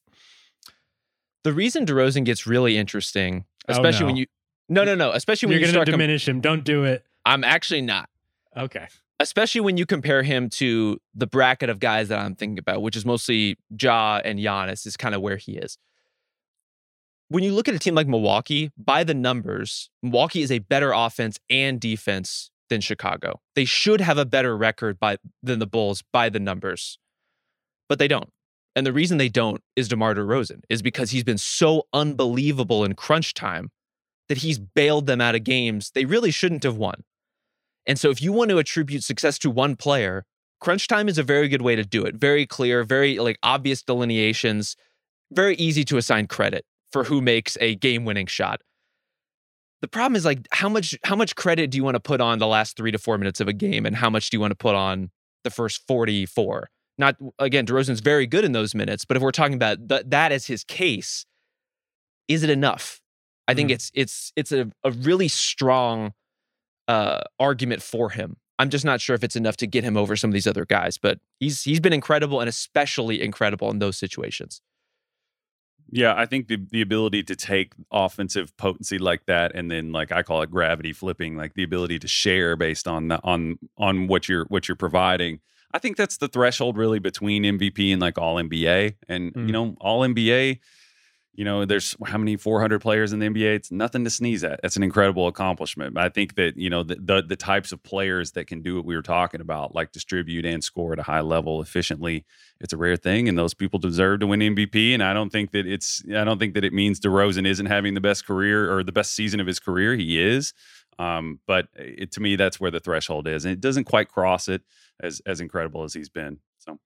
The 1.44 1.52
reason 1.52 1.86
DeRozan 1.86 2.24
gets 2.24 2.46
really 2.46 2.76
interesting, 2.76 3.44
especially 3.68 3.96
oh, 3.96 4.00
no. 4.00 4.06
when 4.06 4.16
you 4.16 4.26
no, 4.68 4.84
no, 4.84 4.94
no, 4.94 5.10
especially 5.10 5.48
when 5.48 5.58
you're 5.58 5.68
you 5.68 5.74
going 5.74 5.84
to 5.84 5.90
diminish 5.90 6.26
com- 6.26 6.36
him. 6.36 6.40
Don't 6.40 6.64
do 6.64 6.84
it. 6.84 7.04
I'm 7.26 7.44
actually 7.44 7.82
not. 7.82 8.08
Okay. 8.56 8.86
Especially 9.20 9.60
when 9.60 9.76
you 9.76 9.86
compare 9.86 10.22
him 10.22 10.48
to 10.50 10.98
the 11.14 11.26
bracket 11.26 11.68
of 11.68 11.78
guys 11.78 12.08
that 12.08 12.18
I'm 12.18 12.34
thinking 12.34 12.58
about, 12.58 12.80
which 12.80 12.96
is 12.96 13.04
mostly 13.04 13.58
Ja 13.78 14.20
and 14.24 14.38
Giannis, 14.38 14.86
is 14.86 14.96
kind 14.96 15.14
of 15.14 15.20
where 15.20 15.36
he 15.36 15.52
is 15.56 15.78
when 17.32 17.42
you 17.42 17.54
look 17.54 17.66
at 17.66 17.74
a 17.74 17.78
team 17.78 17.94
like 17.94 18.06
Milwaukee, 18.06 18.70
by 18.76 19.04
the 19.04 19.14
numbers, 19.14 19.88
Milwaukee 20.02 20.42
is 20.42 20.52
a 20.52 20.58
better 20.58 20.92
offense 20.92 21.38
and 21.48 21.80
defense 21.80 22.50
than 22.68 22.82
Chicago. 22.82 23.40
They 23.54 23.64
should 23.64 24.02
have 24.02 24.18
a 24.18 24.26
better 24.26 24.54
record 24.54 25.00
by 25.00 25.16
than 25.42 25.58
the 25.58 25.66
Bulls 25.66 26.04
by 26.12 26.28
the 26.28 26.38
numbers, 26.38 26.98
but 27.88 27.98
they 27.98 28.06
don't. 28.06 28.28
And 28.76 28.86
the 28.86 28.92
reason 28.92 29.16
they 29.16 29.30
don't 29.30 29.62
is 29.76 29.88
DeMar 29.88 30.14
DeRozan 30.14 30.60
is 30.68 30.82
because 30.82 31.10
he's 31.10 31.24
been 31.24 31.38
so 31.38 31.84
unbelievable 31.94 32.84
in 32.84 32.94
crunch 32.94 33.32
time 33.32 33.70
that 34.28 34.38
he's 34.38 34.58
bailed 34.58 35.06
them 35.06 35.20
out 35.20 35.34
of 35.34 35.44
games 35.44 35.90
they 35.94 36.04
really 36.04 36.30
shouldn't 36.30 36.64
have 36.64 36.76
won. 36.76 37.02
And 37.86 37.98
so 37.98 38.10
if 38.10 38.20
you 38.20 38.32
want 38.32 38.50
to 38.50 38.58
attribute 38.58 39.04
success 39.04 39.38
to 39.40 39.50
one 39.50 39.76
player, 39.76 40.24
crunch 40.60 40.86
time 40.86 41.08
is 41.08 41.16
a 41.16 41.22
very 41.22 41.48
good 41.48 41.62
way 41.62 41.76
to 41.76 41.84
do 41.84 42.04
it. 42.04 42.14
Very 42.14 42.46
clear, 42.46 42.84
very 42.84 43.18
like 43.18 43.38
obvious 43.42 43.82
delineations, 43.82 44.76
very 45.30 45.56
easy 45.56 45.82
to 45.84 45.96
assign 45.96 46.26
credit 46.26 46.66
for 46.92 47.04
who 47.04 47.20
makes 47.20 47.56
a 47.60 47.74
game-winning 47.76 48.26
shot. 48.26 48.60
The 49.80 49.88
problem 49.88 50.14
is 50.14 50.24
like 50.24 50.46
how 50.52 50.68
much 50.68 50.96
how 51.02 51.16
much 51.16 51.34
credit 51.34 51.70
do 51.70 51.76
you 51.76 51.82
want 51.84 51.96
to 51.96 52.00
put 52.00 52.20
on 52.20 52.38
the 52.38 52.46
last 52.46 52.76
3 52.76 52.92
to 52.92 52.98
4 52.98 53.18
minutes 53.18 53.40
of 53.40 53.48
a 53.48 53.52
game 53.52 53.84
and 53.84 53.96
how 53.96 54.08
much 54.08 54.30
do 54.30 54.36
you 54.36 54.40
want 54.40 54.52
to 54.52 54.56
put 54.56 54.76
on 54.76 55.10
the 55.42 55.50
first 55.50 55.82
44? 55.88 56.70
Not 56.98 57.16
again, 57.38 57.66
DeRozan's 57.66 58.00
very 58.00 58.26
good 58.26 58.44
in 58.44 58.52
those 58.52 58.74
minutes, 58.74 59.04
but 59.04 59.16
if 59.16 59.22
we're 59.22 59.32
talking 59.32 59.54
about 59.54 59.88
th- 59.88 60.04
that 60.06 60.30
as 60.30 60.46
his 60.46 60.62
case, 60.62 61.26
is 62.28 62.44
it 62.44 62.50
enough? 62.50 63.00
I 63.48 63.54
think 63.54 63.68
mm-hmm. 63.68 63.74
it's 63.74 63.90
it's 63.92 64.32
it's 64.36 64.52
a, 64.52 64.70
a 64.84 64.92
really 64.92 65.28
strong 65.28 66.12
uh, 66.86 67.22
argument 67.40 67.82
for 67.82 68.10
him. 68.10 68.36
I'm 68.60 68.70
just 68.70 68.84
not 68.84 69.00
sure 69.00 69.16
if 69.16 69.24
it's 69.24 69.34
enough 69.34 69.56
to 69.56 69.66
get 69.66 69.82
him 69.82 69.96
over 69.96 70.14
some 70.14 70.30
of 70.30 70.34
these 70.34 70.46
other 70.46 70.64
guys, 70.64 70.96
but 70.96 71.18
he's 71.40 71.62
he's 71.62 71.80
been 71.80 71.92
incredible 71.92 72.38
and 72.38 72.48
especially 72.48 73.20
incredible 73.20 73.68
in 73.70 73.80
those 73.80 73.96
situations 73.96 74.60
Yeah, 75.94 76.14
I 76.16 76.24
think 76.26 76.48
the 76.48 76.56
the 76.70 76.80
ability 76.80 77.22
to 77.24 77.36
take 77.36 77.74
offensive 77.92 78.56
potency 78.56 78.98
like 78.98 79.26
that, 79.26 79.54
and 79.54 79.70
then 79.70 79.92
like 79.92 80.10
I 80.10 80.22
call 80.22 80.40
it 80.42 80.50
gravity 80.50 80.92
flipping, 80.94 81.36
like 81.36 81.52
the 81.54 81.62
ability 81.62 81.98
to 82.00 82.08
share 82.08 82.56
based 82.56 82.88
on 82.88 83.08
the, 83.08 83.20
on 83.22 83.58
on 83.76 84.06
what 84.08 84.28
you're 84.28 84.46
what 84.46 84.68
you're 84.68 84.76
providing. 84.76 85.40
I 85.74 85.78
think 85.78 85.96
that's 85.96 86.16
the 86.16 86.28
threshold 86.28 86.76
really 86.76 86.98
between 86.98 87.44
MVP 87.44 87.92
and 87.92 88.00
like 88.00 88.18
All 88.18 88.36
NBA, 88.36 88.94
and 89.08 89.32
Mm. 89.34 89.46
you 89.46 89.52
know 89.52 89.76
All 89.80 90.00
NBA. 90.00 90.58
You 91.34 91.46
know, 91.46 91.64
there's 91.64 91.96
how 92.04 92.18
many 92.18 92.36
400 92.36 92.80
players 92.80 93.14
in 93.14 93.18
the 93.18 93.26
NBA? 93.26 93.54
It's 93.54 93.72
nothing 93.72 94.04
to 94.04 94.10
sneeze 94.10 94.44
at. 94.44 94.60
That's 94.60 94.76
an 94.76 94.82
incredible 94.82 95.28
accomplishment. 95.28 95.94
But 95.94 96.04
I 96.04 96.10
think 96.10 96.34
that 96.34 96.58
you 96.58 96.68
know 96.68 96.82
the, 96.82 96.96
the 96.96 97.22
the 97.22 97.36
types 97.36 97.72
of 97.72 97.82
players 97.82 98.32
that 98.32 98.46
can 98.46 98.60
do 98.60 98.76
what 98.76 98.84
we 98.84 98.94
were 98.94 99.02
talking 99.02 99.40
about, 99.40 99.74
like 99.74 99.92
distribute 99.92 100.44
and 100.44 100.62
score 100.62 100.92
at 100.92 100.98
a 100.98 101.04
high 101.04 101.22
level 101.22 101.62
efficiently, 101.62 102.26
it's 102.60 102.74
a 102.74 102.76
rare 102.76 102.96
thing, 102.96 103.30
and 103.30 103.38
those 103.38 103.54
people 103.54 103.78
deserve 103.78 104.20
to 104.20 104.26
win 104.26 104.40
MVP. 104.40 104.92
And 104.92 105.02
I 105.02 105.14
don't 105.14 105.30
think 105.30 105.52
that 105.52 105.66
it's 105.66 106.02
I 106.14 106.24
don't 106.24 106.38
think 106.38 106.52
that 106.52 106.64
it 106.64 106.74
means 106.74 107.00
DeRozan 107.00 107.46
isn't 107.46 107.66
having 107.66 107.94
the 107.94 108.00
best 108.02 108.26
career 108.26 108.70
or 108.70 108.84
the 108.84 108.92
best 108.92 109.14
season 109.14 109.40
of 109.40 109.46
his 109.46 109.58
career. 109.58 109.94
He 109.94 110.20
is, 110.20 110.52
um, 110.98 111.40
but 111.46 111.68
it, 111.74 112.12
to 112.12 112.20
me, 112.20 112.36
that's 112.36 112.60
where 112.60 112.70
the 112.70 112.80
threshold 112.80 113.26
is, 113.26 113.46
and 113.46 113.52
it 113.52 113.60
doesn't 113.60 113.84
quite 113.84 114.10
cross 114.10 114.48
it 114.48 114.60
as 115.00 115.22
as 115.24 115.40
incredible 115.40 115.82
as 115.82 115.94
he's 115.94 116.10
been. 116.10 116.40
So 116.58 116.78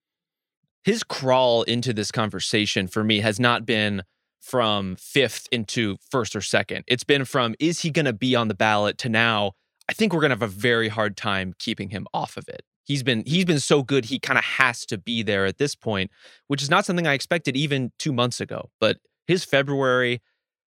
his 0.84 1.02
crawl 1.02 1.64
into 1.64 1.92
this 1.92 2.12
conversation 2.12 2.86
for 2.86 3.02
me 3.02 3.18
has 3.18 3.40
not 3.40 3.66
been 3.66 4.04
from 4.40 4.96
fifth 4.96 5.48
into 5.50 5.96
first 6.10 6.36
or 6.36 6.40
second. 6.40 6.84
It's 6.86 7.04
been 7.04 7.24
from 7.24 7.54
is 7.58 7.80
he 7.80 7.90
going 7.90 8.06
to 8.06 8.12
be 8.12 8.36
on 8.36 8.48
the 8.48 8.54
ballot 8.54 8.98
to 8.98 9.08
now 9.08 9.52
I 9.88 9.92
think 9.92 10.12
we're 10.12 10.20
going 10.20 10.30
to 10.30 10.34
have 10.34 10.42
a 10.42 10.48
very 10.48 10.88
hard 10.88 11.16
time 11.16 11.54
keeping 11.58 11.90
him 11.90 12.06
off 12.12 12.36
of 12.36 12.48
it. 12.48 12.62
He's 12.84 13.02
been 13.02 13.22
he's 13.26 13.44
been 13.44 13.60
so 13.60 13.82
good 13.82 14.06
he 14.06 14.18
kind 14.18 14.38
of 14.38 14.44
has 14.44 14.86
to 14.86 14.98
be 14.98 15.22
there 15.22 15.46
at 15.46 15.58
this 15.58 15.74
point, 15.74 16.10
which 16.46 16.62
is 16.62 16.70
not 16.70 16.84
something 16.84 17.06
I 17.06 17.14
expected 17.14 17.56
even 17.56 17.92
2 17.98 18.12
months 18.12 18.40
ago. 18.40 18.70
But 18.80 18.98
his 19.26 19.44
February 19.44 20.22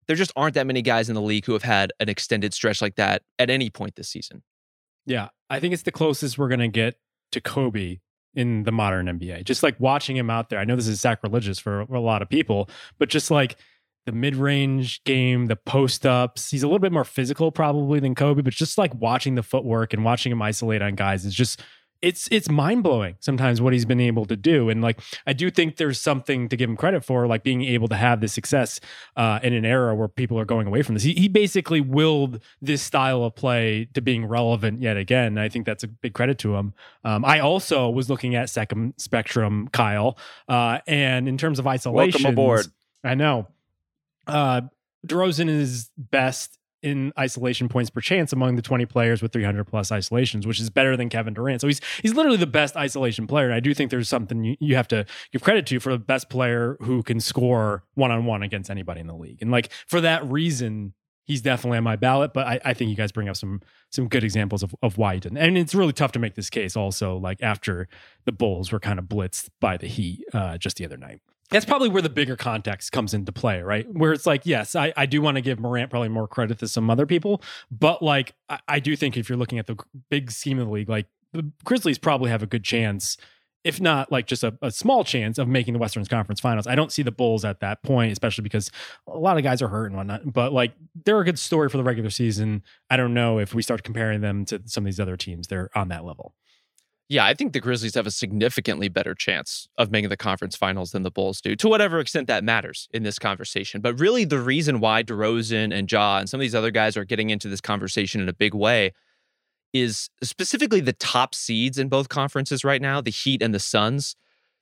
there 0.07 0.15
just 0.15 0.31
aren't 0.35 0.55
that 0.55 0.65
many 0.65 0.81
guys 0.81 1.07
in 1.07 1.15
the 1.15 1.21
league 1.21 1.45
who 1.45 1.53
have 1.53 1.63
had 1.63 1.93
an 1.99 2.09
extended 2.09 2.53
stretch 2.53 2.81
like 2.81 2.95
that 2.95 3.21
at 3.37 3.51
any 3.51 3.69
point 3.69 3.95
this 3.95 4.09
season. 4.09 4.41
Yeah, 5.05 5.29
I 5.51 5.59
think 5.59 5.73
it's 5.73 5.83
the 5.83 5.91
closest 5.91 6.37
we're 6.37 6.47
going 6.47 6.59
to 6.59 6.67
get 6.67 6.95
to 7.31 7.39
Kobe 7.39 7.99
in 8.35 8.63
the 8.63 8.71
modern 8.71 9.07
NBA. 9.07 9.43
Just 9.45 9.63
like 9.63 9.79
watching 9.79 10.15
him 10.15 10.29
out 10.29 10.49
there. 10.49 10.59
I 10.59 10.65
know 10.65 10.75
this 10.75 10.87
is 10.87 11.01
sacrilegious 11.01 11.59
for 11.59 11.81
a 11.81 11.99
lot 11.99 12.21
of 12.21 12.29
people, 12.29 12.69
but 12.97 13.09
just 13.09 13.31
like 13.31 13.57
the 14.05 14.11
mid-range 14.11 15.03
game, 15.03 15.47
the 15.47 15.55
post-ups, 15.55 16.49
he's 16.49 16.63
a 16.63 16.67
little 16.67 16.79
bit 16.79 16.91
more 16.91 17.03
physical 17.03 17.51
probably 17.51 17.99
than 17.99 18.15
Kobe, 18.15 18.41
but 18.41 18.53
just 18.53 18.77
like 18.77 18.93
watching 18.95 19.35
the 19.35 19.43
footwork 19.43 19.93
and 19.93 20.03
watching 20.03 20.31
him 20.31 20.41
isolate 20.41 20.81
on 20.81 20.95
guys 20.95 21.25
is 21.25 21.35
just 21.35 21.61
it's 22.01 22.27
it's 22.31 22.49
mind-blowing 22.49 23.15
sometimes 23.19 23.61
what 23.61 23.73
he's 23.73 23.85
been 23.85 23.99
able 23.99 24.25
to 24.25 24.35
do. 24.35 24.69
And 24.69 24.81
like 24.81 24.99
i 25.25 25.33
do 25.33 25.49
think 25.49 25.77
there's 25.77 25.99
something 25.99 26.49
to 26.49 26.55
give 26.55 26.69
him 26.69 26.77
credit 26.77 27.03
for 27.03 27.27
like 27.27 27.43
being 27.43 27.63
able 27.63 27.87
to 27.87 27.95
have 27.95 28.21
this 28.21 28.33
success 28.33 28.79
uh, 29.15 29.39
in 29.43 29.53
an 29.53 29.65
era 29.65 29.95
where 29.95 30.07
people 30.07 30.39
are 30.39 30.45
going 30.45 30.67
away 30.67 30.81
from 30.81 30.95
this. 30.95 31.03
He, 31.03 31.13
he 31.13 31.27
basically 31.27 31.81
willed 31.81 32.41
this 32.61 32.81
style 32.81 33.23
of 33.23 33.35
play 33.35 33.87
to 33.93 34.01
being 34.01 34.25
relevant 34.25 34.81
yet 34.81 34.97
again. 34.97 35.37
I 35.37 35.49
think 35.49 35.65
that's 35.65 35.83
a 35.83 35.87
big 35.87 36.13
credit 36.13 36.37
to 36.39 36.55
him. 36.55 36.73
Um, 37.03 37.25
i 37.25 37.39
also 37.39 37.89
was 37.89 38.09
looking 38.09 38.35
at 38.35 38.49
second 38.49 38.93
spectrum 38.97 39.69
kyle 39.71 40.17
uh, 40.47 40.79
and 40.87 41.27
in 41.27 41.37
terms 41.37 41.59
of 41.59 41.67
isolation 41.67 42.23
welcome 42.23 42.33
aboard. 42.33 42.65
i 43.03 43.15
know 43.15 43.47
uh, 44.27 44.61
DeRozan 45.05 45.49
is 45.49 45.89
best 45.97 46.58
in 46.81 47.11
isolation 47.17 47.69
points 47.69 47.89
per 47.89 48.01
chance 48.01 48.33
among 48.33 48.55
the 48.55 48.61
20 48.61 48.85
players 48.85 49.21
with 49.21 49.33
300 49.33 49.65
plus 49.65 49.91
isolations, 49.91 50.47
which 50.47 50.59
is 50.59 50.69
better 50.69 50.95
than 50.95 51.09
Kevin 51.09 51.33
Durant. 51.33 51.61
So 51.61 51.67
he's 51.67 51.81
he's 52.01 52.13
literally 52.13 52.37
the 52.37 52.47
best 52.47 52.75
isolation 52.75 53.27
player. 53.27 53.45
And 53.45 53.53
I 53.53 53.59
do 53.59 53.73
think 53.73 53.91
there's 53.91 54.09
something 54.09 54.43
you, 54.43 54.57
you 54.59 54.75
have 54.75 54.87
to 54.89 55.05
give 55.31 55.43
credit 55.43 55.65
to 55.67 55.79
for 55.79 55.91
the 55.91 55.99
best 55.99 56.29
player 56.29 56.77
who 56.81 57.03
can 57.03 57.19
score 57.19 57.83
one 57.95 58.11
on 58.11 58.25
one 58.25 58.43
against 58.43 58.69
anybody 58.69 59.01
in 59.01 59.07
the 59.07 59.15
league. 59.15 59.39
And 59.41 59.51
like 59.51 59.71
for 59.87 60.01
that 60.01 60.25
reason, 60.29 60.93
he's 61.25 61.41
definitely 61.41 61.77
on 61.77 61.83
my 61.83 61.95
ballot. 61.95 62.33
But 62.33 62.47
I, 62.47 62.59
I 62.65 62.73
think 62.73 62.89
you 62.89 62.95
guys 62.95 63.11
bring 63.11 63.29
up 63.29 63.37
some 63.37 63.61
some 63.91 64.07
good 64.07 64.23
examples 64.23 64.63
of, 64.63 64.75
of 64.81 64.97
why 64.97 65.15
he 65.15 65.19
didn't. 65.19 65.37
And 65.37 65.57
it's 65.57 65.75
really 65.75 65.93
tough 65.93 66.11
to 66.13 66.19
make 66.19 66.35
this 66.35 66.49
case 66.49 66.75
also, 66.75 67.17
like 67.17 67.41
after 67.41 67.87
the 68.25 68.31
Bulls 68.31 68.71
were 68.71 68.79
kind 68.79 68.99
of 68.99 69.05
blitzed 69.05 69.49
by 69.59 69.77
the 69.77 69.87
Heat 69.87 70.23
uh, 70.33 70.57
just 70.57 70.77
the 70.77 70.85
other 70.85 70.97
night 70.97 71.21
that's 71.49 71.65
probably 71.65 71.89
where 71.89 72.01
the 72.01 72.09
bigger 72.09 72.35
context 72.35 72.91
comes 72.91 73.13
into 73.13 73.31
play, 73.31 73.61
right? 73.61 73.87
Where 73.91 74.13
it's 74.13 74.25
like, 74.25 74.45
yes, 74.45 74.75
I, 74.75 74.93
I 74.95 75.05
do 75.05 75.21
want 75.21 75.35
to 75.35 75.41
give 75.41 75.59
Morant 75.59 75.89
probably 75.89 76.09
more 76.09 76.27
credit 76.27 76.59
than 76.59 76.69
some 76.69 76.89
other 76.89 77.05
people, 77.05 77.41
but 77.71 78.01
like 78.01 78.33
I, 78.49 78.59
I 78.67 78.79
do 78.79 78.95
think 78.95 79.17
if 79.17 79.29
you're 79.29 79.37
looking 79.37 79.59
at 79.59 79.67
the 79.67 79.77
big 80.09 80.31
scheme 80.31 80.59
of 80.59 80.67
the 80.67 80.73
league, 80.73 80.89
like 80.89 81.07
the 81.33 81.51
Grizzlies 81.63 81.97
probably 81.97 82.29
have 82.29 82.43
a 82.43 82.47
good 82.47 82.63
chance, 82.63 83.17
if 83.63 83.81
not 83.81 84.11
like 84.11 84.27
just 84.27 84.43
a, 84.43 84.57
a 84.61 84.71
small 84.71 85.03
chance 85.03 85.37
of 85.37 85.47
making 85.47 85.73
the 85.73 85.79
Western 85.79 86.05
Conference 86.05 86.39
Finals. 86.39 86.67
I 86.67 86.75
don't 86.75 86.91
see 86.91 87.01
the 87.01 87.11
Bulls 87.11 87.43
at 87.43 87.59
that 87.61 87.83
point, 87.83 88.11
especially 88.11 88.43
because 88.43 88.71
a 89.07 89.17
lot 89.17 89.37
of 89.37 89.43
guys 89.43 89.61
are 89.61 89.67
hurt 89.67 89.87
and 89.87 89.95
whatnot. 89.95 90.31
But 90.31 90.53
like 90.53 90.73
they're 91.05 91.19
a 91.19 91.25
good 91.25 91.39
story 91.39 91.69
for 91.69 91.77
the 91.77 91.83
regular 91.83 92.09
season. 92.09 92.63
I 92.89 92.97
don't 92.97 93.13
know 93.13 93.39
if 93.39 93.53
we 93.53 93.61
start 93.61 93.83
comparing 93.83 94.21
them 94.21 94.45
to 94.45 94.61
some 94.65 94.83
of 94.83 94.85
these 94.85 94.99
other 94.99 95.17
teams, 95.17 95.47
they're 95.47 95.69
on 95.75 95.89
that 95.89 96.05
level. 96.05 96.35
Yeah, 97.11 97.25
I 97.25 97.33
think 97.33 97.53
the 97.53 97.59
Grizzlies 97.59 97.95
have 97.95 98.05
a 98.05 98.11
significantly 98.11 98.87
better 98.87 99.15
chance 99.15 99.67
of 99.79 99.89
making 99.89 100.09
the 100.09 100.17
conference 100.17 100.55
finals 100.55 100.91
than 100.91 101.01
the 101.01 101.09
Bulls 101.09 101.41
do, 101.41 101.55
to 101.55 101.67
whatever 101.67 101.99
extent 101.99 102.27
that 102.27 102.43
matters 102.43 102.87
in 102.93 103.01
this 103.01 103.17
conversation. 103.17 103.81
But 103.81 103.99
really, 103.99 104.25
the 104.25 104.39
reason 104.39 104.79
why 104.79 105.01
DeRozan 105.01 105.73
and 105.73 105.91
Ja 105.91 106.19
and 106.19 106.29
some 106.29 106.39
of 106.39 106.41
these 106.41 106.53
other 106.53 106.69
guys 106.69 106.95
are 106.95 107.05
getting 107.05 107.31
into 107.31 107.49
this 107.49 107.61
conversation 107.61 108.21
in 108.21 108.29
a 108.29 108.33
big 108.33 108.53
way 108.53 108.93
is 109.73 110.11
specifically 110.21 110.81
the 110.81 110.93
top 110.93 111.33
seeds 111.33 111.79
in 111.79 111.89
both 111.89 112.09
conferences 112.09 112.63
right 112.63 112.81
now, 112.81 113.01
the 113.01 113.11
Heat 113.11 113.41
and 113.41 113.55
the 113.55 113.59
Suns. 113.59 114.15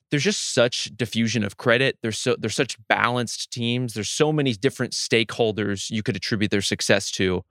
There's 0.10 0.24
just 0.24 0.54
such 0.54 0.86
diffusion 0.96 1.44
of 1.44 1.58
credit. 1.58 1.98
There's 2.02 2.18
so 2.18 2.38
there's 2.40 2.56
such 2.56 2.78
balanced 2.88 3.52
teams. 3.52 3.94
There's 3.94 4.10
so 4.10 4.32
many 4.32 4.54
different 4.54 4.94
stakeholders 4.94 5.90
you 5.92 6.02
could 6.02 6.16
attribute 6.16 6.52
their 6.52 6.62
success 6.62 7.12
to 7.12 7.44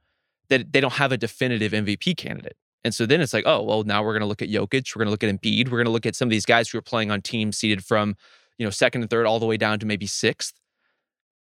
that 0.49 0.73
they 0.73 0.81
don't 0.81 0.95
have 0.95 1.13
a 1.13 1.19
definitive 1.19 1.73
MVP 1.73 2.17
candidate. 2.17 2.57
And 2.87 2.95
so 2.95 3.05
then 3.05 3.20
it's 3.20 3.32
like, 3.32 3.43
oh, 3.49 3.64
well, 3.64 3.82
now 3.82 4.05
we're 4.05 4.12
going 4.12 4.20
to 4.20 4.26
look 4.26 4.43
at 4.43 4.49
Jokic. 4.49 4.95
We're 4.95 5.01
going 5.01 5.09
to 5.09 5.11
look 5.11 5.24
at 5.24 5.43
Embiid. 5.43 5.64
We're 5.64 5.78
going 5.78 5.87
to 5.87 5.91
look 5.91 6.07
at 6.07 6.14
some 6.14 6.28
of 6.28 6.30
these 6.30 6.47
guys 6.47 6.68
who 6.68 6.78
are 6.78 6.82
playing 6.82 7.11
on 7.11 7.20
teams 7.20 7.59
seated 7.59 7.84
from, 7.84 8.14
you 8.59 8.64
know, 8.64 8.70
second 8.70 9.01
and 9.01 9.11
third 9.11 9.26
all 9.26 9.41
the 9.41 9.45
way 9.45 9.57
down 9.57 9.80
to 9.80 9.87
maybe 9.87 10.07
sixth. 10.07 10.55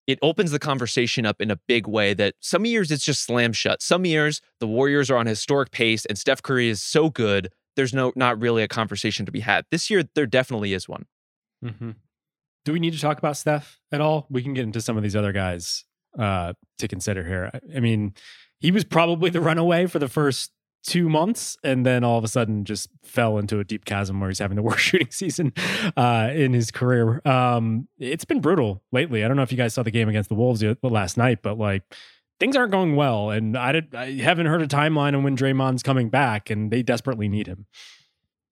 It 0.08 0.18
opens 0.22 0.50
the 0.50 0.58
conversation 0.58 1.24
up 1.24 1.40
in 1.40 1.52
a 1.52 1.56
big 1.68 1.86
way 1.86 2.14
that 2.14 2.34
some 2.40 2.64
years 2.64 2.90
it's 2.90 3.04
just 3.04 3.22
slam 3.22 3.52
shut. 3.52 3.80
Some 3.80 4.04
years 4.04 4.40
the 4.58 4.66
Warriors 4.66 5.08
are 5.08 5.18
on 5.18 5.26
historic 5.26 5.70
pace 5.70 6.04
and 6.04 6.18
Steph 6.18 6.42
Curry 6.42 6.68
is 6.68 6.82
so 6.82 7.10
good, 7.10 7.52
there's 7.76 7.94
no 7.94 8.12
not 8.16 8.40
really 8.40 8.64
a 8.64 8.68
conversation 8.68 9.24
to 9.24 9.30
be 9.30 9.40
had. 9.40 9.66
This 9.70 9.88
year 9.88 10.02
there 10.16 10.26
definitely 10.26 10.72
is 10.72 10.88
one. 10.88 11.06
Mm-hmm. 11.64 11.92
Do 12.64 12.72
we 12.72 12.80
need 12.80 12.94
to 12.94 13.00
talk 13.00 13.18
about 13.18 13.36
Steph 13.36 13.78
at 13.92 14.00
all? 14.00 14.26
We 14.30 14.42
can 14.42 14.52
get 14.52 14.64
into 14.64 14.80
some 14.80 14.96
of 14.96 15.04
these 15.04 15.14
other 15.14 15.30
guys 15.30 15.84
uh, 16.18 16.54
to 16.78 16.88
consider 16.88 17.22
here. 17.22 17.52
I, 17.54 17.76
I 17.76 17.80
mean, 17.80 18.14
he 18.58 18.72
was 18.72 18.82
probably 18.82 19.30
the 19.30 19.40
runaway 19.40 19.86
for 19.86 20.00
the 20.00 20.08
first 20.08 20.50
two 20.86 21.08
months 21.08 21.58
and 21.64 21.84
then 21.84 22.04
all 22.04 22.16
of 22.16 22.24
a 22.24 22.28
sudden 22.28 22.64
just 22.64 22.88
fell 23.02 23.38
into 23.38 23.58
a 23.58 23.64
deep 23.64 23.84
chasm 23.84 24.20
where 24.20 24.30
he's 24.30 24.38
having 24.38 24.56
the 24.56 24.62
worst 24.62 24.80
shooting 24.80 25.10
season 25.10 25.52
uh, 25.96 26.30
in 26.32 26.52
his 26.52 26.70
career. 26.70 27.20
Um, 27.26 27.88
it's 27.98 28.24
been 28.24 28.40
brutal 28.40 28.82
lately. 28.92 29.24
I 29.24 29.28
don't 29.28 29.36
know 29.36 29.42
if 29.42 29.50
you 29.50 29.58
guys 29.58 29.74
saw 29.74 29.82
the 29.82 29.90
game 29.90 30.08
against 30.08 30.28
the 30.28 30.36
Wolves 30.36 30.64
last 30.82 31.16
night, 31.16 31.40
but 31.42 31.58
like 31.58 31.82
things 32.38 32.56
aren't 32.56 32.72
going 32.72 32.96
well. 32.96 33.30
And 33.30 33.56
I, 33.56 33.72
did, 33.72 33.94
I 33.94 34.12
haven't 34.18 34.46
heard 34.46 34.62
a 34.62 34.68
timeline 34.68 35.14
on 35.14 35.22
when 35.24 35.36
Draymond's 35.36 35.82
coming 35.82 36.08
back, 36.08 36.50
and 36.50 36.70
they 36.70 36.82
desperately 36.82 37.28
need 37.28 37.46
him. 37.46 37.66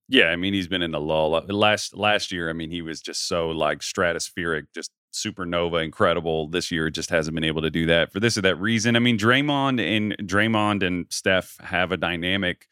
Yeah, 0.09 0.27
I 0.27 0.37
mean 0.37 0.53
he's 0.53 0.69
been 0.69 0.83
in 0.83 0.95
a 0.95 0.99
lull. 0.99 1.31
Last 1.31 1.97
last 1.97 2.31
year, 2.31 2.51
I 2.51 2.53
mean 2.53 2.71
he 2.71 2.83
was 2.83 3.01
just 3.01 3.27
so 3.27 3.49
like 3.49 3.79
stratospheric, 3.79 4.65
just 4.75 4.91
supernova, 5.15 5.83
incredible. 5.85 6.49
This 6.49 6.71
year 6.71 6.91
just 6.91 7.11
hasn't 7.11 7.35
been 7.35 7.45
able 7.45 7.63
to 7.63 7.71
do 7.71 7.87
that 7.87 8.13
for 8.13 8.21
this 8.21 8.37
or 8.37 8.43
that 8.43 8.57
reason. 8.57 8.97
I 8.97 8.99
mean 8.99 9.19
Draymond 9.19 9.81
and 9.81 10.17
Draymond 10.29 10.87
and 10.87 11.07
Steph 11.11 11.59
have 11.61 11.93
a 11.93 11.97
dynamic 11.97 12.69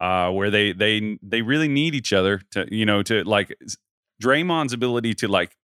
uh, 0.00 0.30
where 0.30 0.50
they 0.50 0.72
they 0.72 1.18
they 1.22 1.42
really 1.42 1.68
need 1.68 1.94
each 1.94 2.12
other 2.12 2.40
to 2.50 2.66
you 2.70 2.84
know 2.86 3.02
to 3.02 3.24
like 3.24 3.56
Draymond's 4.22 4.72
ability 4.72 5.14
to 5.14 5.28
like 5.28 5.56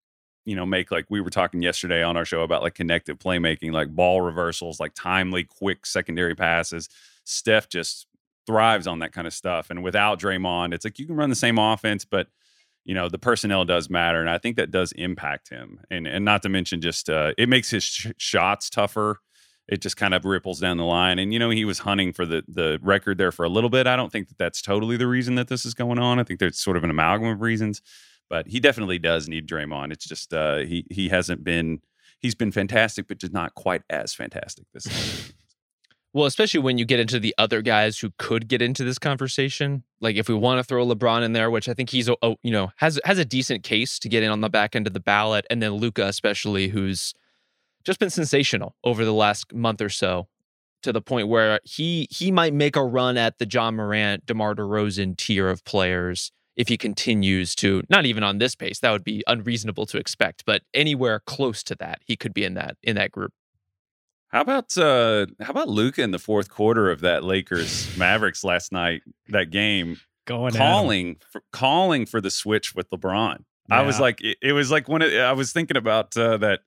you 0.44 0.56
know 0.56 0.66
make 0.66 0.90
like 0.90 1.06
we 1.10 1.20
were 1.20 1.30
talking 1.30 1.62
yesterday 1.62 2.02
on 2.02 2.16
our 2.16 2.24
show 2.24 2.42
about 2.42 2.62
like 2.62 2.74
connective 2.74 3.18
playmaking, 3.18 3.72
like 3.72 3.94
ball 3.94 4.20
reversals, 4.20 4.80
like 4.80 4.94
timely, 4.94 5.44
quick 5.44 5.84
secondary 5.86 6.34
passes. 6.34 6.88
Steph 7.24 7.68
just 7.68 8.06
thrives 8.46 8.86
on 8.86 9.00
that 9.00 9.12
kind 9.12 9.26
of 9.26 9.32
stuff. 9.32 9.70
And 9.70 9.82
without 9.82 10.20
Draymond, 10.20 10.74
it's 10.74 10.84
like 10.84 10.98
you 10.98 11.06
can 11.06 11.16
run 11.16 11.30
the 11.30 11.36
same 11.36 11.58
offense, 11.58 12.04
but 12.04 12.28
you 12.84 12.94
know 12.94 13.08
the 13.08 13.18
personnel 13.18 13.64
does 13.64 13.90
matter, 13.90 14.20
and 14.20 14.30
I 14.30 14.38
think 14.38 14.56
that 14.56 14.70
does 14.70 14.92
impact 14.92 15.50
him. 15.50 15.80
And 15.90 16.06
and 16.06 16.24
not 16.24 16.42
to 16.42 16.48
mention 16.48 16.80
just 16.80 17.10
uh, 17.10 17.32
it 17.38 17.48
makes 17.48 17.70
his 17.70 17.84
sh- 17.84 18.08
shots 18.16 18.70
tougher. 18.70 19.18
It 19.68 19.80
just 19.80 19.96
kind 19.96 20.14
of 20.14 20.24
ripples 20.24 20.58
down 20.58 20.78
the 20.78 20.84
line. 20.84 21.18
And 21.18 21.32
you 21.32 21.38
know 21.38 21.50
he 21.50 21.64
was 21.64 21.80
hunting 21.80 22.12
for 22.12 22.26
the 22.26 22.42
the 22.48 22.78
record 22.82 23.18
there 23.18 23.32
for 23.32 23.44
a 23.44 23.48
little 23.48 23.70
bit. 23.70 23.86
I 23.86 23.96
don't 23.96 24.10
think 24.10 24.28
that 24.28 24.38
that's 24.38 24.62
totally 24.62 24.96
the 24.96 25.06
reason 25.06 25.34
that 25.36 25.48
this 25.48 25.64
is 25.64 25.74
going 25.74 25.98
on. 25.98 26.18
I 26.18 26.24
think 26.24 26.40
there's 26.40 26.58
sort 26.58 26.76
of 26.76 26.84
an 26.84 26.90
amalgam 26.90 27.28
of 27.28 27.40
reasons, 27.40 27.82
but 28.28 28.48
he 28.48 28.60
definitely 28.60 28.98
does 28.98 29.28
need 29.28 29.48
Draymond. 29.48 29.92
It's 29.92 30.06
just 30.06 30.34
uh, 30.34 30.58
he 30.58 30.86
he 30.90 31.08
hasn't 31.08 31.44
been 31.44 31.80
he's 32.18 32.34
been 32.34 32.52
fantastic, 32.52 33.08
but 33.08 33.18
just 33.18 33.32
not 33.32 33.54
quite 33.54 33.82
as 33.90 34.14
fantastic 34.14 34.66
this 34.72 34.84
season. 34.84 35.34
Well, 36.12 36.26
especially 36.26 36.60
when 36.60 36.76
you 36.76 36.84
get 36.84 36.98
into 36.98 37.20
the 37.20 37.34
other 37.38 37.62
guys 37.62 38.00
who 38.00 38.10
could 38.18 38.48
get 38.48 38.60
into 38.60 38.82
this 38.82 38.98
conversation. 38.98 39.84
Like 40.00 40.16
if 40.16 40.28
we 40.28 40.34
want 40.34 40.58
to 40.58 40.64
throw 40.64 40.84
LeBron 40.84 41.22
in 41.22 41.34
there, 41.34 41.50
which 41.50 41.68
I 41.68 41.74
think 41.74 41.90
he's 41.90 42.08
a, 42.08 42.16
you 42.42 42.50
know 42.50 42.72
has 42.76 42.98
has 43.04 43.18
a 43.18 43.24
decent 43.24 43.62
case 43.62 43.98
to 44.00 44.08
get 44.08 44.22
in 44.22 44.30
on 44.30 44.40
the 44.40 44.48
back 44.48 44.74
end 44.74 44.86
of 44.86 44.92
the 44.92 45.00
ballot, 45.00 45.46
and 45.50 45.62
then 45.62 45.72
Luka 45.72 46.06
especially, 46.06 46.68
who's 46.68 47.14
just 47.84 48.00
been 48.00 48.10
sensational 48.10 48.74
over 48.82 49.04
the 49.04 49.14
last 49.14 49.54
month 49.54 49.80
or 49.80 49.88
so 49.88 50.28
to 50.82 50.92
the 50.92 51.00
point 51.00 51.28
where 51.28 51.60
he 51.64 52.08
he 52.10 52.30
might 52.30 52.54
make 52.54 52.76
a 52.76 52.84
run 52.84 53.16
at 53.16 53.38
the 53.38 53.46
Ja 53.50 53.70
Morant, 53.70 54.26
DeMar 54.26 54.54
DeRozan 54.54 55.16
tier 55.16 55.48
of 55.48 55.64
players 55.64 56.32
if 56.56 56.68
he 56.68 56.76
continues 56.76 57.54
to 57.54 57.82
not 57.88 58.04
even 58.04 58.22
on 58.22 58.38
this 58.38 58.54
pace. 58.54 58.80
That 58.80 58.90
would 58.90 59.04
be 59.04 59.22
unreasonable 59.26 59.86
to 59.86 59.98
expect, 59.98 60.44
but 60.44 60.62
anywhere 60.74 61.20
close 61.20 61.62
to 61.64 61.74
that, 61.76 62.00
he 62.04 62.16
could 62.16 62.34
be 62.34 62.44
in 62.44 62.54
that 62.54 62.76
in 62.82 62.96
that 62.96 63.12
group. 63.12 63.32
How 64.30 64.42
about 64.42 64.76
uh 64.78 65.26
how 65.40 65.50
about 65.50 65.68
Luka 65.68 66.02
in 66.02 66.12
the 66.12 66.18
fourth 66.18 66.48
quarter 66.48 66.90
of 66.90 67.00
that 67.00 67.24
Lakers 67.24 67.94
Mavericks 67.98 68.44
last 68.44 68.72
night? 68.72 69.02
That 69.28 69.50
game 69.50 69.98
Going 70.26 70.52
calling 70.52 71.16
for, 71.30 71.42
calling 71.52 72.06
for 72.06 72.20
the 72.20 72.30
switch 72.30 72.74
with 72.74 72.88
LeBron. 72.90 73.44
I 73.70 73.82
was 73.82 74.00
like, 74.00 74.20
it, 74.20 74.36
it 74.42 74.52
was 74.52 74.70
like 74.70 74.88
when 74.88 75.00
it, 75.00 75.16
I 75.20 75.32
was 75.32 75.52
thinking 75.52 75.76
about 75.76 76.16
uh, 76.16 76.36
that 76.38 76.60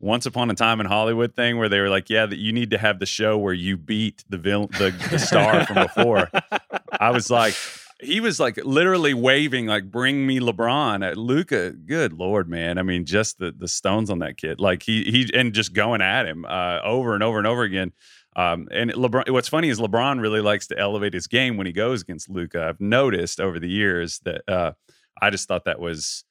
once 0.00 0.26
upon 0.26 0.50
a 0.50 0.54
time 0.54 0.80
in 0.80 0.86
Hollywood 0.86 1.34
thing 1.34 1.58
where 1.58 1.68
they 1.68 1.80
were 1.80 1.88
like, 1.88 2.08
yeah, 2.10 2.26
that 2.26 2.38
you 2.38 2.52
need 2.52 2.70
to 2.70 2.78
have 2.78 2.98
the 2.98 3.06
show 3.06 3.36
where 3.38 3.54
you 3.54 3.76
beat 3.76 4.24
the 4.28 4.38
villain, 4.38 4.68
the, 4.78 4.94
the 5.10 5.18
star 5.18 5.66
from 5.66 5.82
before. 5.82 6.30
I 7.00 7.10
was 7.10 7.30
like, 7.30 7.54
he 8.02 8.20
was 8.20 8.38
like 8.38 8.56
literally 8.64 9.14
waving, 9.14 9.66
like, 9.66 9.90
bring 9.90 10.26
me 10.26 10.40
LeBron 10.40 11.06
at 11.06 11.16
Luka. 11.16 11.70
Good 11.72 12.12
Lord, 12.12 12.48
man. 12.48 12.78
I 12.78 12.82
mean, 12.82 13.04
just 13.06 13.38
the 13.38 13.52
the 13.52 13.68
stones 13.68 14.10
on 14.10 14.18
that 14.20 14.36
kid. 14.36 14.60
Like 14.60 14.82
he 14.82 15.04
he 15.04 15.30
and 15.34 15.52
just 15.52 15.72
going 15.72 16.02
at 16.02 16.26
him 16.26 16.44
uh, 16.44 16.80
over 16.82 17.14
and 17.14 17.22
over 17.22 17.38
and 17.38 17.46
over 17.46 17.62
again. 17.62 17.92
Um, 18.36 18.68
and 18.70 18.92
LeBron, 18.92 19.30
what's 19.30 19.48
funny 19.48 19.70
is 19.70 19.80
LeBron 19.80 20.20
really 20.20 20.42
likes 20.42 20.66
to 20.66 20.78
elevate 20.78 21.14
his 21.14 21.26
game 21.26 21.56
when 21.56 21.66
he 21.66 21.72
goes 21.72 22.02
against 22.02 22.28
Luka. 22.28 22.66
I've 22.68 22.80
noticed 22.80 23.40
over 23.40 23.58
the 23.58 23.68
years 23.68 24.20
that 24.24 24.42
uh, 24.46 24.72
I 25.22 25.30
just 25.30 25.48
thought 25.48 25.64
that 25.64 25.80
was 25.80 26.24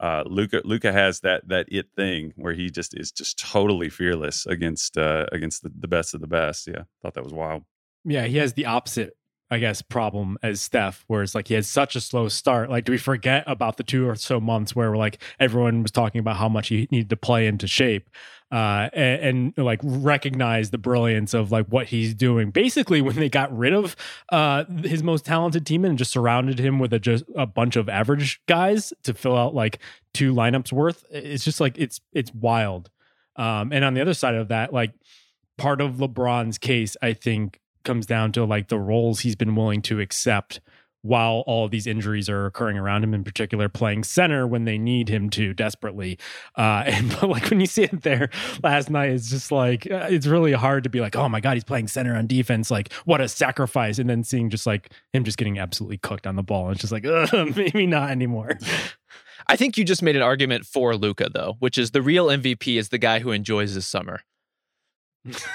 uh, 0.00 0.24
Luka. 0.26 0.62
Luka 0.64 0.92
has 0.92 1.20
that 1.20 1.46
that 1.48 1.66
it 1.70 1.88
thing 1.94 2.32
where 2.36 2.54
he 2.54 2.70
just 2.70 2.98
is 2.98 3.12
just 3.12 3.38
totally 3.38 3.90
fearless 3.90 4.46
against 4.46 4.96
uh, 4.96 5.26
against 5.30 5.62
the, 5.62 5.70
the 5.78 5.88
best 5.88 6.14
of 6.14 6.22
the 6.22 6.26
best. 6.26 6.66
Yeah, 6.66 6.84
thought 7.02 7.14
that 7.14 7.24
was 7.24 7.34
wild. 7.34 7.64
Yeah, 8.04 8.24
he 8.24 8.38
has 8.38 8.54
the 8.54 8.66
opposite, 8.66 9.14
I 9.52 9.58
guess, 9.58 9.82
problem 9.82 10.38
as 10.42 10.62
Steph, 10.62 11.04
where 11.08 11.22
it's 11.22 11.34
like 11.34 11.48
he 11.48 11.54
had 11.54 11.66
such 11.66 11.94
a 11.94 12.00
slow 12.00 12.28
start. 12.28 12.70
Like, 12.70 12.86
do 12.86 12.92
we 12.92 12.96
forget 12.96 13.44
about 13.46 13.76
the 13.76 13.82
two 13.82 14.08
or 14.08 14.14
so 14.14 14.40
months 14.40 14.74
where 14.74 14.90
we're 14.90 14.96
like 14.96 15.22
everyone 15.38 15.82
was 15.82 15.90
talking 15.90 16.20
about 16.20 16.36
how 16.36 16.48
much 16.48 16.68
he 16.68 16.88
needed 16.90 17.10
to 17.10 17.18
play 17.18 17.46
into 17.46 17.66
shape, 17.66 18.08
uh, 18.50 18.88
and, 18.94 19.52
and 19.56 19.64
like 19.66 19.80
recognize 19.82 20.70
the 20.70 20.78
brilliance 20.78 21.34
of 21.34 21.52
like 21.52 21.66
what 21.66 21.88
he's 21.88 22.14
doing. 22.14 22.50
Basically, 22.50 23.02
when 23.02 23.16
they 23.16 23.28
got 23.28 23.54
rid 23.54 23.74
of 23.74 23.94
uh 24.30 24.64
his 24.84 25.02
most 25.02 25.26
talented 25.26 25.66
team 25.66 25.84
and 25.84 25.98
just 25.98 26.12
surrounded 26.12 26.58
him 26.58 26.78
with 26.78 26.94
a 26.94 26.98
just 26.98 27.24
a 27.36 27.44
bunch 27.44 27.76
of 27.76 27.90
average 27.90 28.40
guys 28.46 28.94
to 29.02 29.12
fill 29.12 29.36
out 29.36 29.54
like 29.54 29.80
two 30.14 30.32
lineups 30.32 30.72
worth, 30.72 31.04
it's 31.10 31.44
just 31.44 31.60
like 31.60 31.76
it's 31.76 32.00
it's 32.14 32.32
wild. 32.32 32.88
Um, 33.36 33.70
and 33.70 33.84
on 33.84 33.92
the 33.92 34.00
other 34.00 34.14
side 34.14 34.34
of 34.34 34.48
that, 34.48 34.72
like 34.72 34.94
part 35.58 35.82
of 35.82 35.96
LeBron's 35.96 36.56
case, 36.56 36.96
I 37.02 37.12
think, 37.12 37.60
comes 37.84 38.06
down 38.06 38.32
to 38.32 38.44
like 38.44 38.68
the 38.68 38.78
roles 38.78 39.20
he's 39.20 39.36
been 39.36 39.54
willing 39.54 39.82
to 39.82 40.00
accept 40.00 40.60
while 41.02 41.42
all 41.46 41.68
these 41.68 41.86
injuries 41.86 42.28
are 42.28 42.46
occurring 42.46 42.78
around 42.78 43.02
him, 43.02 43.12
in 43.12 43.24
particular 43.24 43.68
playing 43.68 44.04
center 44.04 44.46
when 44.46 44.64
they 44.64 44.78
need 44.78 45.08
him 45.08 45.28
to 45.30 45.52
desperately. 45.52 46.18
Uh, 46.56 46.84
and 46.86 47.10
but 47.10 47.28
like 47.28 47.50
when 47.50 47.60
you 47.60 47.66
see 47.66 47.82
it 47.82 48.02
there 48.02 48.30
last 48.62 48.88
night, 48.88 49.10
it's 49.10 49.30
just 49.30 49.52
like 49.52 49.90
uh, 49.90 50.06
it's 50.08 50.26
really 50.26 50.52
hard 50.52 50.84
to 50.84 50.90
be 50.90 51.00
like, 51.00 51.16
oh 51.16 51.28
my 51.28 51.40
god, 51.40 51.54
he's 51.54 51.64
playing 51.64 51.88
center 51.88 52.14
on 52.14 52.26
defense. 52.26 52.70
Like 52.70 52.92
what 53.04 53.20
a 53.20 53.28
sacrifice! 53.28 53.98
And 53.98 54.08
then 54.08 54.24
seeing 54.24 54.48
just 54.48 54.66
like 54.66 54.92
him 55.12 55.24
just 55.24 55.38
getting 55.38 55.58
absolutely 55.58 55.98
cooked 55.98 56.26
on 56.26 56.36
the 56.36 56.42
ball, 56.42 56.68
and 56.68 56.72
it's 56.72 56.88
just 56.88 56.92
like 56.92 57.04
maybe 57.56 57.86
not 57.86 58.10
anymore. 58.10 58.58
I 59.48 59.56
think 59.56 59.76
you 59.76 59.84
just 59.84 60.02
made 60.02 60.14
an 60.14 60.22
argument 60.22 60.66
for 60.66 60.94
Luka 60.94 61.28
though, 61.28 61.56
which 61.58 61.76
is 61.76 61.90
the 61.90 62.00
real 62.00 62.28
MVP 62.28 62.78
is 62.78 62.90
the 62.90 62.98
guy 62.98 63.18
who 63.18 63.32
enjoys 63.32 63.72
his 63.72 63.86
summer. 63.86 64.20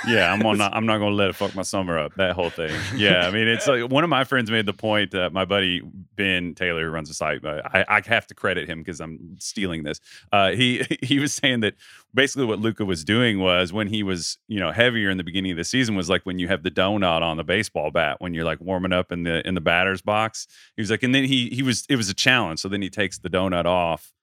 Yeah, 0.07 0.32
I'm 0.32 0.45
on. 0.45 0.61
I'm 0.74 0.86
not 0.86 0.99
going 0.99 1.11
to 1.11 1.15
let 1.15 1.30
it 1.30 1.36
fuck 1.36 1.53
my 1.55 1.61
summer 1.61 1.99
up. 1.99 2.15
That 2.15 2.36
whole 2.36 2.49
thing. 2.49 2.72
Yeah, 2.95 3.28
I 3.28 3.32
mean, 3.32 3.47
it's 3.47 3.68
like 3.68 3.89
one 3.89 4.03
of 4.03 4.09
my 4.09 4.24
friends 4.24 4.49
made 4.49 4.65
the 4.65 4.74
point. 4.74 5.13
Uh, 5.13 5.30
my 5.32 5.45
buddy 5.45 5.82
Ben 6.15 6.55
Taylor, 6.55 6.86
who 6.86 6.89
runs 6.89 7.09
the 7.09 7.13
site, 7.13 7.41
but 7.41 7.65
I, 7.65 7.86
I 7.88 8.01
have 8.05 8.28
to 8.28 8.34
credit 8.36 8.70
him 8.70 8.80
because 8.80 9.01
I'm 9.01 9.36
stealing 9.39 9.84
this. 9.84 9.99
Uh, 10.32 10.51
he 10.51 10.86
he 11.01 11.20
was 11.20 11.34
saying 11.34 11.61
that 11.61 11.76
basically 12.13 12.45
what 12.45 12.59
Luka 12.59 12.86
was 12.86 13.03
doing 13.03 13.39
was 13.39 13.74
when 13.74 13.88
he 13.88 14.03
was 14.03 14.38
you 14.47 14.59
know 14.59 14.72
heavier 14.72 15.09
in 15.09 15.18
the 15.18 15.24
beginning 15.24 15.51
of 15.51 15.57
the 15.57 15.65
season 15.65 15.95
was 15.95 16.09
like 16.09 16.26
when 16.26 16.39
you 16.39 16.47
have 16.47 16.63
the 16.63 16.72
donut 16.72 17.22
on 17.22 17.38
the 17.38 17.43
baseball 17.43 17.91
bat 17.91 18.18
when 18.20 18.34
you're 18.34 18.45
like 18.45 18.61
warming 18.61 18.93
up 18.93 19.11
in 19.11 19.24
the 19.24 19.45
in 19.47 19.55
the 19.55 19.61
batter's 19.61 20.01
box. 20.01 20.47
He 20.76 20.82
was 20.82 20.89
like, 20.89 21.03
and 21.03 21.13
then 21.13 21.26
he 21.26 21.49
he 21.49 21.61
was 21.61 21.86
it 21.89 21.97
was 21.97 22.09
a 22.09 22.13
challenge. 22.13 22.59
So 22.59 22.70
then 22.70 22.82
he 22.82 22.89
takes 22.89 23.20
the 23.20 23.30
donut 23.30 23.65
off 23.65 24.13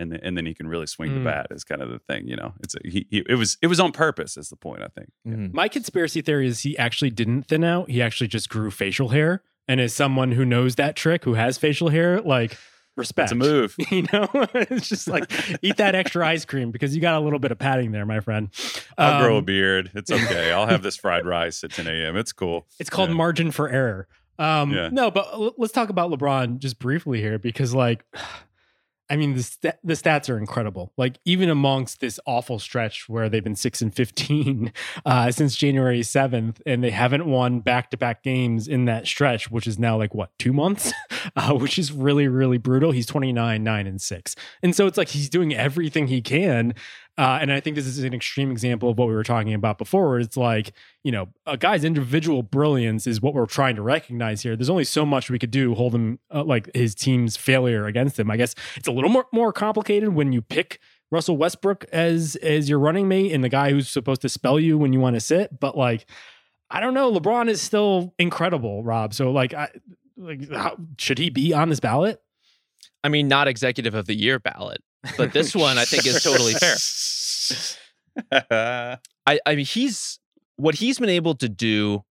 and 0.00 0.10
then, 0.12 0.20
and 0.22 0.36
then 0.36 0.46
he 0.46 0.54
can 0.54 0.66
really 0.66 0.86
swing 0.86 1.12
the 1.14 1.20
Mm. 1.20 1.24
bat 1.24 1.46
is 1.50 1.62
kind 1.62 1.82
of 1.82 1.90
the 1.90 1.98
thing, 2.00 2.26
you 2.26 2.34
know. 2.36 2.54
It's 2.62 2.74
a, 2.74 2.78
he, 2.84 3.06
he 3.10 3.22
it 3.28 3.34
was 3.36 3.56
it 3.62 3.68
was 3.68 3.78
on 3.78 3.92
purpose. 3.92 4.36
Is 4.36 4.48
the 4.48 4.56
point 4.56 4.82
I 4.82 4.88
think. 4.88 5.12
Yeah. 5.24 5.34
Mhm. 5.34 5.52
My 5.54 5.68
conspiracy 5.68 6.22
theory 6.22 6.46
is 6.48 6.60
he 6.60 6.76
actually 6.78 7.10
didn't 7.10 7.44
thin 7.44 7.62
out. 7.62 7.88
He 7.90 8.02
actually 8.02 8.28
just 8.28 8.48
grew 8.48 8.70
facial 8.70 9.10
hair. 9.10 9.42
And 9.68 9.80
as 9.80 9.94
someone 9.94 10.32
who 10.32 10.44
knows 10.44 10.74
that 10.76 10.96
trick, 10.96 11.22
who 11.24 11.34
has 11.34 11.56
facial 11.58 11.90
hair, 11.90 12.20
like 12.20 12.56
respect. 12.96 13.26
It's 13.26 13.32
a 13.32 13.36
move. 13.36 13.76
You 13.90 14.02
know, 14.12 14.28
it's 14.54 14.88
just 14.88 15.06
like 15.06 15.30
eat 15.62 15.76
that 15.76 15.94
extra 15.94 16.26
ice 16.26 16.44
cream 16.44 16.70
because 16.72 16.94
you 16.94 17.00
got 17.00 17.14
a 17.14 17.20
little 17.20 17.38
bit 17.38 17.52
of 17.52 17.58
padding 17.58 17.92
there, 17.92 18.04
my 18.04 18.18
friend. 18.20 18.48
I'll 18.98 19.22
grow 19.22 19.36
a 19.36 19.38
Um, 19.38 19.44
beard. 19.44 19.90
It's 19.94 20.10
okay. 20.18 20.50
I'll 20.50 20.66
have 20.66 20.82
this 20.82 20.96
fried 20.96 21.24
rice 21.24 21.62
at 21.62 21.70
10 21.70 21.86
a.m. 21.86 22.16
It's 22.16 22.32
cool. 22.32 22.66
It's 22.80 22.90
called 22.90 23.10
Yeah. 23.10 23.14
margin 23.16 23.50
for 23.52 23.68
error. 23.68 24.08
Um, 24.40 24.72
Yeah. 24.72 24.88
No, 24.90 25.10
but 25.10 25.28
l- 25.32 25.54
let's 25.56 25.72
talk 25.72 25.88
about 25.90 26.10
LeBron 26.10 26.58
just 26.58 26.78
briefly 26.78 27.20
here 27.20 27.38
because, 27.38 27.74
like, 27.74 28.04
I 29.10 29.16
mean, 29.16 29.34
the 29.34 29.42
sta 29.42 29.72
the 29.82 29.94
stats 29.94 30.30
are 30.30 30.38
incredible. 30.38 30.92
Like, 30.96 31.18
even 31.24 31.50
amongst 31.50 32.00
this 32.00 32.20
awful 32.26 32.60
stretch 32.60 33.08
where 33.08 33.28
they've 33.28 33.42
been 33.42 33.56
six 33.56 33.82
and 33.82 33.92
fifteen 33.92 34.72
uh, 35.04 35.32
since 35.32 35.56
January 35.56 36.02
seventh, 36.04 36.62
and 36.64 36.82
they 36.82 36.90
haven't 36.90 37.26
won 37.26 37.60
back 37.60 37.90
to 37.90 37.96
back 37.96 38.22
games 38.22 38.68
in 38.68 38.84
that 38.84 39.08
stretch, 39.08 39.50
which 39.50 39.66
is 39.66 39.78
now 39.78 39.98
like 39.98 40.14
what 40.14 40.30
two 40.38 40.52
months, 40.52 40.92
uh, 41.36 41.52
which 41.54 41.78
is 41.78 41.90
really 41.90 42.28
really 42.28 42.58
brutal. 42.58 42.92
He's 42.92 43.06
twenty 43.06 43.32
nine 43.32 43.64
nine 43.64 43.88
and 43.88 44.00
six, 44.00 44.36
and 44.62 44.74
so 44.74 44.86
it's 44.86 44.96
like 44.96 45.08
he's 45.08 45.28
doing 45.28 45.52
everything 45.52 46.06
he 46.06 46.22
can. 46.22 46.74
Uh, 47.18 47.38
and 47.40 47.52
I 47.52 47.60
think 47.60 47.76
this 47.76 47.86
is 47.86 47.98
an 47.98 48.14
extreme 48.14 48.50
example 48.50 48.88
of 48.88 48.98
what 48.98 49.08
we 49.08 49.14
were 49.14 49.24
talking 49.24 49.52
about 49.52 49.76
before, 49.76 50.18
it's 50.18 50.36
like, 50.36 50.72
you 51.04 51.12
know, 51.12 51.28
a 51.44 51.56
guy's 51.56 51.84
individual 51.84 52.42
brilliance 52.42 53.06
is 53.06 53.20
what 53.20 53.34
we're 53.34 53.46
trying 53.46 53.76
to 53.76 53.82
recognize 53.82 54.42
here. 54.42 54.56
There's 54.56 54.70
only 54.70 54.84
so 54.84 55.04
much 55.04 55.28
we 55.30 55.38
could 55.38 55.50
do 55.50 55.74
hold 55.74 55.94
him, 55.94 56.18
uh, 56.32 56.44
like 56.44 56.70
his 56.74 56.94
team's 56.94 57.36
failure 57.36 57.86
against 57.86 58.18
him. 58.18 58.30
I 58.30 58.36
guess 58.36 58.54
it's 58.76 58.88
a 58.88 58.92
little 58.92 59.10
more 59.10 59.26
more 59.32 59.52
complicated 59.52 60.10
when 60.14 60.32
you 60.32 60.40
pick 60.40 60.80
Russell 61.10 61.36
Westbrook 61.36 61.84
as 61.92 62.36
as 62.36 62.68
your 62.68 62.78
running 62.78 63.08
mate 63.08 63.32
and 63.32 63.44
the 63.44 63.48
guy 63.48 63.70
who's 63.70 63.88
supposed 63.88 64.22
to 64.22 64.28
spell 64.28 64.58
you 64.58 64.78
when 64.78 64.92
you 64.92 65.00
want 65.00 65.14
to 65.14 65.20
sit. 65.20 65.60
But 65.60 65.76
like, 65.76 66.06
I 66.70 66.80
don't 66.80 66.94
know. 66.94 67.12
LeBron 67.12 67.48
is 67.48 67.60
still 67.60 68.14
incredible, 68.18 68.82
Rob. 68.82 69.12
So 69.12 69.30
like, 69.30 69.52
I 69.52 69.68
like, 70.16 70.50
how, 70.50 70.76
should 70.98 71.18
he 71.18 71.28
be 71.28 71.52
on 71.52 71.68
this 71.68 71.80
ballot? 71.80 72.22
I 73.02 73.08
mean, 73.08 73.28
not 73.28 73.48
executive 73.48 73.94
of 73.94 74.06
the 74.06 74.14
year 74.14 74.38
ballot, 74.38 74.82
but 75.16 75.32
this 75.32 75.54
one 75.54 75.78
I 75.78 75.84
think 75.84 76.06
is 76.06 76.22
totally 76.22 76.54
fair. 76.54 76.76
I, 79.26 79.38
I 79.46 79.54
mean, 79.54 79.64
he's 79.66 80.18
what 80.56 80.74
he's 80.76 80.98
been 80.98 81.08
able 81.08 81.34
to 81.36 81.48
do 81.48 82.04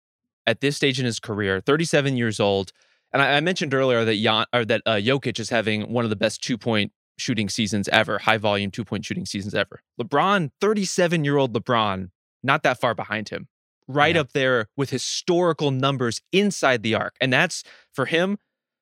at 0.45 0.61
this 0.61 0.77
stage 0.77 0.99
in 0.99 1.05
his 1.05 1.19
career, 1.19 1.59
37 1.61 2.15
years 2.17 2.39
old. 2.39 2.71
And 3.11 3.21
I, 3.21 3.38
I 3.38 3.39
mentioned 3.41 3.73
earlier 3.73 4.05
that 4.05 4.15
Jan, 4.15 4.45
or 4.53 4.65
that 4.65 4.81
uh, 4.85 4.93
Jokic 4.95 5.39
is 5.39 5.49
having 5.49 5.91
one 5.91 6.03
of 6.05 6.09
the 6.09 6.15
best 6.15 6.41
two 6.43 6.57
point 6.57 6.91
shooting 7.17 7.49
seasons 7.49 7.88
ever, 7.89 8.19
high 8.19 8.38
volume 8.38 8.71
two 8.71 8.85
point 8.85 9.05
shooting 9.05 9.25
seasons 9.25 9.55
ever. 9.55 9.81
LeBron, 9.99 10.51
37 10.61 11.23
year 11.25 11.38
old 11.38 11.53
LeBron, 11.53 12.09
not 12.43 12.63
that 12.63 12.79
far 12.79 12.93
behind 12.93 13.29
him, 13.29 13.47
right 13.88 14.15
Yeah. 14.15 14.21
up 14.21 14.33
there 14.33 14.67
with 14.77 14.89
historical 14.91 15.71
numbers 15.71 16.21
inside 16.31 16.83
the 16.83 16.95
arc. 16.95 17.15
And 17.19 17.33
that's 17.33 17.63
for 17.93 18.05
him 18.05 18.38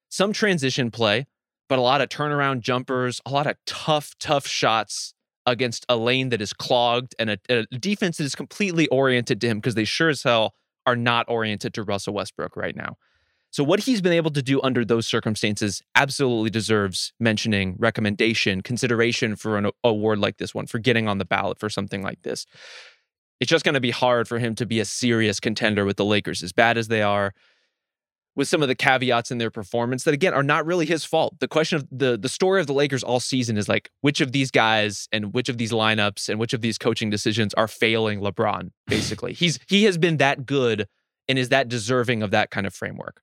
some 0.09 0.33
transition 0.33 0.91
play, 0.91 1.25
but 1.67 1.79
a 1.79 1.81
lot 1.81 2.01
of 2.01 2.09
turnaround 2.09 2.61
jumpers, 2.61 3.21
a 3.25 3.31
lot 3.31 3.47
of 3.47 3.55
tough, 3.65 4.13
tough 4.19 4.47
shots 4.47 5.13
against 5.45 5.85
a 5.89 5.95
lane 5.95 6.29
that 6.29 6.41
is 6.41 6.53
clogged 6.53 7.15
and 7.19 7.31
a, 7.31 7.37
a 7.49 7.65
defense 7.77 8.17
that 8.17 8.23
is 8.23 8.35
completely 8.35 8.87
oriented 8.87 9.39
to 9.41 9.47
him 9.47 9.59
because 9.59 9.75
they 9.75 9.85
sure 9.85 10.09
as 10.09 10.23
hell 10.23 10.53
are 10.85 10.95
not 10.95 11.25
oriented 11.29 11.73
to 11.73 11.83
Russell 11.83 12.13
Westbrook 12.13 12.55
right 12.55 12.75
now. 12.75 12.97
So 13.51 13.63
what 13.63 13.79
he's 13.79 14.01
been 14.01 14.11
able 14.11 14.31
to 14.31 14.41
do 14.41 14.61
under 14.63 14.83
those 14.83 15.07
circumstances 15.07 15.81
absolutely 15.95 16.49
deserves 16.49 17.13
mentioning, 17.21 17.75
recommendation, 17.79 18.61
consideration 18.61 19.37
for 19.37 19.57
an 19.57 19.69
award 19.83 20.19
like 20.19 20.37
this 20.37 20.53
one, 20.53 20.67
for 20.67 20.77
getting 20.77 21.07
on 21.07 21.19
the 21.19 21.25
ballot 21.25 21.57
for 21.57 21.69
something 21.69 22.03
like 22.03 22.21
this. 22.23 22.45
It's 23.39 23.49
just 23.49 23.63
going 23.63 23.75
to 23.75 23.81
be 23.81 23.91
hard 23.91 24.27
for 24.27 24.39
him 24.39 24.55
to 24.55 24.65
be 24.65 24.79
a 24.79 24.85
serious 24.85 25.39
contender 25.39 25.85
with 25.85 25.95
the 25.95 26.03
Lakers, 26.03 26.43
as 26.43 26.51
bad 26.51 26.77
as 26.77 26.89
they 26.89 27.01
are, 27.01 27.33
with 28.35 28.47
some 28.47 28.61
of 28.61 28.67
the 28.67 28.75
caveats 28.75 29.31
in 29.31 29.37
their 29.37 29.51
performance 29.51 30.03
that 30.03 30.13
again 30.13 30.33
are 30.33 30.43
not 30.43 30.65
really 30.65 30.85
his 30.85 31.05
fault. 31.05 31.39
The 31.39 31.47
question 31.47 31.77
of 31.77 31.87
the 31.91 32.17
the 32.17 32.29
story 32.29 32.61
of 32.61 32.67
the 32.67 32.73
Lakers 32.73 33.03
all 33.03 33.19
season 33.19 33.57
is 33.57 33.69
like 33.69 33.89
which 34.01 34.21
of 34.21 34.31
these 34.31 34.51
guys 34.51 35.07
and 35.11 35.33
which 35.33 35.49
of 35.49 35.57
these 35.57 35.71
lineups 35.71 36.29
and 36.29 36.39
which 36.39 36.53
of 36.53 36.61
these 36.61 36.77
coaching 36.77 37.09
decisions 37.09 37.53
are 37.55 37.67
failing 37.67 38.19
LeBron. 38.19 38.71
Basically, 38.87 39.33
he's 39.33 39.59
he 39.67 39.83
has 39.85 39.97
been 39.97 40.17
that 40.17 40.45
good 40.45 40.87
and 41.27 41.39
is 41.39 41.49
that 41.49 41.67
deserving 41.69 42.21
of 42.21 42.31
that 42.31 42.51
kind 42.51 42.67
of 42.67 42.73
framework. 42.73 43.21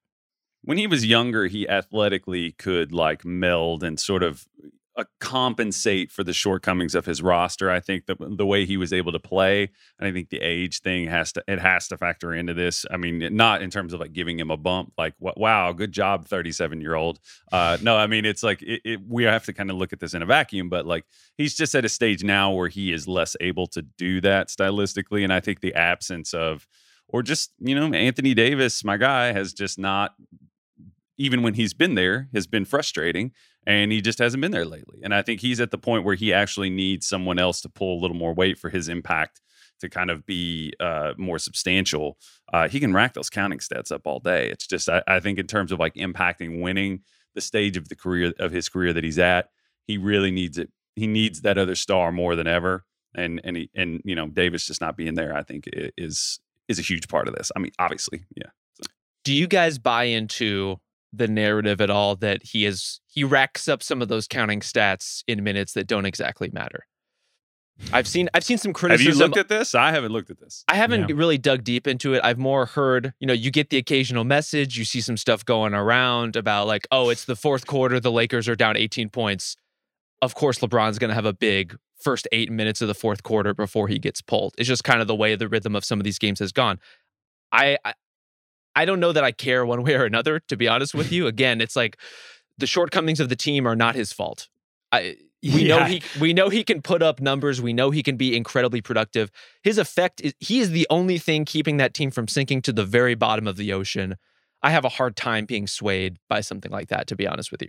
when 0.63 0.79
he 0.79 0.87
was 0.87 1.05
younger, 1.07 1.47
he 1.47 1.69
athletically 1.69 2.53
could 2.53 2.93
like 2.93 3.25
meld 3.25 3.83
and 3.83 3.99
sort 3.99 4.23
of 4.23 4.47
uh, 4.95 5.05
compensate 5.21 6.11
for 6.11 6.23
the 6.23 6.33
shortcomings 6.33 6.95
of 6.95 7.07
his 7.07 7.23
roster. 7.23 7.71
I 7.71 7.81
think 7.81 8.07
the 8.07 8.17
the 8.19 8.45
way 8.45 8.67
he 8.67 8.77
was 8.77 8.93
able 8.93 9.13
to 9.13 9.19
play, 9.19 9.71
and 9.99 10.09
I 10.09 10.13
think 10.13 10.29
the 10.29 10.41
age 10.41 10.81
thing 10.81 11.07
has 11.09 11.33
to 11.33 11.45
it 11.49 11.59
has 11.59 11.89
to 11.89 11.97
factor 11.97 12.35
into 12.35 12.53
this. 12.53 12.85
I 12.91 12.99
mean, 12.99 13.35
not 13.35 13.63
in 13.63 13.71
terms 13.71 13.95
of 13.95 14.01
like 14.01 14.13
giving 14.13 14.39
him 14.39 14.51
a 14.51 14.57
bump, 14.57 14.93
like 14.99 15.15
wow, 15.19 15.73
good 15.73 15.93
job, 15.93 16.29
thirty 16.29 16.53
seven 16.53 16.81
year 16.81 16.95
old. 16.95 17.21
Uh, 17.51 17.79
no, 17.83 17.97
I 17.97 18.07
mean 18.07 18.25
it's 18.25 18.43
like 18.43 18.61
it, 18.63 18.83
it, 18.85 19.01
we 19.09 19.25
have 19.25 19.47
to 19.47 19.53
kind 19.53 19.71
of 19.71 19.77
look 19.77 19.93
at 19.93 20.01
this 20.01 20.15
in 20.15 20.23
a 20.23 20.27
vacuum, 20.27 20.69
but 20.69 20.87
like 20.87 21.05
he's 21.39 21.55
just 21.55 21.75
at 21.75 21.85
a 21.85 21.89
stage 21.89 22.23
now 22.23 22.53
where 22.53 22.69
he 22.69 22.93
is 22.93 23.09
less 23.09 23.35
able 23.41 23.67
to 23.69 23.83
do 23.83 24.21
that 24.21 24.49
stylistically, 24.49 25.25
and 25.25 25.33
I 25.33 25.41
think 25.41 25.61
the 25.61 25.75
absence 25.75 26.35
of 26.35 26.67
or 27.09 27.23
just 27.23 27.53
you 27.61 27.75
know 27.75 27.97
Anthony 27.97 28.35
Davis, 28.35 28.85
my 28.85 28.97
guy, 28.97 29.33
has 29.33 29.53
just 29.53 29.79
not 29.79 30.15
even 31.19 31.43
when 31.43 31.55
he's 31.55 31.75
been 31.75 31.95
there 31.95 32.29
has 32.35 32.47
been 32.47 32.65
frustrating 32.65 33.33
and 33.67 33.93
he 33.93 34.01
just 34.01 34.19
hasn't 34.19 34.41
been 34.41 34.51
there 34.51 34.65
lately. 34.65 35.01
And 35.03 35.15
I 35.15 35.23
think 35.23 35.41
he's 35.41 35.61
at 35.61 35.71
the 35.71 35.79
point 35.79 36.05
where 36.05 36.15
he 36.15 36.33
actually 36.33 36.71
needs 36.71 37.07
someone 37.07 37.39
else 37.39 37.61
to 37.63 37.69
pull 37.69 37.99
a 37.99 38.01
little 38.01 38.17
more 38.17 38.35
weight 38.35 38.59
for 38.59 38.71
his 38.71 38.89
impact 38.89 39.41
to 39.81 39.89
kind 39.89 40.11
of 40.11 40.25
be 40.25 40.73
uh, 40.81 41.13
more 41.19 41.39
substantial. 41.39 42.17
Uh, 42.53 42.69
he 42.69 42.81
can 42.81 42.95
rack 42.95 43.15
those 43.15 43.31
counting 43.31 43.59
stats 43.59 43.93
up 43.93 44.03
all 44.05 44.21
day. 44.21 44.49
It's 44.49 44.67
just 44.67 44.89
I, 44.89 45.03
I, 45.07 45.21
think 45.21 45.39
in 45.39 45.47
terms 45.47 45.73
of 45.73 45.79
like 45.79 45.95
impacting 45.95 46.63
winning 46.63 47.01
the 47.35 47.41
stage 47.41 47.77
of 47.77 47.89
the 47.89 47.97
career 47.97 48.33
of 48.39 48.53
his 48.53 48.69
career 48.69 48.93
that 48.93 49.05
he's 49.05 49.19
at, 49.19 49.49
he 49.87 49.99
really 49.99 50.31
needs 50.31 50.57
it. 50.57 50.71
He 50.95 51.07
needs 51.07 51.43
that 51.43 51.59
other 51.59 51.75
star 51.75 52.13
more 52.13 52.37
than 52.37 52.47
ever. 52.47 52.85
And 53.15 53.41
and 53.45 53.57
he, 53.57 53.71
and 53.75 54.01
you 54.05 54.15
know 54.15 54.29
Davis 54.29 54.67
just 54.67 54.81
not 54.81 54.97
being 54.97 55.15
there, 55.15 55.37
I 55.37 55.43
think 55.43 55.69
is 55.73 56.41
is 56.69 56.79
a 56.79 56.83
huge 56.83 57.09
part 57.09 57.29
of 57.29 57.35
this. 57.35 57.51
I 57.55 57.59
mean, 57.59 57.73
obviously, 57.79 58.25
yeah. 58.37 58.51
So. 58.75 58.91
Do 59.25 59.35
you 59.35 59.47
guys 59.47 59.79
buy 59.79 60.05
into 60.05 60.81
the 61.13 61.29
narrative 61.29 61.81
at 61.81 61.91
all 61.91 62.17
that 62.17 62.43
he 62.43 62.65
is 62.65 63.01
he 63.07 63.25
racks 63.25 63.69
up 63.69 63.83
some 63.83 64.01
of 64.01 64.09
those 64.09 64.27
counting 64.27 64.61
stats 64.61 65.23
in 65.27 65.45
minutes 65.45 65.75
that 65.75 65.87
don't 65.87 66.07
exactly 66.07 66.51
matter. 66.53 66.87
I've 67.93 68.07
seen 68.07 68.29
I've 68.35 68.45
seen 68.45 68.59
some 68.59 68.73
criticism. 68.73 69.07
Have 69.07 69.15
you 69.15 69.25
looked 69.25 69.37
at 69.37 69.49
this? 69.49 69.75
I 69.75 69.91
haven't 69.93 70.13
looked 70.13 70.31
at 70.31 70.39
this. 70.39 70.65
I 70.69 70.77
haven't 70.77 71.09
yeah. 71.09 71.17
really 71.17 71.39
dug 71.39 71.65
deep 71.65 71.87
into 71.87 72.15
it. 72.15 72.21
I've 72.23 72.39
more 72.39 72.67
heard, 72.67 73.13
you 73.19 73.27
know, 73.27 73.33
you 73.33 73.51
get 73.51 73.71
the 73.71 73.77
occasional 73.77 74.25
message, 74.25 74.79
you 74.79 74.85
see 74.85 75.01
some 75.01 75.17
stuff 75.17 75.45
going 75.45 75.75
around 75.75 76.37
about 76.37 76.67
like, 76.67 76.87
oh, 76.91 77.09
it's 77.09 77.25
the 77.25 77.37
fourth 77.37 77.67
quarter, 77.67 77.99
the 77.99 78.13
Lakers 78.13 78.49
are 78.49 78.57
down 78.57 78.77
18 78.77 79.09
points. 79.09 79.57
Of 80.21 80.35
course, 80.35 80.59
LeBron's 80.61 80.99
going 80.99 81.09
to 81.09 81.15
have 81.15 81.27
a 81.27 81.33
big 81.33 81.77
first 82.01 82.29
8 82.31 82.51
minutes 82.51 82.81
of 82.83 82.89
the 82.89 82.95
fourth 82.95 83.23
quarter 83.23 83.55
before 83.55 83.89
he 83.89 83.99
gets 83.99 84.21
pulled. 84.21 84.55
It's 84.59 84.69
just 84.69 84.85
kind 84.85 85.01
of 85.01 85.09
the 85.09 85.15
way 85.15 85.35
the 85.35 85.49
rhythm 85.49 85.75
of 85.75 85.85
some 85.85 85.99
of 85.99 86.05
these 86.05 86.19
games 86.19 86.39
has 86.39 86.53
gone. 86.53 86.79
I, 87.51 87.79
I 87.85 87.95
I 88.75 88.85
don't 88.85 89.01
know 89.01 89.13
that 89.13 89.25
I 89.25 89.33
care 89.33 89.65
one 89.67 89.83
way 89.83 89.95
or 89.95 90.05
another, 90.05 90.41
to 90.49 90.57
be 90.57 90.69
honest 90.69 90.95
with 90.95 91.13
you. 91.13 91.27
Again, 91.27 91.61
it's 91.61 91.77
like 91.77 91.99
the 92.59 92.67
shortcomings 92.67 93.21
of 93.21 93.29
the 93.29 93.37
team 93.37 93.67
are 93.67 93.77
not 93.77 93.95
his 93.95 94.13
fault. 94.13 94.49
I, 94.91 95.17
we 95.43 95.69
yeah. 95.69 95.79
know 95.79 95.85
he 95.85 96.03
we 96.21 96.33
know 96.33 96.49
he 96.49 96.63
can 96.63 96.83
put 96.83 97.03
up 97.03 97.21
numbers. 97.21 97.61
We 97.61 97.73
know 97.73 97.91
he 97.91 98.03
can 98.03 98.17
be 98.17 98.37
incredibly 98.37 98.81
productive. 98.81 99.31
His 99.63 99.77
effect 99.77 100.21
is 100.21 100.35
he 100.39 100.61
is 100.61 100.71
the 100.71 100.87
only 100.89 101.19
thing 101.19 101.45
keeping 101.45 101.79
that 101.79 101.95
team 101.95 102.11
from 102.11 102.29
sinking 102.29 102.63
to 102.63 102.73
the 102.73 102.85
very 102.85 103.15
bottom 103.15 103.49
of 103.49 103.57
the 103.57 103.73
ocean. 103.73 104.17
I 104.63 104.71
have 104.71 104.85
a 104.85 104.91
hard 104.91 105.17
time 105.17 105.45
being 105.45 105.67
swayed 105.67 106.19
by 106.29 106.41
something 106.41 106.71
like 106.71 106.89
that, 106.89 107.09
to 107.09 107.17
be 107.17 107.27
honest 107.27 107.51
with 107.51 107.63
you. 107.63 107.69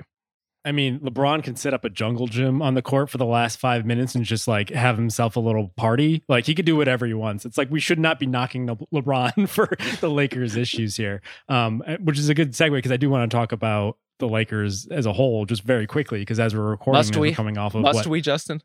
I 0.65 0.71
mean, 0.71 0.99
LeBron 0.99 1.43
can 1.43 1.55
set 1.55 1.73
up 1.73 1.83
a 1.83 1.89
jungle 1.89 2.27
gym 2.27 2.61
on 2.61 2.73
the 2.73 2.81
court 2.81 3.09
for 3.09 3.17
the 3.17 3.25
last 3.25 3.59
five 3.59 3.85
minutes 3.85 4.15
and 4.15 4.23
just 4.23 4.47
like 4.47 4.69
have 4.69 4.95
himself 4.95 5.35
a 5.35 5.39
little 5.39 5.69
party. 5.75 6.23
Like 6.29 6.45
he 6.45 6.55
could 6.55 6.65
do 6.65 6.75
whatever 6.75 7.05
he 7.05 7.13
wants. 7.13 7.45
It's 7.45 7.57
like 7.57 7.69
we 7.69 7.79
should 7.79 7.99
not 7.99 8.19
be 8.19 8.25
knocking 8.25 8.65
the 8.65 8.75
LeBron 8.93 9.49
for 9.49 9.75
the 9.99 10.09
Lakers' 10.09 10.55
issues 10.55 10.95
here, 10.95 11.21
um, 11.49 11.83
eh, 11.85 11.97
which 12.01 12.17
is 12.17 12.29
a 12.29 12.33
good 12.33 12.51
segue 12.51 12.71
because 12.71 12.91
I 12.91 12.97
do 12.97 13.09
want 13.09 13.29
to 13.29 13.35
talk 13.35 13.51
about 13.51 13.97
the 14.19 14.27
Lakers 14.27 14.87
as 14.87 15.05
a 15.05 15.13
whole 15.13 15.45
just 15.45 15.63
very 15.63 15.85
quickly 15.87 16.19
because 16.19 16.39
as 16.39 16.55
we're 16.55 16.69
recording, 16.69 16.99
Must 16.99 17.15
we? 17.17 17.33
coming 17.33 17.57
off 17.57 17.75
of 17.75 17.81
Must 17.81 17.95
what, 17.95 18.07
we, 18.07 18.21
Justin? 18.21 18.61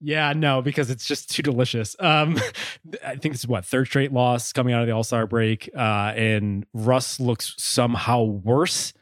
Yeah, 0.00 0.32
no, 0.32 0.62
because 0.62 0.90
it's 0.90 1.06
just 1.06 1.30
too 1.30 1.42
delicious. 1.42 1.96
Um, 1.98 2.36
I 3.04 3.16
think 3.16 3.34
this 3.34 3.40
is 3.40 3.48
what 3.48 3.64
third 3.64 3.86
straight 3.86 4.12
loss 4.12 4.52
coming 4.52 4.74
out 4.74 4.80
of 4.82 4.86
the 4.86 4.92
All 4.92 5.04
Star 5.04 5.26
break, 5.26 5.70
uh, 5.76 6.12
and 6.14 6.66
Russ 6.72 7.18
looks 7.20 7.54
somehow 7.56 8.22
worse 8.22 8.92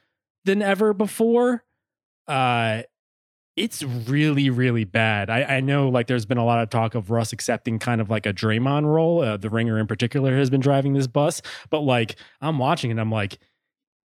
than 0.45 0.63
ever 0.63 0.93
before 0.95 1.65
uh 2.31 2.83
it's 3.57 3.83
really 3.83 4.49
really 4.49 4.85
bad. 4.85 5.29
I, 5.29 5.43
I 5.43 5.61
know 5.61 5.89
like 5.89 6.07
there's 6.07 6.25
been 6.25 6.39
a 6.39 6.45
lot 6.45 6.63
of 6.63 6.71
talk 6.71 6.95
of 6.95 7.11
russ 7.11 7.33
accepting 7.33 7.79
kind 7.79 8.01
of 8.01 8.09
like 8.09 8.25
a 8.27 8.33
draymond 8.33 8.87
role 8.87 9.23
uh, 9.23 9.37
the 9.37 9.51
ringer 9.51 9.79
in 9.79 9.87
particular 9.87 10.37
has 10.37 10.49
been 10.49 10.61
driving 10.61 10.95
this 10.95 11.07
bus 11.07 11.43
but 11.69 11.81
like 11.81 12.17
i'm 12.41 12.59
watching 12.59 12.91
and 12.91 13.01
i'm 13.01 13.11
like 13.11 13.39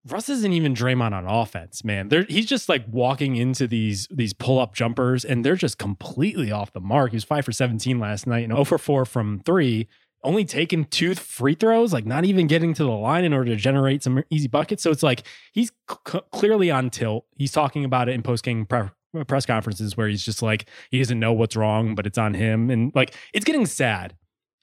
russ 0.07 0.29
isn't 0.29 0.53
even 0.53 0.73
draymond 0.73 1.13
on 1.13 1.25
offense 1.25 1.83
man. 1.83 2.09
They're, 2.09 2.23
he's 2.23 2.45
just 2.45 2.69
like 2.69 2.85
walking 2.89 3.35
into 3.35 3.67
these 3.67 4.07
these 4.11 4.33
pull-up 4.33 4.73
jumpers 4.75 5.23
and 5.23 5.45
they're 5.45 5.55
just 5.55 5.77
completely 5.77 6.51
off 6.51 6.73
the 6.73 6.81
mark. 6.81 7.11
He 7.11 7.15
was 7.15 7.23
5 7.23 7.45
for 7.45 7.51
17 7.51 7.99
last 7.99 8.27
night 8.27 8.43
and 8.43 8.53
0 8.53 8.65
for 8.65 8.77
4 8.77 9.05
from 9.05 9.39
3 9.39 9.87
only 10.23 10.45
taking 10.45 10.85
two 10.85 11.15
free 11.15 11.55
throws, 11.55 11.93
like 11.93 12.05
not 12.05 12.25
even 12.25 12.47
getting 12.47 12.73
to 12.75 12.83
the 12.83 12.89
line 12.91 13.25
in 13.25 13.33
order 13.33 13.51
to 13.51 13.55
generate 13.55 14.03
some 14.03 14.23
easy 14.29 14.47
buckets. 14.47 14.83
So 14.83 14.91
it's 14.91 15.03
like 15.03 15.23
he's 15.51 15.71
c- 15.89 16.19
clearly 16.31 16.71
on 16.71 16.89
tilt. 16.89 17.25
He's 17.37 17.51
talking 17.51 17.85
about 17.85 18.09
it 18.09 18.13
in 18.13 18.23
post 18.23 18.43
game 18.43 18.65
pre- 18.65 18.89
uh, 19.17 19.23
press 19.25 19.45
conferences 19.45 19.97
where 19.97 20.07
he's 20.07 20.23
just 20.23 20.41
like 20.41 20.69
he 20.89 20.99
doesn't 20.99 21.19
know 21.19 21.33
what's 21.33 21.55
wrong, 21.55 21.95
but 21.95 22.07
it's 22.07 22.17
on 22.17 22.33
him, 22.33 22.69
and 22.69 22.91
like 22.95 23.13
it's 23.33 23.45
getting 23.45 23.65
sad 23.65 24.15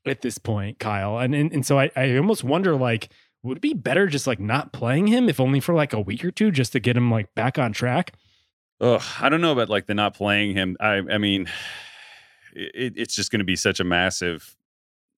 at 0.07 0.23
this 0.23 0.39
point, 0.39 0.79
Kyle. 0.79 1.19
And 1.19 1.35
and, 1.35 1.53
and 1.53 1.67
so 1.67 1.79
I, 1.79 1.91
I 1.95 2.17
almost 2.17 2.43
wonder 2.45 2.75
like 2.77 3.11
would 3.43 3.59
it 3.59 3.63
be 3.63 3.75
better 3.75 4.07
just 4.07 4.27
like 4.27 4.41
not 4.41 4.73
playing 4.73 5.07
him 5.07 5.29
if 5.29 5.41
only 5.41 5.61
for 5.61 5.75
like 5.75 5.93
a 5.93 6.01
week 6.01 6.25
or 6.25 6.31
two 6.31 6.51
just 6.51 6.73
to 6.73 6.81
get 6.81 6.97
him 6.97 7.11
like 7.11 7.35
back 7.35 7.59
on 7.59 7.73
track? 7.73 8.15
Oh, 8.81 9.05
I 9.21 9.29
don't 9.29 9.41
know 9.41 9.53
about 9.53 9.69
like 9.69 9.87
the 9.87 9.95
not 9.95 10.15
playing 10.15 10.55
him. 10.57 10.77
I 10.81 11.03
I 11.11 11.19
mean. 11.19 11.49
It, 12.53 12.95
it's 12.97 13.15
just 13.15 13.31
going 13.31 13.39
to 13.39 13.45
be 13.45 13.55
such 13.55 13.79
a 13.79 13.85
massive 13.85 14.57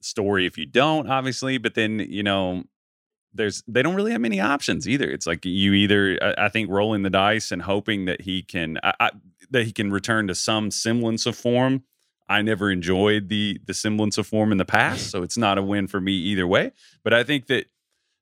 story 0.04 0.46
if 0.46 0.58
you 0.58 0.66
don't, 0.66 1.08
obviously. 1.08 1.58
But 1.58 1.74
then, 1.74 2.00
you 2.00 2.22
know, 2.22 2.64
there's 3.34 3.62
they 3.66 3.82
don't 3.82 3.94
really 3.94 4.12
have 4.12 4.20
many 4.20 4.40
options 4.40 4.88
either. 4.88 5.10
It's 5.10 5.26
like 5.26 5.44
you 5.44 5.72
either 5.72 6.18
I, 6.22 6.46
I 6.46 6.48
think 6.48 6.70
rolling 6.70 7.02
the 7.02 7.10
dice 7.10 7.50
and 7.50 7.62
hoping 7.62 8.04
that 8.06 8.22
he 8.22 8.42
can 8.42 8.78
I, 8.82 8.94
I, 9.00 9.10
that 9.50 9.64
he 9.64 9.72
can 9.72 9.90
return 9.90 10.26
to 10.28 10.34
some 10.34 10.70
semblance 10.70 11.26
of 11.26 11.36
form. 11.36 11.84
I 12.28 12.42
never 12.42 12.70
enjoyed 12.70 13.28
the 13.28 13.60
the 13.64 13.74
semblance 13.74 14.18
of 14.18 14.26
form 14.26 14.52
in 14.52 14.58
the 14.58 14.64
past, 14.64 15.10
so 15.10 15.22
it's 15.22 15.38
not 15.38 15.58
a 15.58 15.62
win 15.62 15.86
for 15.86 16.00
me 16.00 16.12
either 16.12 16.46
way. 16.46 16.72
But 17.02 17.14
I 17.14 17.24
think 17.24 17.46
that 17.46 17.66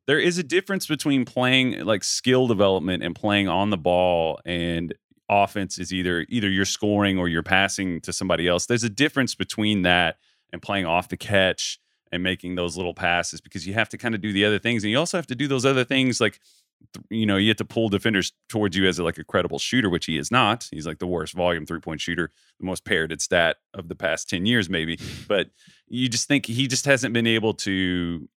there 0.07 0.19
is 0.19 0.39
a 0.39 0.43
difference 0.43 0.87
between 0.87 1.25
playing 1.25 1.85
like 1.85 2.03
skill 2.03 2.47
development 2.47 3.03
and 3.03 3.15
playing 3.15 3.49
on 3.49 3.71
the 3.71 3.77
ball 3.77 4.41
and 4.45 4.95
offense 5.29 5.79
is 5.79 5.93
either 5.93 6.27
either 6.29 6.51
you're 6.51 6.65
scoring 6.65 7.19
or 7.19 7.29
you're 7.29 7.43
passing 7.43 8.01
to 8.01 8.13
somebody 8.13 8.49
else. 8.49 8.67
There's 8.67 8.85
a 8.85 8.91
difference 8.91 9.35
between 9.35 9.83
that 9.83 10.17
and 10.53 10.63
playing 10.63 10.87
off 10.87 11.09
the 11.09 11.17
catch 11.17 11.79
and 12.13 12.23
making 12.23 12.55
those 12.55 12.77
little 12.77 12.95
passes 12.95 13.41
because 13.41 13.67
you 13.67 13.75
have 13.75 13.89
to 13.89 13.99
kind 13.99 14.15
of 14.15 14.21
do 14.21 14.33
the 14.33 14.45
other 14.45 14.59
things 14.59 14.83
and 14.83 14.91
you 14.91 14.99
also 14.99 15.17
have 15.17 15.27
to 15.27 15.35
do 15.35 15.47
those 15.47 15.65
other 15.65 15.85
things 15.85 16.21
like 16.21 16.41
you 17.09 17.27
know 17.27 17.37
you 17.37 17.49
have 17.49 17.57
to 17.57 17.65
pull 17.65 17.89
defenders 17.89 18.33
towards 18.49 18.77
you 18.77 18.87
as 18.87 18.99
like 18.99 19.19
a 19.19 19.25
credible 19.25 19.59
shooter 19.59 19.91
which 19.91 20.07
he 20.07 20.17
is 20.17 20.31
not. 20.31 20.67
He's 20.71 20.87
like 20.87 20.99
the 20.99 21.07
worst 21.07 21.35
volume 21.35 21.67
three 21.67 21.81
point 21.81 22.01
shooter 22.01 22.31
the 22.59 22.67
most 22.67 22.85
parroted 22.85 23.21
stat 23.21 23.59
of 23.75 23.89
the 23.89 23.95
past 23.95 24.29
10 24.29 24.47
years 24.47 24.69
maybe 24.69 24.99
but 25.29 25.51
you 25.89 26.09
just 26.09 26.27
think 26.27 26.47
he 26.47 26.67
just 26.67 26.87
hasn't 26.87 27.15
been 27.15 27.27
able 27.27 27.55
to 27.55 28.29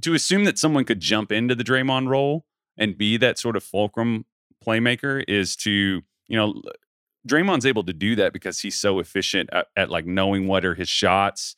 to 0.00 0.14
assume 0.14 0.44
that 0.44 0.58
someone 0.58 0.84
could 0.84 1.00
jump 1.00 1.30
into 1.32 1.54
the 1.54 1.64
Draymond 1.64 2.08
role 2.08 2.44
and 2.76 2.96
be 2.96 3.16
that 3.16 3.38
sort 3.38 3.56
of 3.56 3.62
fulcrum 3.62 4.24
playmaker 4.64 5.22
is 5.28 5.56
to 5.56 6.02
you 6.28 6.36
know 6.36 6.62
Draymond's 7.26 7.66
able 7.66 7.84
to 7.84 7.92
do 7.92 8.16
that 8.16 8.32
because 8.32 8.60
he's 8.60 8.76
so 8.76 9.00
efficient 9.00 9.50
at, 9.52 9.66
at 9.76 9.90
like 9.90 10.06
knowing 10.06 10.46
what 10.46 10.64
are 10.64 10.74
his 10.74 10.88
shots 10.88 11.56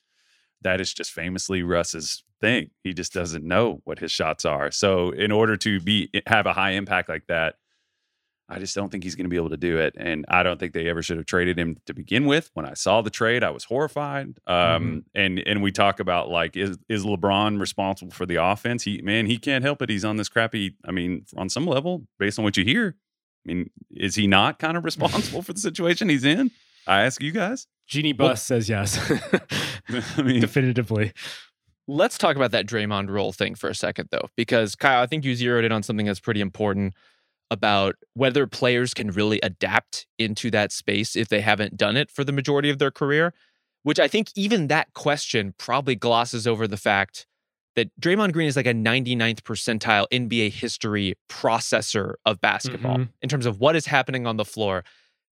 that 0.62 0.80
is 0.80 0.92
just 0.92 1.12
famously 1.12 1.62
Russ's 1.62 2.22
thing. 2.40 2.70
He 2.82 2.92
just 2.92 3.12
doesn't 3.12 3.44
know 3.44 3.80
what 3.84 3.98
his 3.98 4.12
shots 4.12 4.44
are. 4.44 4.70
So 4.70 5.10
in 5.10 5.32
order 5.32 5.56
to 5.58 5.80
be 5.80 6.10
have 6.26 6.46
a 6.46 6.52
high 6.52 6.72
impact 6.72 7.08
like 7.08 7.26
that, 7.28 7.56
I 8.50 8.58
just 8.58 8.74
don't 8.74 8.90
think 8.90 9.04
he's 9.04 9.14
going 9.14 9.26
to 9.26 9.30
be 9.30 9.36
able 9.36 9.50
to 9.50 9.56
do 9.56 9.78
it. 9.78 9.94
And 9.96 10.24
I 10.28 10.42
don't 10.42 10.58
think 10.58 10.72
they 10.72 10.88
ever 10.88 11.02
should 11.02 11.18
have 11.18 11.26
traded 11.26 11.56
him 11.56 11.76
to 11.86 11.94
begin 11.94 12.26
with. 12.26 12.50
When 12.54 12.66
I 12.66 12.74
saw 12.74 13.00
the 13.00 13.10
trade, 13.10 13.44
I 13.44 13.50
was 13.50 13.62
horrified. 13.64 14.38
Um, 14.46 14.56
mm-hmm. 14.56 14.98
and 15.14 15.38
and 15.38 15.62
we 15.62 15.70
talk 15.70 16.00
about 16.00 16.28
like 16.28 16.56
is 16.56 16.76
is 16.88 17.04
LeBron 17.04 17.60
responsible 17.60 18.12
for 18.12 18.26
the 18.26 18.36
offense? 18.36 18.82
He 18.82 19.00
man, 19.02 19.26
he 19.26 19.38
can't 19.38 19.64
help 19.64 19.80
it. 19.82 19.88
He's 19.88 20.04
on 20.04 20.16
this 20.16 20.28
crappy. 20.28 20.76
I 20.84 20.90
mean, 20.90 21.24
on 21.36 21.48
some 21.48 21.66
level, 21.66 22.06
based 22.18 22.38
on 22.38 22.44
what 22.44 22.56
you 22.56 22.64
hear, 22.64 22.96
I 23.46 23.52
mean, 23.52 23.70
is 23.92 24.16
he 24.16 24.26
not 24.26 24.58
kind 24.58 24.76
of 24.76 24.84
responsible 24.90 25.42
for 25.42 25.52
the 25.52 25.60
situation 25.60 26.08
he's 26.08 26.24
in? 26.24 26.50
I 26.90 27.02
ask 27.02 27.22
you 27.22 27.30
guys. 27.30 27.68
Jeanie 27.86 28.12
Buss 28.12 28.26
well, 28.26 28.36
says 28.36 28.68
yes. 28.68 28.98
I 30.18 30.22
mean, 30.22 30.40
definitively. 30.40 31.12
Let's 31.86 32.18
talk 32.18 32.34
about 32.34 32.50
that 32.50 32.66
Draymond 32.66 33.10
role 33.10 33.32
thing 33.32 33.54
for 33.54 33.70
a 33.70 33.74
second, 33.74 34.08
though, 34.10 34.28
because 34.36 34.74
Kyle, 34.74 35.00
I 35.02 35.06
think 35.06 35.24
you 35.24 35.36
zeroed 35.36 35.64
in 35.64 35.70
on 35.70 35.84
something 35.84 36.06
that's 36.06 36.20
pretty 36.20 36.40
important 36.40 36.94
about 37.48 37.94
whether 38.14 38.46
players 38.46 38.92
can 38.92 39.10
really 39.10 39.38
adapt 39.42 40.06
into 40.18 40.50
that 40.50 40.72
space 40.72 41.14
if 41.14 41.28
they 41.28 41.40
haven't 41.40 41.76
done 41.76 41.96
it 41.96 42.10
for 42.10 42.24
the 42.24 42.32
majority 42.32 42.70
of 42.70 42.78
their 42.78 42.90
career. 42.90 43.34
Which 43.82 43.98
I 43.98 44.08
think 44.08 44.28
even 44.34 44.66
that 44.66 44.92
question 44.92 45.54
probably 45.58 45.94
glosses 45.94 46.46
over 46.46 46.66
the 46.66 46.76
fact 46.76 47.26
that 47.76 47.88
Draymond 48.00 48.32
Green 48.32 48.48
is 48.48 48.56
like 48.56 48.66
a 48.66 48.74
99th 48.74 49.40
percentile 49.42 50.06
NBA 50.12 50.52
history 50.52 51.14
processor 51.28 52.14
of 52.26 52.40
basketball 52.40 52.96
mm-hmm. 52.96 53.10
in 53.22 53.28
terms 53.28 53.46
of 53.46 53.60
what 53.60 53.76
is 53.76 53.86
happening 53.86 54.26
on 54.26 54.36
the 54.36 54.44
floor 54.44 54.84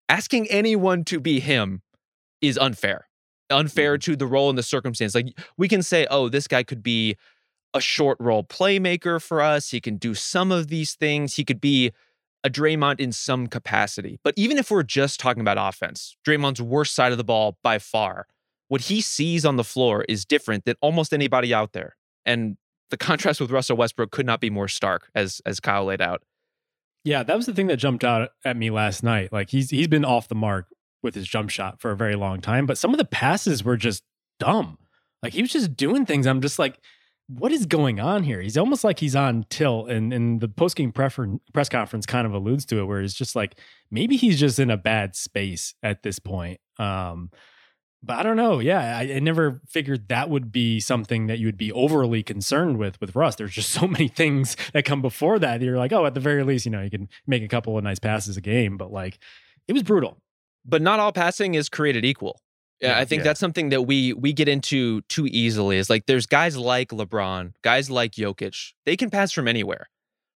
asking 0.10 0.47
anyone 0.47 1.03
to 1.05 1.20
be 1.20 1.39
him 1.39 1.82
is 2.41 2.58
unfair. 2.58 3.08
Unfair 3.49 3.97
mm. 3.97 4.01
to 4.01 4.16
the 4.16 4.28
role 4.28 4.49
and 4.49 4.58
the 4.58 4.64
circumstance. 4.64 5.16
Like 5.16 5.38
we 5.58 5.68
can 5.68 5.82
say, 5.82 6.08
oh, 6.10 6.30
this 6.30 6.47
guy 6.47 6.64
could 6.64 6.84
be 6.84 7.16
a 7.74 7.82
short 7.82 8.18
role 8.20 8.43
playmaker 8.43 9.22
for 9.22 9.41
us. 9.41 9.70
He 9.72 9.80
can 9.80 9.97
do 9.97 10.14
some 10.14 10.51
of 10.51 10.68
these 10.68 10.95
things. 10.95 11.36
He 11.36 11.43
could 11.43 11.62
be 11.62 11.91
a 12.43 12.49
Draymond 12.49 12.99
in 12.99 13.12
some 13.12 13.47
capacity. 13.47 14.20
But 14.24 14.34
even 14.38 14.58
if 14.58 14.72
we're 14.72 14.84
just 14.84 15.20
talking 15.20 15.41
about 15.41 15.58
offense, 15.58 16.16
Draymond's 16.26 16.62
worst 16.62 16.95
side 16.95 17.12
of 17.12 17.18
the 17.18 17.24
ball 17.24 17.58
by 17.64 17.80
far, 17.80 18.28
what 18.68 18.82
he 18.82 19.01
sees 19.01 19.45
on 19.45 19.55
the 19.55 19.64
floor 19.64 20.05
is 20.08 20.26
different 20.26 20.66
than 20.66 20.76
almost 20.82 21.14
anybody 21.14 21.53
out 21.53 21.74
there. 21.74 21.95
And 22.26 22.58
the 22.89 22.97
contrast 22.97 23.41
with 23.41 23.51
Russell 23.51 23.78
Westbrook 23.78 24.12
could 24.12 24.26
not 24.26 24.39
be 24.39 24.49
more 24.49 24.68
stark, 24.68 25.10
as 25.14 25.41
as 25.45 25.60
Kyle 25.60 25.86
laid 25.86 26.01
out. 26.01 26.24
Yeah, 27.04 27.24
that 27.24 27.38
was 27.38 27.45
the 27.45 27.54
thing 27.54 27.68
that 27.68 27.78
jumped 27.78 28.04
out 28.04 28.30
at 28.43 28.58
me 28.58 28.70
last 28.70 29.04
night. 29.04 29.32
Like 29.32 29.50
he's 29.50 29.70
he's 29.70 29.88
been 29.88 30.06
off 30.06 30.28
the 30.28 30.36
mark 30.36 30.68
with 31.04 31.16
his 31.16 31.28
jump 31.28 31.50
shot 31.50 31.80
for 31.80 31.91
a 31.91 31.95
very 31.95 32.16
long 32.16 32.41
time, 32.41 32.66
but 32.66 32.78
some 32.78 32.91
of 32.91 32.98
the 32.98 33.06
passes 33.06 33.64
were 33.64 33.78
just 33.78 34.04
dumb. 34.39 34.78
Like 35.24 35.34
he 35.34 35.41
was 35.41 35.52
just 35.52 35.76
doing 35.76 36.06
things. 36.06 36.28
I'm 36.28 36.41
just 36.41 36.60
like, 36.60 36.80
what 37.28 37.52
is 37.52 37.66
going 37.66 38.00
on 38.00 38.24
here? 38.24 38.41
He's 38.41 38.58
almost 38.58 38.84
like 38.84 39.00
he's 39.00 39.16
on 39.16 39.45
tilt, 39.50 39.89
and 39.89 40.14
and 40.14 40.39
the 40.41 40.48
post 40.48 40.76
game 40.76 40.91
press 40.91 41.70
conference 41.70 42.06
kind 42.06 42.28
of 42.28 42.34
alludes 42.34 42.66
to 42.68 42.80
it, 42.80 42.86
where 42.86 43.02
it's 43.02 43.14
just 43.14 43.36
like 43.36 43.60
maybe 43.91 44.18
he's 44.18 44.39
just 44.39 44.60
in 44.60 44.70
a 44.70 44.78
bad 44.78 45.16
space 45.16 45.76
at 45.84 46.04
this 46.04 46.20
point. 46.20 46.60
Um, 46.78 47.32
but 48.04 48.18
I 48.18 48.24
don't 48.24 48.38
know. 48.38 48.60
Yeah, 48.60 48.98
I, 48.98 49.16
I, 49.16 49.20
never 49.20 49.62
figured 49.68 50.08
that 50.10 50.30
would 50.30 50.52
be 50.52 50.80
something 50.80 51.28
that 51.28 51.39
you 51.39 51.48
would 51.48 51.58
be 51.58 51.72
overly 51.72 52.24
concerned 52.24 52.78
with 52.78 53.00
with 53.02 53.16
Russ. 53.16 53.36
There's 53.36 53.54
just 53.54 53.70
so 53.72 53.88
many 53.88 54.08
things 54.08 54.56
that 54.74 54.86
come 54.86 55.02
before 55.02 55.39
that. 55.39 55.62
You're 55.62 55.78
like, 55.78 55.91
oh, 55.91 56.06
at 56.06 56.14
the 56.14 56.20
very 56.20 56.43
least, 56.43 56.66
you 56.66 56.72
know, 56.72 56.82
you 56.82 56.89
can 56.89 57.10
make 57.26 57.43
a 57.43 57.48
couple 57.48 57.78
of 57.78 57.84
nice 57.84 58.00
passes 58.00 58.38
a 58.38 58.41
game, 58.41 58.78
but 58.78 58.91
like 58.91 59.20
it 59.68 59.74
was 59.74 59.84
brutal. 59.84 60.18
But 60.66 60.82
not 60.82 61.00
all 61.00 61.12
passing 61.12 61.56
is 61.56 61.70
created 61.70 62.06
equal. 62.06 62.41
Yeah, 62.82 63.00
I 63.00 63.06
think 63.06 63.22
yeah. 63.22 63.24
that's 63.24 63.39
something 63.39 63.70
that 63.70 63.84
we 63.84 64.14
we 64.14 64.34
get 64.34 64.48
into 64.48 65.02
too 65.04 65.28
easily. 65.28 65.78
Is 65.78 65.89
like 65.89 66.06
there's 66.06 66.28
guys 66.28 66.58
like 66.58 66.89
LeBron, 66.89 67.54
guys 67.64 67.89
like 67.89 68.12
Jokic. 68.12 68.74
They 68.86 68.95
can 68.95 69.10
pass 69.10 69.32
from 69.32 69.48
anywhere. 69.48 69.89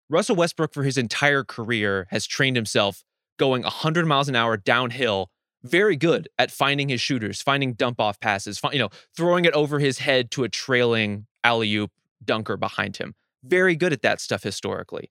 Russell 0.10 0.36
Westbrook, 0.36 0.74
for 0.74 0.84
his 0.84 0.98
entire 0.98 1.44
career, 1.44 2.08
has 2.10 2.26
trained 2.26 2.58
himself 2.58 3.04
going 3.38 3.64
100 3.64 4.06
miles 4.06 4.28
an 4.28 4.36
hour 4.36 4.58
downhill 4.58 5.31
very 5.64 5.96
good 5.96 6.28
at 6.40 6.52
finding 6.52 6.90
his 6.90 7.02
shooters, 7.02 7.42
finding 7.42 7.74
dump 7.74 8.00
off 8.00 8.20
passes, 8.20 8.60
you 8.72 8.80
know, 8.80 8.90
throwing 9.16 9.46
it 9.46 9.54
over 9.54 9.80
his 9.80 10.00
head 10.00 10.32
to 10.32 10.44
a 10.44 10.50
trailing 10.50 11.28
alley 11.44 11.74
oop 11.76 11.92
dunker 12.24 12.58
behind 12.58 12.98
him. 12.98 13.16
Very 13.44 13.76
good 13.76 13.94
at 13.94 14.02
that 14.02 14.22
stuff 14.22 14.44
historically. 14.44 15.10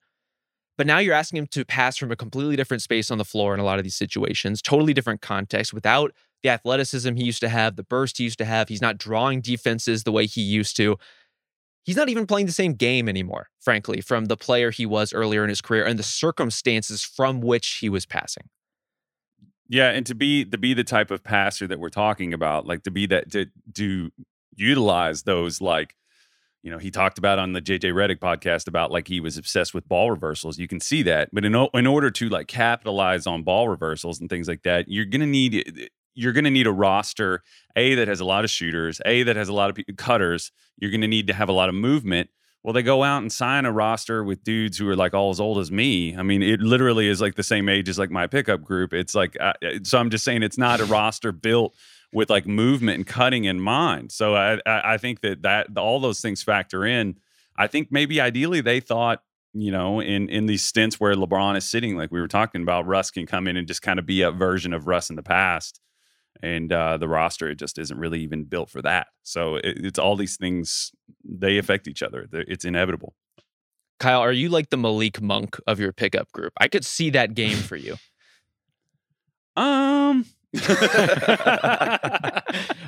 But 0.76 0.86
now 0.86 0.98
you're 0.98 1.14
asking 1.14 1.38
him 1.38 1.46
to 1.48 1.64
pass 1.64 1.96
from 1.96 2.10
a 2.10 2.16
completely 2.16 2.56
different 2.56 2.82
space 2.82 3.10
on 3.10 3.18
the 3.18 3.24
floor 3.24 3.52
in 3.52 3.60
a 3.60 3.64
lot 3.64 3.78
of 3.78 3.84
these 3.84 3.96
situations, 3.96 4.62
totally 4.62 4.94
different 4.94 5.20
context 5.20 5.74
without 5.74 6.12
the 6.42 6.48
athleticism 6.48 7.16
he 7.16 7.24
used 7.24 7.40
to 7.40 7.50
have, 7.50 7.76
the 7.76 7.82
burst 7.82 8.18
he 8.18 8.24
used 8.24 8.38
to 8.38 8.44
have. 8.46 8.68
He's 8.68 8.80
not 8.80 8.96
drawing 8.96 9.42
defenses 9.42 10.04
the 10.04 10.12
way 10.12 10.26
he 10.26 10.40
used 10.40 10.76
to. 10.76 10.96
He's 11.84 11.96
not 11.96 12.08
even 12.08 12.26
playing 12.26 12.46
the 12.46 12.52
same 12.52 12.74
game 12.74 13.08
anymore, 13.08 13.48
frankly, 13.60 14.00
from 14.00 14.26
the 14.26 14.36
player 14.36 14.70
he 14.70 14.86
was 14.86 15.12
earlier 15.12 15.42
in 15.42 15.48
his 15.48 15.60
career 15.60 15.84
and 15.84 15.98
the 15.98 16.04
circumstances 16.04 17.02
from 17.02 17.40
which 17.40 17.78
he 17.80 17.88
was 17.88 18.06
passing. 18.06 18.48
Yeah, 19.70 19.90
and 19.90 20.04
to 20.06 20.16
be 20.16 20.44
to 20.44 20.58
be 20.58 20.74
the 20.74 20.82
type 20.82 21.12
of 21.12 21.22
pastor 21.22 21.68
that 21.68 21.78
we're 21.78 21.90
talking 21.90 22.34
about, 22.34 22.66
like 22.66 22.82
to 22.82 22.90
be 22.90 23.06
that 23.06 23.30
to 23.30 23.46
do 23.70 24.10
utilize 24.56 25.22
those 25.22 25.60
like 25.60 25.94
you 26.62 26.70
know, 26.70 26.78
he 26.78 26.90
talked 26.90 27.16
about 27.18 27.38
on 27.38 27.54
the 27.54 27.62
JJ 27.62 27.92
Redick 27.92 28.18
podcast 28.18 28.68
about 28.68 28.90
like 28.90 29.08
he 29.08 29.20
was 29.20 29.38
obsessed 29.38 29.72
with 29.72 29.88
ball 29.88 30.10
reversals. 30.10 30.58
You 30.58 30.68
can 30.68 30.80
see 30.80 31.02
that, 31.04 31.30
but 31.32 31.44
in 31.44 31.54
in 31.72 31.86
order 31.86 32.10
to 32.10 32.28
like 32.28 32.48
capitalize 32.48 33.26
on 33.28 33.44
ball 33.44 33.68
reversals 33.68 34.20
and 34.20 34.28
things 34.28 34.48
like 34.48 34.64
that, 34.64 34.86
you're 34.88 35.06
gonna 35.06 35.24
need 35.26 35.54
eh, 35.54 35.82
eh, 35.84 35.86
you're 36.14 36.32
gonna 36.32 36.50
need 36.50 36.66
a 36.66 36.72
roster 36.72 37.42
a 37.76 37.94
that 37.94 38.08
has 38.08 38.18
a 38.20 38.24
lot 38.24 38.44
of 38.44 38.50
shooters, 38.50 39.00
a 39.06 39.22
that 39.22 39.36
has 39.36 39.48
a 39.48 39.52
lot 39.52 39.70
of 39.70 39.96
cutters. 39.96 40.50
You're 40.78 40.90
gonna 40.90 41.08
need 41.08 41.28
to 41.28 41.32
have 41.32 41.48
a 41.48 41.52
lot 41.52 41.68
of 41.68 41.76
movement, 41.76 42.28
well, 42.62 42.74
they 42.74 42.82
go 42.82 43.02
out 43.02 43.22
and 43.22 43.32
sign 43.32 43.64
a 43.64 43.72
roster 43.72 44.22
with 44.22 44.44
dudes 44.44 44.76
who 44.76 44.88
are 44.88 44.96
like 44.96 45.14
all 45.14 45.30
as 45.30 45.40
old 45.40 45.58
as 45.58 45.72
me. 45.72 46.14
I 46.16 46.22
mean, 46.22 46.42
it 46.42 46.60
literally 46.60 47.08
is 47.08 47.20
like 47.20 47.34
the 47.34 47.42
same 47.42 47.68
age 47.68 47.88
as 47.88 47.98
like 47.98 48.10
my 48.10 48.26
pickup 48.26 48.62
group. 48.62 48.92
It's 48.92 49.14
like, 49.14 49.36
uh, 49.40 49.54
so 49.82 49.98
I'm 49.98 50.10
just 50.10 50.24
saying 50.24 50.42
it's 50.42 50.58
not 50.58 50.80
a 50.80 50.84
roster 50.84 51.32
built 51.32 51.74
with 52.12 52.28
like 52.28 52.46
movement 52.46 52.96
and 52.96 53.06
cutting 53.06 53.44
in 53.44 53.60
mind. 53.60 54.12
So 54.12 54.34
I, 54.34 54.60
I 54.66 54.98
think 54.98 55.20
that 55.20 55.42
that 55.42 55.68
all 55.78 56.00
those 56.00 56.20
things 56.20 56.42
factor 56.42 56.84
in. 56.84 57.16
I 57.56 57.66
think 57.66 57.88
maybe 57.90 58.20
ideally 58.20 58.60
they 58.60 58.80
thought, 58.80 59.22
you 59.54 59.70
know, 59.70 60.00
in 60.00 60.28
in 60.28 60.46
these 60.46 60.62
stints 60.62 61.00
where 61.00 61.14
LeBron 61.14 61.56
is 61.56 61.66
sitting, 61.66 61.96
like 61.96 62.10
we 62.10 62.20
were 62.20 62.28
talking 62.28 62.62
about, 62.62 62.86
Russ 62.86 63.10
can 63.10 63.26
come 63.26 63.46
in 63.46 63.56
and 63.56 63.66
just 63.66 63.80
kind 63.80 63.98
of 63.98 64.04
be 64.04 64.20
a 64.20 64.30
version 64.30 64.74
of 64.74 64.86
Russ 64.86 65.08
in 65.08 65.16
the 65.16 65.22
past 65.22 65.80
and 66.42 66.72
uh, 66.72 66.96
the 66.96 67.08
roster 67.08 67.48
it 67.48 67.58
just 67.58 67.78
isn't 67.78 67.98
really 67.98 68.20
even 68.20 68.44
built 68.44 68.70
for 68.70 68.82
that. 68.82 69.08
So 69.22 69.56
it, 69.56 69.84
it's 69.84 69.98
all 69.98 70.16
these 70.16 70.36
things 70.36 70.92
they 71.24 71.58
affect 71.58 71.88
each 71.88 72.02
other. 72.02 72.26
It's 72.32 72.64
inevitable. 72.64 73.14
Kyle, 73.98 74.20
are 74.20 74.32
you 74.32 74.48
like 74.48 74.70
the 74.70 74.78
Malik 74.78 75.20
Monk 75.20 75.58
of 75.66 75.78
your 75.78 75.92
pickup 75.92 76.32
group? 76.32 76.52
I 76.58 76.68
could 76.68 76.84
see 76.84 77.10
that 77.10 77.34
game 77.34 77.58
for 77.58 77.76
you. 77.76 77.96
Um, 79.56 80.24
Are 80.58 82.42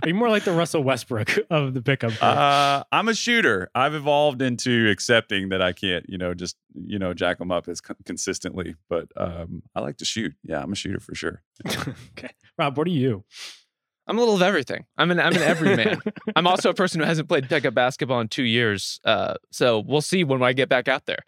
you 0.08 0.14
more 0.14 0.28
like 0.28 0.44
the 0.44 0.52
Russell 0.52 0.82
Westbrook 0.82 1.38
of 1.50 1.74
the 1.74 1.82
pickup? 1.82 2.12
Uh, 2.22 2.82
I'm 2.90 3.08
a 3.08 3.14
shooter. 3.14 3.70
I've 3.74 3.94
evolved 3.94 4.42
into 4.42 4.88
accepting 4.90 5.50
that 5.50 5.62
I 5.62 5.72
can't, 5.72 6.04
you 6.08 6.18
know, 6.18 6.34
just 6.34 6.56
you 6.74 6.98
know, 6.98 7.14
jack 7.14 7.38
them 7.38 7.52
up 7.52 7.68
as 7.68 7.80
co- 7.80 7.94
consistently. 8.04 8.74
But 8.88 9.08
um, 9.16 9.62
I 9.74 9.80
like 9.80 9.98
to 9.98 10.04
shoot. 10.04 10.34
Yeah, 10.42 10.60
I'm 10.62 10.72
a 10.72 10.76
shooter 10.76 11.00
for 11.00 11.14
sure. 11.14 11.42
okay, 11.66 12.30
Rob, 12.58 12.76
what 12.76 12.86
are 12.86 12.90
you? 12.90 13.24
I'm 14.08 14.16
a 14.16 14.20
little 14.20 14.34
of 14.34 14.42
everything. 14.42 14.84
I'm 14.98 15.10
an 15.12 15.20
I'm 15.20 15.34
an 15.34 15.42
everyman. 15.42 16.00
I'm 16.36 16.46
also 16.46 16.70
a 16.70 16.74
person 16.74 17.00
who 17.00 17.06
hasn't 17.06 17.28
played 17.28 17.48
pickup 17.48 17.74
basketball 17.74 18.20
in 18.20 18.28
two 18.28 18.42
years. 18.42 19.00
Uh, 19.04 19.34
so 19.52 19.78
we'll 19.78 20.00
see 20.00 20.24
when 20.24 20.42
I 20.42 20.52
get 20.52 20.68
back 20.68 20.88
out 20.88 21.06
there. 21.06 21.20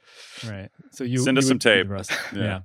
Right. 0.47 0.71
So 0.91 1.05
you 1.05 1.19
send 1.19 1.37
you 1.37 1.41
us 1.41 1.49
some 1.49 1.59
tape. 1.61 1.87
Yeah. 2.35 2.43
yeah. 2.43 2.61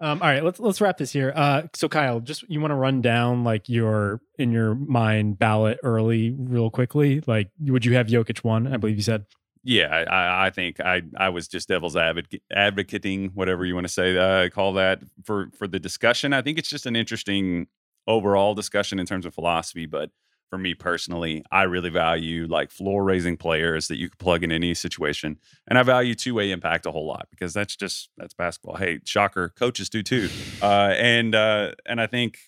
Um, 0.00 0.20
all 0.22 0.28
right, 0.28 0.42
let's 0.42 0.58
let's 0.58 0.80
wrap 0.80 0.98
this 0.98 1.12
here. 1.12 1.32
Uh, 1.34 1.62
so 1.74 1.88
Kyle, 1.88 2.20
just 2.20 2.42
you 2.48 2.60
want 2.60 2.72
to 2.72 2.76
run 2.76 3.00
down 3.00 3.44
like 3.44 3.68
your 3.68 4.20
in 4.38 4.50
your 4.50 4.74
mind 4.74 5.38
ballot 5.38 5.78
early, 5.82 6.34
real 6.36 6.70
quickly. 6.70 7.22
Like, 7.26 7.50
would 7.60 7.84
you 7.84 7.94
have 7.94 8.08
Jokic 8.08 8.42
one? 8.42 8.72
I 8.72 8.76
believe 8.76 8.96
you 8.96 9.02
said. 9.02 9.24
Yeah, 9.62 9.86
I, 9.86 10.46
I 10.46 10.50
think 10.50 10.80
I 10.80 11.02
I 11.16 11.30
was 11.30 11.48
just 11.48 11.68
devil's 11.68 11.96
advocate, 11.96 12.42
advocating, 12.52 13.30
whatever 13.34 13.64
you 13.64 13.74
want 13.74 13.86
to 13.86 13.92
say, 13.92 14.16
uh, 14.16 14.50
call 14.50 14.74
that 14.74 15.00
for 15.24 15.48
for 15.56 15.66
the 15.66 15.78
discussion. 15.78 16.32
I 16.32 16.42
think 16.42 16.58
it's 16.58 16.68
just 16.68 16.86
an 16.86 16.96
interesting 16.96 17.68
overall 18.06 18.54
discussion 18.54 18.98
in 18.98 19.06
terms 19.06 19.24
of 19.24 19.34
philosophy, 19.34 19.86
but 19.86 20.10
for 20.54 20.58
me 20.58 20.72
personally, 20.72 21.42
I 21.50 21.64
really 21.64 21.90
value 21.90 22.46
like 22.46 22.70
floor 22.70 23.02
raising 23.02 23.36
players 23.36 23.88
that 23.88 23.96
you 23.96 24.08
can 24.08 24.16
plug 24.18 24.44
in 24.44 24.52
any 24.52 24.72
situation. 24.72 25.40
And 25.66 25.76
I 25.76 25.82
value 25.82 26.14
two 26.14 26.32
way 26.32 26.52
impact 26.52 26.86
a 26.86 26.92
whole 26.92 27.08
lot 27.08 27.26
because 27.28 27.52
that's 27.52 27.74
just 27.74 28.10
that's 28.16 28.34
basketball. 28.34 28.76
Hey, 28.76 29.00
shocker, 29.04 29.48
coaches 29.48 29.90
do 29.90 30.04
too. 30.04 30.28
Uh, 30.62 30.94
and 30.96 31.34
uh, 31.34 31.72
and 31.86 32.00
I 32.00 32.06
think 32.06 32.38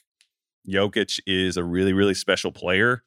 Jokic 0.68 1.18
is 1.26 1.56
a 1.56 1.64
really, 1.64 1.92
really 1.92 2.14
special 2.14 2.52
player. 2.52 3.02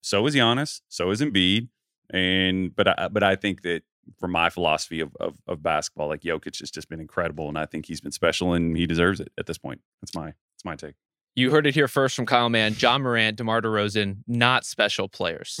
So 0.00 0.24
is 0.28 0.36
Giannis, 0.36 0.80
so 0.88 1.10
is 1.10 1.20
Embiid. 1.20 1.68
And 2.10 2.72
but 2.76 2.86
I 2.86 3.08
but 3.08 3.24
I 3.24 3.34
think 3.34 3.62
that 3.62 3.82
for 4.20 4.28
my 4.28 4.48
philosophy 4.48 5.00
of, 5.00 5.16
of, 5.18 5.38
of 5.48 5.60
basketball, 5.60 6.06
like 6.06 6.20
Jokic 6.20 6.60
has 6.60 6.70
just 6.70 6.88
been 6.88 7.00
incredible, 7.00 7.48
and 7.48 7.58
I 7.58 7.66
think 7.66 7.86
he's 7.86 8.00
been 8.00 8.12
special, 8.12 8.52
and 8.52 8.76
he 8.76 8.86
deserves 8.86 9.18
it 9.18 9.32
at 9.36 9.46
this 9.46 9.58
point. 9.58 9.80
That's 10.00 10.14
my 10.14 10.26
that's 10.52 10.64
my 10.64 10.76
take. 10.76 10.94
You 11.36 11.50
heard 11.50 11.66
it 11.66 11.74
here 11.74 11.86
first 11.86 12.16
from 12.16 12.24
Kyle 12.24 12.48
Mann. 12.48 12.74
Ja 12.78 12.96
Morant, 12.96 13.36
DeMar 13.36 13.60
DeRozan, 13.60 14.22
not 14.26 14.64
special 14.64 15.06
players. 15.06 15.60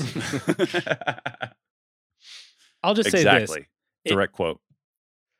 I'll 2.82 2.94
just 2.94 3.10
say 3.10 3.18
exactly. 3.18 3.66
this. 4.04 4.12
Direct 4.12 4.32
it, 4.32 4.36
quote. 4.36 4.60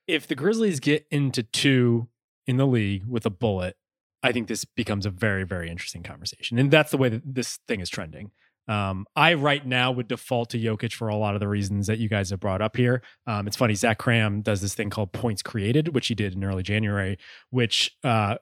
If 0.07 0.27
the 0.27 0.35
Grizzlies 0.35 0.79
get 0.79 1.07
into 1.11 1.43
two 1.43 2.09
in 2.47 2.59
the 2.59 2.67
league 2.67 3.07
with 3.07 3.25
a 3.25 3.31
bullet, 3.31 3.77
I 4.23 4.33
think 4.33 4.49
this 4.49 4.67
becomes 4.67 5.07
a 5.07 5.11
very, 5.11 5.45
very 5.45 5.71
interesting 5.71 6.03
conversation. 6.03 6.59
And 6.59 6.71
that's 6.71 6.91
the 6.91 6.99
way 6.99 7.09
that 7.09 7.23
this 7.25 7.59
thing 7.67 7.81
is 7.81 7.89
trending. 7.89 8.31
Um, 8.69 9.07
I 9.15 9.35
right 9.35 9.65
now 9.65 9.93
would 9.93 10.09
default 10.09 10.51
to 10.51 10.59
Jokic 10.59 10.93
for 10.93 11.09
a 11.09 11.17
lot 11.17 11.35
of 11.35 11.41
the 11.41 11.49
reasons 11.49 11.87
that 11.87 11.99
you 11.99 12.09
guys 12.09 12.31
have 12.31 12.41
brought 12.41 12.61
up 12.61 12.77
here. 12.77 13.01
Um, 13.27 13.47
it's 13.47 13.57
funny, 13.57 13.75
Zach 13.75 13.99
Kram 13.99 14.43
does 14.43 14.61
this 14.61 14.75
thing 14.75 14.91
called 14.91 15.13
points 15.13 15.41
created, 15.43 15.95
which 15.95 16.09
he 16.09 16.15
did 16.15 16.35
in 16.35 16.45
early 16.45 16.65
January, 16.65 17.17
which 17.51 17.97
uh, 18.03 18.37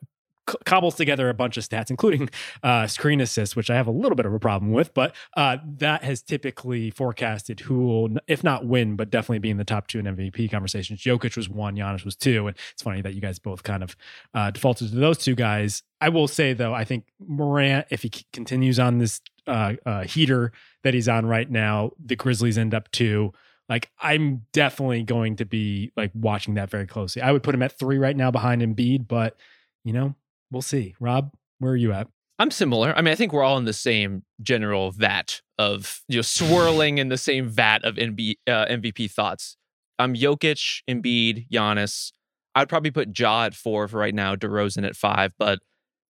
cobbles 0.64 0.94
together 0.94 1.28
a 1.28 1.34
bunch 1.34 1.56
of 1.56 1.64
stats, 1.64 1.90
including 1.90 2.28
uh, 2.62 2.86
screen 2.86 3.20
assists, 3.20 3.56
which 3.56 3.70
I 3.70 3.76
have 3.76 3.86
a 3.86 3.92
little 3.92 4.16
bit 4.16 4.26
of 4.26 4.34
a 4.34 4.38
problem 4.38 4.72
with, 4.72 4.92
but 4.94 5.14
uh, 5.36 5.58
that 5.78 6.04
has 6.04 6.22
typically 6.22 6.90
forecasted 6.90 7.60
who 7.60 7.86
will, 7.86 8.16
if 8.26 8.44
not 8.44 8.66
win, 8.66 8.96
but 8.96 9.10
definitely 9.10 9.38
be 9.40 9.50
in 9.50 9.56
the 9.56 9.64
top 9.64 9.86
two 9.86 9.98
in 9.98 10.06
MVP 10.06 10.50
conversations. 10.50 11.00
Jokic 11.00 11.36
was 11.36 11.48
one, 11.48 11.76
Giannis 11.76 12.04
was 12.04 12.16
two, 12.16 12.46
and 12.46 12.56
it's 12.72 12.82
funny 12.82 13.02
that 13.02 13.14
you 13.14 13.20
guys 13.20 13.38
both 13.38 13.62
kind 13.62 13.82
of 13.82 13.96
uh, 14.34 14.50
defaulted 14.50 14.90
to 14.90 14.96
those 14.96 15.18
two 15.18 15.34
guys. 15.34 15.82
I 16.00 16.08
will 16.08 16.28
say 16.28 16.52
though, 16.52 16.74
I 16.74 16.84
think 16.84 17.06
Morant, 17.18 17.86
if 17.90 18.02
he 18.02 18.10
continues 18.32 18.78
on 18.78 18.98
this 18.98 19.20
uh, 19.46 19.74
uh, 19.86 20.04
heater 20.04 20.52
that 20.82 20.94
he's 20.94 21.08
on 21.08 21.26
right 21.26 21.50
now, 21.50 21.92
the 22.04 22.16
Grizzlies 22.16 22.58
end 22.58 22.74
up 22.74 22.90
two 22.90 23.32
like 23.68 23.90
I'm 23.98 24.44
definitely 24.52 25.04
going 25.04 25.36
to 25.36 25.46
be 25.46 25.92
like 25.96 26.10
watching 26.14 26.54
that 26.54 26.70
very 26.70 26.86
closely. 26.86 27.22
I 27.22 27.32
would 27.32 27.42
put 27.42 27.54
him 27.54 27.62
at 27.62 27.78
three 27.78 27.98
right 27.98 28.16
now 28.16 28.30
behind 28.30 28.62
Embiid, 28.62 29.08
but 29.08 29.36
you 29.84 29.92
know, 29.92 30.14
we'll 30.54 30.62
see. 30.62 30.94
Rob, 30.98 31.32
Where 31.58 31.72
are 31.72 31.76
you 31.76 31.92
at? 31.92 32.08
I'm 32.38 32.50
similar. 32.50 32.96
I 32.96 33.02
mean, 33.02 33.12
I 33.12 33.14
think 33.14 33.32
we're 33.32 33.42
all 33.42 33.58
in 33.58 33.64
the 33.64 33.72
same 33.72 34.24
general 34.42 34.90
vat 34.90 35.40
of 35.58 36.00
you 36.08 36.16
know 36.16 36.22
swirling 36.22 36.98
in 36.98 37.08
the 37.08 37.18
same 37.18 37.48
vat 37.48 37.84
of 37.84 37.96
NB, 37.96 38.36
uh, 38.48 38.66
MVP 38.66 39.10
thoughts. 39.10 39.56
I'm 39.98 40.14
Jokic, 40.14 40.82
Embiid, 40.88 41.48
Giannis. 41.50 42.12
I'd 42.56 42.68
probably 42.68 42.90
put 42.90 43.16
Ja 43.16 43.44
at 43.44 43.54
four 43.54 43.86
for 43.86 43.98
right 43.98 44.14
now, 44.14 44.34
DeRozan 44.34 44.86
at 44.86 44.96
five, 44.96 45.32
but 45.38 45.60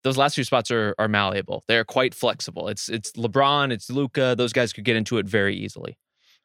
those 0.03 0.16
last 0.16 0.34
few 0.34 0.45
spots 0.45 0.70
are 0.70 0.95
are 0.99 1.09
malleable. 1.09 1.62
They're 1.68 1.84
quite 1.84 2.14
flexible. 2.14 2.68
It's 2.68 2.89
it's 2.89 3.12
LeBron, 3.12 3.72
it's 3.72 3.91
Luka. 3.91 4.34
Those 4.36 4.53
guys 4.53 4.72
could 4.72 4.84
get 4.84 4.97
into 4.97 5.18
it 5.18 5.26
very 5.26 5.57
easily. 5.57 5.99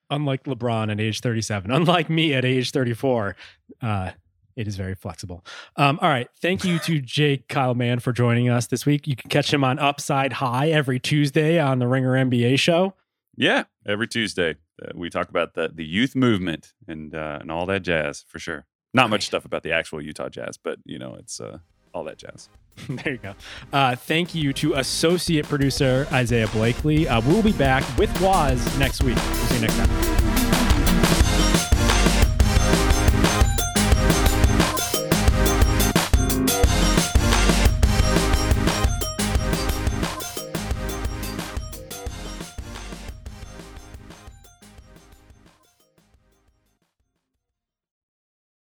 Unlike 0.10 0.44
LeBron 0.44 0.92
at 0.92 1.00
age 1.00 1.22
37, 1.22 1.72
unlike 1.72 2.10
me 2.10 2.34
at 2.34 2.46
age 2.46 2.72
34, 2.72 3.36
uh, 3.82 4.12
it 4.56 4.68
is 4.68 4.76
very 4.76 4.96
flexible. 4.96 5.44
Um, 5.76 6.00
all 6.02 6.10
right. 6.10 6.28
Thank 6.42 6.64
you 6.64 6.80
to 6.80 7.00
J. 7.02 7.38
Kyle 7.50 7.76
Mann 7.76 8.00
for 8.00 8.12
joining 8.12 8.50
us 8.50 8.68
this 8.68 8.86
week. 8.86 9.08
You 9.08 9.16
can 9.16 9.30
catch 9.30 9.54
him 9.54 9.64
on 9.64 9.80
Upside 9.80 10.34
High 10.34 10.70
every 10.70 11.00
Tuesday 11.00 11.60
on 11.60 11.80
the 11.80 11.88
Ringer 11.88 12.14
NBA 12.14 12.60
show. 12.60 12.94
Yeah, 13.36 13.64
every 13.86 14.08
Tuesday 14.08 14.56
uh, 14.82 14.92
we 14.94 15.10
talk 15.10 15.30
about 15.30 15.56
the 15.56 15.72
the 15.74 15.86
youth 15.86 16.16
movement 16.16 16.74
and 16.88 17.16
uh, 17.16 17.40
and 17.42 17.52
all 17.52 17.66
that 17.66 17.82
jazz 17.82 18.24
for 18.28 18.40
sure. 18.40 18.66
Not 18.94 19.10
much 19.10 19.26
stuff 19.26 19.44
about 19.44 19.64
the 19.64 19.72
actual 19.72 20.02
Utah 20.02 20.30
Jazz, 20.30 20.58
but 20.58 20.78
you 20.86 21.00
know 21.00 21.16
it's 21.16 21.42
uh, 21.42 21.58
all 21.94 22.04
that 22.04 22.18
jazz. 22.18 22.50
there 22.90 23.14
you 23.14 23.20
go. 23.20 23.34
Uh, 23.72 23.96
thank 23.96 24.36
you 24.36 24.54
to 24.54 24.74
associate 24.76 25.46
producer 25.46 26.08
Isaiah 26.12 26.48
Blakely. 26.48 27.08
Uh, 27.08 27.22
we'll 27.22 27.44
be 27.44 27.54
back 27.54 27.84
with 27.98 28.10
Waz 28.22 28.78
next 28.78 29.04
week. 29.04 29.16
We'll 29.16 29.36
see 29.36 29.56
you 29.56 29.62
next 29.62 29.78
time. 29.78 31.70